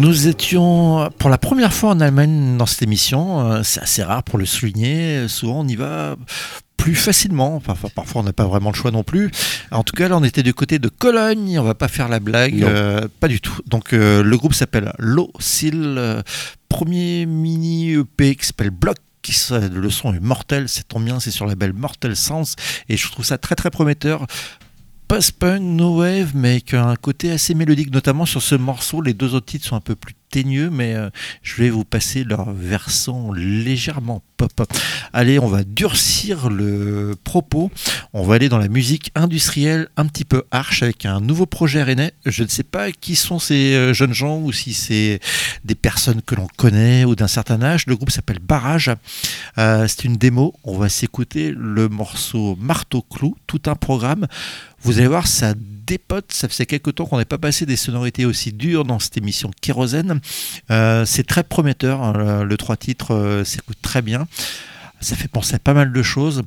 Nous 0.02 0.28
étions 0.28 1.12
pour 1.20 1.30
la 1.30 1.38
première 1.38 1.72
fois 1.72 1.92
en 1.92 2.00
Allemagne 2.00 2.58
dans 2.58 2.66
cette 2.66 2.82
émission. 2.82 3.52
Euh, 3.52 3.62
C'est 3.62 3.82
assez 3.82 4.02
rare 4.02 4.24
pour 4.24 4.40
le 4.40 4.48
souligner. 4.48 5.28
Souvent, 5.28 5.60
on 5.60 5.68
y 5.68 5.76
va 5.76 6.16
plus 6.76 6.96
facilement. 6.96 7.60
Parfois, 7.60 7.92
on 8.16 8.24
n'a 8.24 8.34
pas 8.34 8.48
vraiment 8.48 8.72
le 8.72 8.76
choix 8.76 8.90
non 8.90 9.04
plus. 9.04 9.30
En 9.70 9.84
tout 9.84 9.94
cas, 9.96 10.10
là, 10.10 10.18
on 10.18 10.24
était 10.24 10.42
du 10.42 10.56
côté 10.56 10.80
de 10.80 10.90
Cologne. 10.90 11.60
On 11.60 11.64
va 11.64 11.76
pas 11.76 11.88
faire 11.88 12.10
la 12.10 12.20
blague. 12.20 12.64
Euh, 12.64 13.08
pas 13.20 13.28
du 13.28 13.42
tout. 13.42 13.62
Donc, 13.68 13.94
euh, 13.94 14.24
le 14.24 14.38
groupe 14.38 14.56
s'appelle 14.56 14.92
Locil. 14.98 15.76
euh, 15.76 16.24
premier 16.68 17.28
mini 17.28 17.92
EP 17.92 18.36
qui 18.36 18.46
s'appelle 18.48 18.72
Block. 18.72 18.98
Le 19.52 19.90
son 19.92 20.16
est 20.16 20.20
mortel, 20.20 20.68
c'est 20.68 20.88
tombe 20.88 21.06
bien, 21.06 21.20
c'est 21.20 21.30
sur 21.30 21.46
la 21.46 21.54
belle 21.54 21.74
Mortel 21.74 22.16
Sense 22.16 22.56
et 22.90 22.98
je 22.98 23.12
trouve 23.12 23.24
ça 23.24 23.38
très 23.38 23.54
très 23.54 23.70
prometteur 23.70 24.26
post-punk, 25.12 25.60
no 25.62 25.98
wave, 25.98 26.32
mais 26.36 26.52
avec 26.52 26.74
un 26.74 26.96
côté 26.96 27.32
assez 27.32 27.54
mélodique, 27.54 27.92
notamment 27.92 28.26
sur 28.26 28.42
ce 28.42 28.56
morceau. 28.56 29.02
Les 29.02 29.14
deux 29.14 29.36
autres 29.36 29.46
titres 29.46 29.66
sont 29.66 29.76
un 29.76 29.82
peu 29.82 29.94
plus 29.94 30.16
teigneux, 30.32 30.70
mais 30.72 30.96
euh, 30.96 31.10
je 31.44 31.62
vais 31.62 31.70
vous 31.70 31.84
passer 31.84 32.24
leur 32.24 32.52
versant 32.52 33.32
légèrement 33.34 34.24
pop. 34.38 34.52
Allez, 35.14 35.38
on 35.38 35.48
va 35.48 35.64
durcir 35.64 36.50
le 36.50 37.16
propos. 37.24 37.70
On 38.14 38.24
va 38.24 38.36
aller 38.36 38.50
dans 38.50 38.58
la 38.58 38.70
musique 38.70 39.12
industrielle 39.14 39.90
un 39.98 40.08
petit 40.08 40.26
peu 40.26 40.44
arche 40.50 40.82
avec 40.84 41.06
un 41.06 41.20
nouveau 41.20 41.46
projet 41.46 41.84
rennais. 41.84 42.14
Je 42.26 42.44
ne 42.44 42.48
sais 42.48 42.64
pas 42.64 42.92
qui 42.92 43.16
sont 43.16 43.40
ces 43.40 43.76
euh, 43.76 43.94
jeunes 43.94 44.14
gens 44.14 44.40
ou 44.40 44.52
si 44.52 44.74
c'est 44.74 45.20
des 45.66 45.76
personnes 45.76 46.22
que 46.22 46.36
l'on 46.36 46.48
connaît 46.58 47.06
ou 47.06 47.16
d'un 47.16 47.28
certain 47.28 47.62
âge. 47.62 47.86
Le 47.88 47.96
groupe 47.96 48.10
s'appelle 48.10 48.40
Barrage. 48.40 48.92
Euh, 49.58 49.88
c'est 49.88 50.06
une 50.06 50.16
démo. 50.16 50.56
On 50.64 50.78
va 50.78 50.90
s'écouter 50.90 51.54
le 51.56 51.90
morceau 51.90 52.58
Marteau 52.60 53.02
Clou, 53.02 53.36
tout 53.48 53.62
un 53.68 53.76
programme. 53.76 54.28
Vous 54.82 54.98
allez 54.98 55.08
voir, 55.08 55.28
ça 55.28 55.54
dépote. 55.86 56.32
Ça 56.32 56.48
faisait 56.48 56.66
quelque 56.66 56.92
temps 56.92 57.06
qu'on 57.06 57.18
n'avait 57.18 57.26
pas 57.26 57.38
passé 57.38 57.66
des 57.66 57.76
sonorités 57.76 58.26
aussi 58.26 58.52
dures 58.52 58.86
dans 58.86 59.00
cette 59.00 59.18
émission 59.18 59.52
Kérosène. 59.62 60.20
Euh, 60.70 61.06
c'est 61.06 61.26
très 61.26 61.44
prometteur. 61.44 62.02
hein, 62.04 62.14
le, 62.14 62.46
le 62.46 62.58
trois 62.58 62.78
titres 62.78 63.14
euh, 63.14 63.44
s'écoute 63.44 63.78
très 63.82 64.02
bien. 64.02 64.28
Ça 65.00 65.16
fait 65.16 65.28
penser 65.28 65.56
à 65.56 65.60
pas 65.60 65.74
mal 65.74 65.92
de 65.92 66.04
choses. 66.04 66.44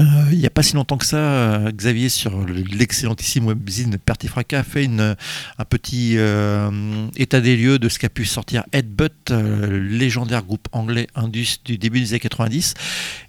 Euh, 0.00 0.04
il 0.32 0.38
n'y 0.38 0.46
a 0.46 0.50
pas 0.50 0.62
si 0.62 0.74
longtemps 0.74 0.96
que 0.96 1.04
ça, 1.04 1.16
euh, 1.18 1.70
Xavier, 1.72 2.08
sur 2.08 2.38
le- 2.40 2.54
l'excellentissime 2.54 3.46
webzine 3.46 3.98
Pertifraca, 3.98 4.60
a 4.60 4.62
fait 4.62 4.86
un 4.86 5.64
petit 5.68 6.14
euh, 6.16 6.70
état 7.16 7.40
des 7.42 7.56
lieux 7.56 7.78
de 7.78 7.88
ce 7.90 7.98
qu'a 7.98 8.08
pu 8.08 8.24
sortir 8.24 8.64
Headbutt, 8.72 9.30
euh, 9.30 9.78
légendaire 9.90 10.42
groupe 10.44 10.68
anglais 10.72 11.06
indus 11.14 11.58
du 11.64 11.76
début 11.76 12.00
des 12.00 12.12
années 12.12 12.20
90. 12.20 12.74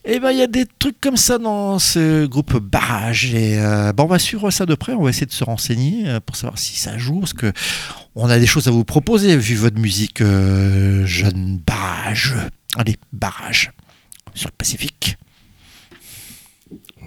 Et 0.06 0.20
ben 0.20 0.32
il 0.32 0.38
y 0.38 0.42
a 0.42 0.48
des 0.48 0.66
trucs 0.80 1.00
comme 1.02 1.18
ça 1.18 1.38
dans 1.40 1.78
ce 1.78 2.26
groupe 2.26 2.58
Barrage. 2.58 3.34
Et 3.36 3.58
ben, 3.58 3.94
on 4.04 4.06
va 4.08 4.18
suivre 4.20 4.50
ça 4.50 4.66
de 4.66 4.74
près, 4.76 4.94
on 4.94 5.04
va 5.04 5.10
essayer 5.10 5.28
de 5.28 5.32
se 5.34 5.44
renseigner 5.44 6.06
pour 6.26 6.36
savoir 6.38 6.58
si 6.58 6.78
ça 6.78 6.98
joue, 6.98 7.20
parce 7.20 7.34
que 7.34 7.52
on 8.16 8.30
a 8.30 8.40
des 8.40 8.48
choses 8.48 8.68
à 8.68 8.72
vous 8.72 8.86
proposer 8.86 9.36
vu 9.36 9.56
votre 9.56 9.78
musique 9.80 10.20
jeune 10.22 11.60
Barrage. 11.66 12.36
Allez, 12.78 12.96
Barrage 13.12 13.72
sur 14.34 14.48
le 14.50 14.56
Pacifique. 14.58 15.18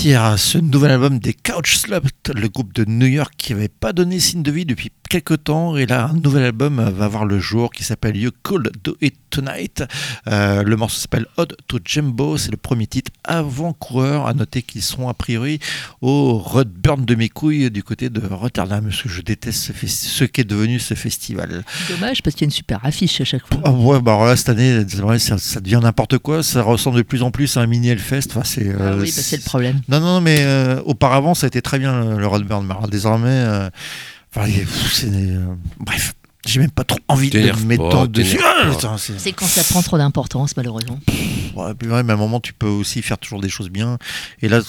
sortir 0.00 0.38
ce 0.38 0.56
nouvel 0.56 0.92
album 0.92 1.18
des 1.18 1.34
Couch 1.34 1.76
Sluts, 1.76 2.08
le 2.28 2.48
groupe 2.48 2.72
de 2.74 2.84
New 2.84 3.06
York 3.06 3.34
qui 3.36 3.54
n'avait 3.54 3.68
pas 3.68 3.92
donné 3.92 4.20
signe 4.20 4.42
de 4.42 4.50
vie 4.50 4.64
depuis 4.64 4.92
quelques 5.08 5.44
temps. 5.44 5.76
Et 5.76 5.86
là, 5.86 6.10
un 6.12 6.14
nouvel 6.14 6.44
album 6.44 6.80
va 6.96 7.08
voir 7.08 7.24
le 7.24 7.38
jour 7.40 7.70
qui 7.72 7.84
s'appelle 7.84 8.16
You 8.16 8.30
Could 8.42 8.70
Do 8.84 8.96
It 9.00 9.16
Tonight. 9.30 9.84
Euh, 10.28 10.62
le 10.62 10.76
morceau 10.76 11.00
s'appelle 11.00 11.26
Odd 11.36 11.56
to 11.66 11.78
Jumbo, 11.84 12.36
c'est 12.36 12.50
le 12.50 12.56
premier 12.56 12.86
titre 12.86 13.10
avant-coureur. 13.24 14.26
À 14.26 14.34
noter 14.34 14.62
qu'ils 14.62 14.82
seront 14.82 15.08
a 15.08 15.14
priori 15.14 15.58
au 16.00 16.38
Redburn 16.38 17.04
de 17.04 17.14
mes 17.14 17.28
couilles 17.28 17.70
du 17.70 17.82
côté 17.82 18.08
de 18.08 18.20
Rotterdam, 18.26 18.84
parce 18.84 19.02
que 19.02 19.08
je 19.08 19.22
déteste 19.22 19.72
ce, 19.86 20.24
qu'est 20.24 20.44
devenu 20.44 20.78
ce 20.78 20.94
festival. 20.94 21.64
Dommage 21.88 22.22
parce 22.22 22.36
qu'il 22.36 22.42
y 22.42 22.46
a 22.46 22.48
une 22.48 22.52
super 22.52 22.84
affiche 22.84 23.20
à 23.20 23.24
chaque 23.24 23.46
fois. 23.46 23.60
Ah 23.64 23.72
ouais, 23.72 24.00
bah 24.00 24.12
alors 24.12 24.26
là, 24.26 24.36
cette 24.36 24.50
année, 24.50 24.84
vrai, 24.84 25.18
ça, 25.18 25.38
ça 25.38 25.60
devient 25.60 25.80
n'importe 25.82 26.18
quoi. 26.18 26.42
Ça 26.42 26.62
ressemble 26.62 26.98
de 26.98 27.02
plus 27.02 27.22
en 27.22 27.30
plus 27.30 27.56
à 27.56 27.60
un 27.60 27.66
mini 27.66 27.88
Hellfest. 27.88 28.28
Enfin, 28.30 28.42
c'est, 28.44 28.68
Ah 28.78 28.82
euh, 28.82 29.00
oui, 29.00 29.12
bah, 29.14 29.22
c'est 29.22 29.36
le 29.36 29.42
problème. 29.42 29.80
Non, 29.88 30.00
non, 30.00 30.20
mais 30.20 30.38
euh, 30.40 30.80
auparavant, 30.84 31.34
ça 31.34 31.46
a 31.46 31.48
été 31.48 31.62
très 31.62 31.78
bien 31.78 32.09
le 32.18 32.26
Redburn. 32.26 32.64
Mais 32.66 32.74
alors, 32.74 32.88
désormais, 32.88 33.28
euh, 33.28 33.70
enfin, 34.34 34.48
euh, 34.50 35.54
bref, 35.78 36.14
j'ai 36.46 36.60
même 36.60 36.70
pas 36.70 36.84
trop 36.84 36.98
envie 37.08 37.30
de 37.30 37.76
tant 37.90 38.06
dessus. 38.06 38.40
Ah, 38.42 38.96
C'est 38.98 39.32
quand 39.32 39.46
ça 39.46 39.62
prend 39.64 39.82
trop 39.82 39.98
d'importance, 39.98 40.56
malheureusement. 40.56 40.98
Mais 41.56 41.92
à 41.92 42.14
un 42.14 42.16
moment, 42.16 42.40
tu 42.40 42.52
peux 42.52 42.66
aussi 42.66 43.02
faire 43.02 43.18
toujours 43.18 43.40
des 43.40 43.48
choses 43.48 43.70
bien. 43.70 43.98
Et 44.42 44.48
là, 44.48 44.60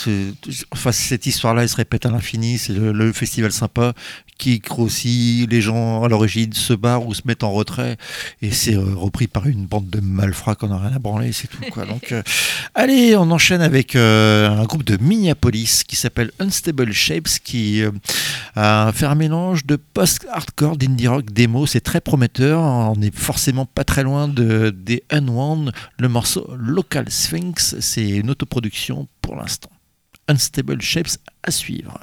enfin, 0.71 0.91
cette 0.91 1.25
histoire-là, 1.25 1.63
elle 1.63 1.69
se 1.69 1.75
répète 1.75 2.05
à 2.05 2.09
l'infini. 2.09 2.57
C'est 2.57 2.73
le, 2.73 2.91
le 2.91 3.13
festival 3.13 3.51
sympa 3.51 3.93
qui 4.41 4.59
grossit. 4.59 5.49
Les 5.49 5.61
gens, 5.61 6.03
à 6.03 6.09
l'origine, 6.09 6.51
se 6.53 6.73
barrent 6.73 7.05
ou 7.05 7.13
se 7.13 7.21
mettent 7.25 7.43
en 7.43 7.51
retrait. 7.51 7.97
Et 8.41 8.51
c'est 8.51 8.75
euh, 8.75 8.95
repris 8.95 9.27
par 9.27 9.45
une 9.45 9.67
bande 9.67 9.89
de 9.89 9.99
malfrats 10.01 10.55
qu'on 10.55 10.69
n'a 10.69 10.79
rien 10.79 10.93
à 10.95 10.99
branler, 10.99 11.31
c'est 11.31 11.47
tout. 11.47 11.63
Quoi. 11.71 11.85
Donc, 11.85 12.11
euh, 12.11 12.23
allez, 12.75 13.15
on 13.15 13.29
enchaîne 13.29 13.61
avec 13.61 13.95
euh, 13.95 14.49
un 14.49 14.63
groupe 14.63 14.83
de 14.83 14.97
Minneapolis 14.97 15.83
qui 15.87 15.95
s'appelle 15.95 16.31
Unstable 16.39 16.91
Shapes, 16.91 17.29
qui 17.43 17.83
a 18.55 18.91
fait 18.93 19.05
un 19.05 19.15
mélange 19.15 19.65
de 19.65 19.75
post-hardcore, 19.75 20.75
d'indie 20.75 21.07
rock, 21.07 21.31
démo. 21.31 21.67
C'est 21.67 21.81
très 21.81 22.01
prometteur. 22.01 22.61
On 22.61 22.95
n'est 22.95 23.11
forcément 23.13 23.67
pas 23.67 23.83
très 23.83 24.01
loin 24.01 24.27
de, 24.27 24.71
des 24.75 25.03
Unwound. 25.11 25.71
Le 25.99 26.09
morceau 26.09 26.49
Local 26.71 27.09
Sphinx, 27.09 27.77
c'est 27.81 28.07
une 28.07 28.29
autoproduction 28.29 29.09
pour 29.21 29.35
l'instant. 29.35 29.69
Unstable 30.29 30.81
Shapes 30.81 31.17
à 31.43 31.51
suivre. 31.51 31.99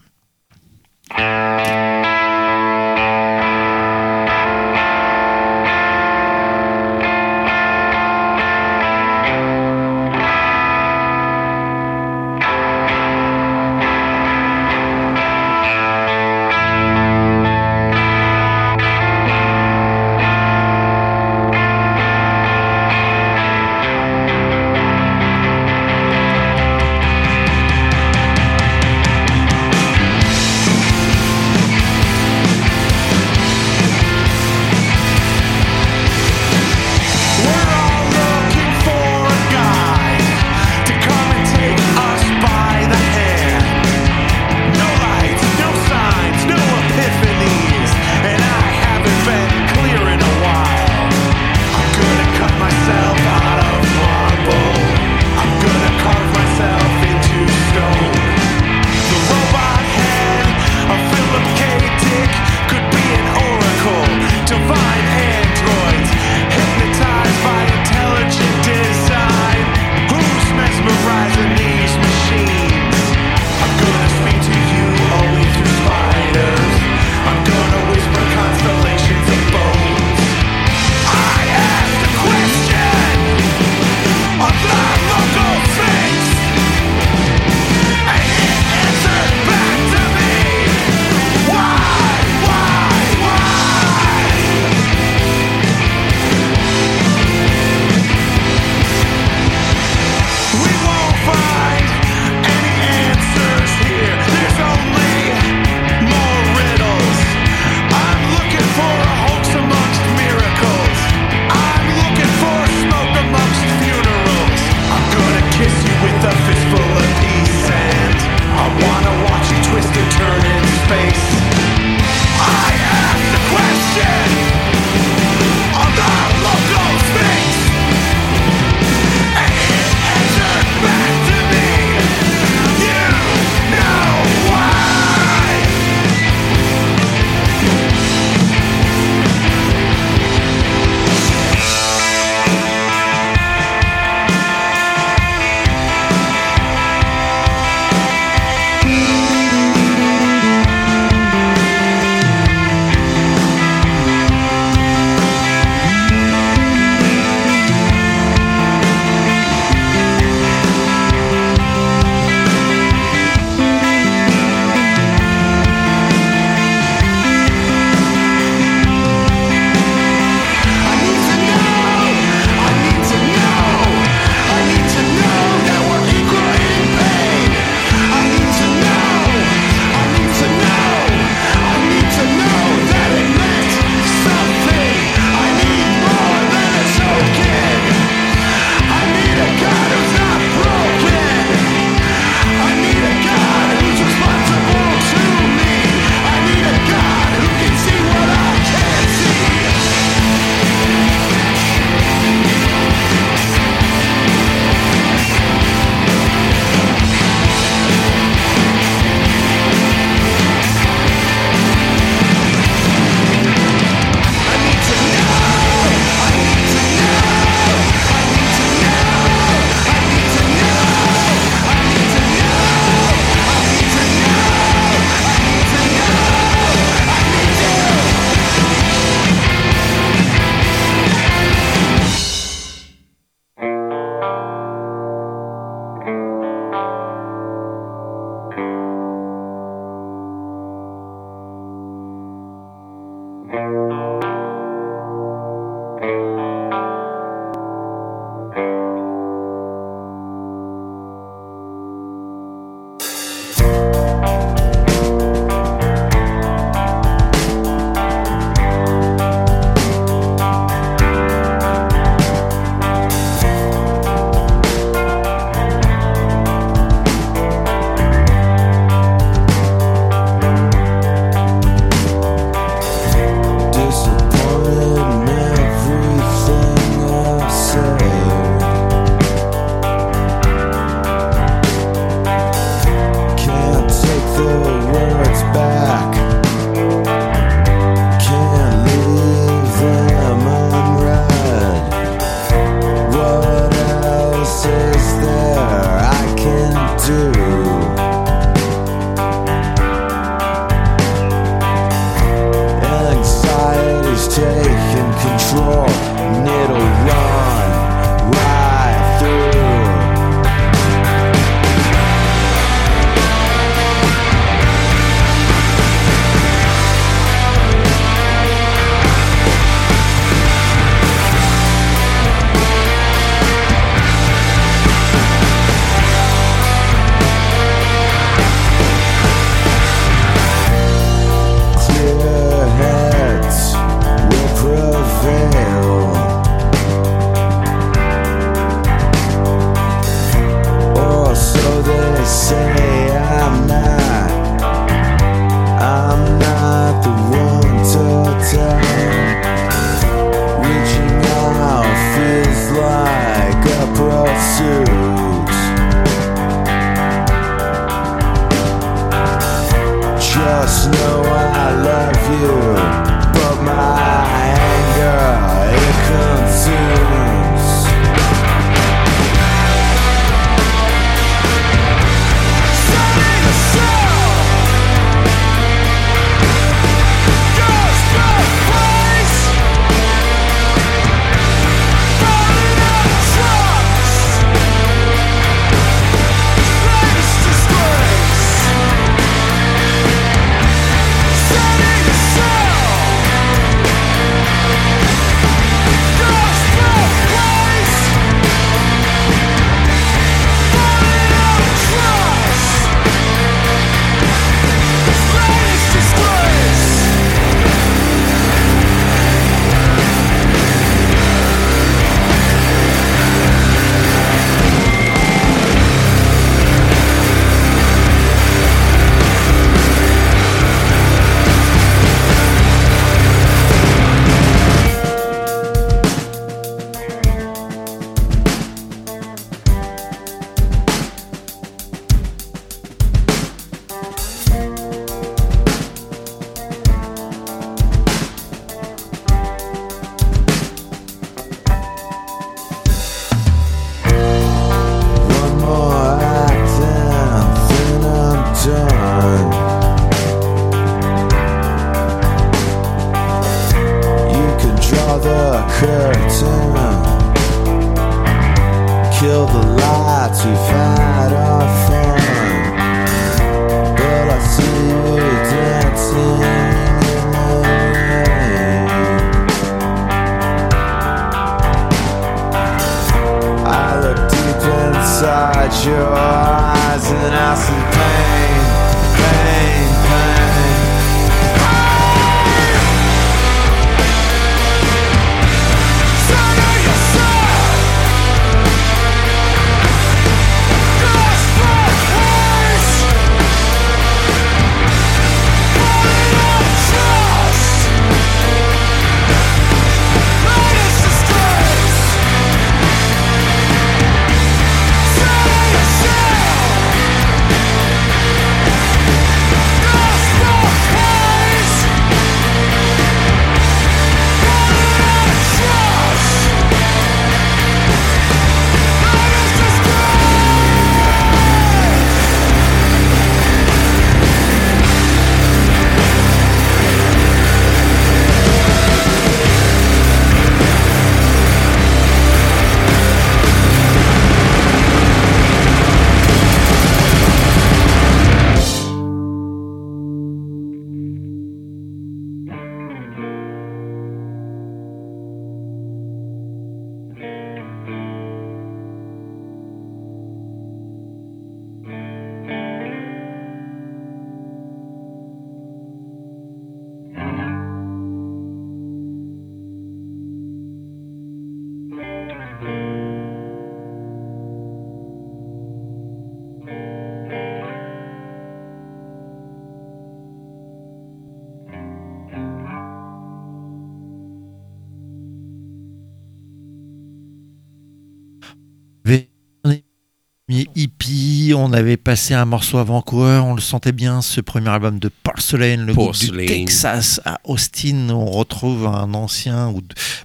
Avait 581.78 581.96
passé 581.96 582.34
un 582.34 582.44
morceau 582.44 582.76
avant-coureur, 582.78 583.46
on 583.46 583.54
le 583.54 583.60
sentait 583.60 583.92
bien, 583.92 584.20
ce 584.20 584.40
premier 584.40 584.68
album 584.68 584.98
de 584.98 585.08
Porcelain, 585.08 585.76
le 585.76 585.94
groupe 585.94 586.18
du 586.18 586.26
Porcelain. 586.26 586.46
Texas 586.46 587.20
à 587.24 587.38
Austin, 587.44 588.08
on 588.10 588.26
retrouve 588.26 588.86
un 588.86 589.14
ancien 589.14 589.68
ou 589.68 589.80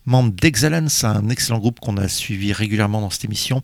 membre 0.05 0.33
d'Exalance, 0.33 1.03
un 1.03 1.29
excellent 1.29 1.59
groupe 1.59 1.79
qu'on 1.79 1.97
a 1.97 2.07
suivi 2.07 2.53
régulièrement 2.53 3.01
dans 3.01 3.11
cette 3.11 3.25
émission. 3.25 3.61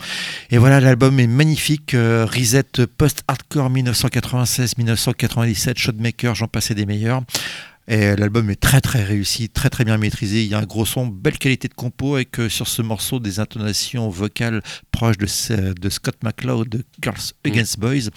Et 0.52 0.58
voilà, 0.58 0.80
l'album 0.80 1.20
est 1.20 1.28
magnifique, 1.28 1.96
euh, 1.96 2.26
Reset 2.26 2.86
Post-Hardcore 2.98 3.70
1996-1997, 3.72 5.78
Shotmaker, 5.78 6.36
j'en 6.36 6.48
passais 6.48 6.76
des 6.76 6.86
meilleurs. 6.86 7.24
Et 7.90 8.16
l'album 8.16 8.52
est 8.52 8.60
très 8.60 8.82
très 8.82 9.04
réussi, 9.04 9.50
très 9.50 9.72
très 9.72 9.84
bien 9.84 9.98
maîtrisé. 9.98 10.44
Il 10.44 10.50
y 10.50 10.54
a 10.54 10.60
un 10.60 10.66
gros 10.66 10.86
son, 10.86 11.08
belle 11.08 11.40
qualité 11.40 11.68
de 11.68 11.74
compo 11.74 12.16
avec 12.16 12.40
euh, 12.40 12.48
sur 12.48 12.68
ce 12.68 12.84
morceau 12.84 13.20
des 13.20 13.40
intonations 13.40 14.10
vocales 14.10 14.62
proches 14.92 15.18
de, 15.18 15.90
Scott 15.90 16.16
McCloud 16.24 16.70
de 16.70 16.84
Girls 17.02 17.34
Against 17.44 17.80
Boys. 17.80 18.12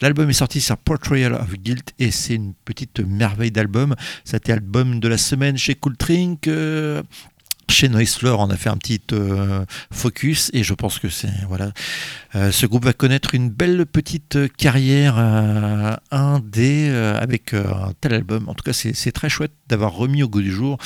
L'album 0.00 0.30
est 0.30 0.32
sorti 0.32 0.62
sur 0.62 0.78
Portrayal 0.78 1.34
of 1.34 1.52
Guilt 1.58 1.92
et 1.98 2.10
c'est 2.10 2.36
une 2.36 2.54
petite 2.64 3.00
merveille 3.00 3.50
d'album. 3.50 3.94
C'était 4.24 4.52
album 4.52 4.98
de 4.98 5.08
la 5.08 5.18
semaine 5.18 5.58
chez 5.58 5.74
Cool 5.74 5.96
Drink. 5.98 6.48
euh, 6.48 7.02
chez 7.70 7.88
Noise 7.88 8.14
Floor, 8.16 8.40
on 8.40 8.50
a 8.50 8.56
fait 8.56 8.68
un 8.70 8.76
petit 8.76 9.00
euh, 9.12 9.64
focus 9.92 10.50
et 10.54 10.62
je 10.64 10.74
pense 10.74 10.98
que 10.98 11.08
c'est 11.08 11.28
voilà, 11.48 11.72
Euh, 12.34 12.52
ce 12.52 12.66
groupe 12.66 12.84
va 12.84 12.92
connaître 12.92 13.34
une 13.34 13.48
belle 13.48 13.86
petite 13.86 14.38
carrière 14.58 15.14
euh, 15.18 15.96
indé 16.10 16.88
euh, 16.90 17.18
avec 17.18 17.54
un 17.54 17.92
tel 18.02 18.12
album. 18.12 18.48
En 18.50 18.54
tout 18.54 18.62
cas, 18.64 18.74
c'est 18.74 18.94
c'est 18.94 19.12
très 19.12 19.30
chouette 19.30 19.52
d'avoir 19.68 19.92
remis 19.94 20.22
au 20.22 20.28
goût 20.28 20.42
du 20.42 20.52
jour 20.52 20.76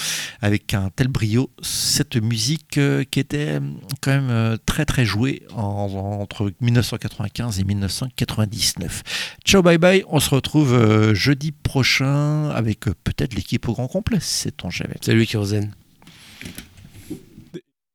avec 0.41 0.73
un 0.75 0.91
tel 0.95 1.09
brio 1.09 1.51
cette 1.61 2.17
musique 2.17 2.79
qui 3.11 3.19
était 3.21 3.59
quand 4.01 4.13
même 4.13 4.57
très 4.67 4.85
très 4.85 5.05
jouée 5.05 5.43
en- 5.55 6.19
entre 6.23 6.53
1995 6.61 7.59
et 7.59 7.65
1999. 7.65 9.03
Ciao 9.45 9.63
bye 9.63 9.79
bye, 9.79 10.05
on 10.09 10.21
se 10.21 10.31
retrouve 10.31 11.13
jeudi 11.15 11.51
prochain 11.53 12.51
avec 12.51 12.81
peut-être 13.05 13.35
l'équipe 13.35 13.69
au 13.69 13.73
grand 13.73 13.89
complet, 13.89 14.19
sait-on 14.21 14.71
jamais. 14.71 14.97
Salut 15.01 15.27
Kérosène. 15.27 15.73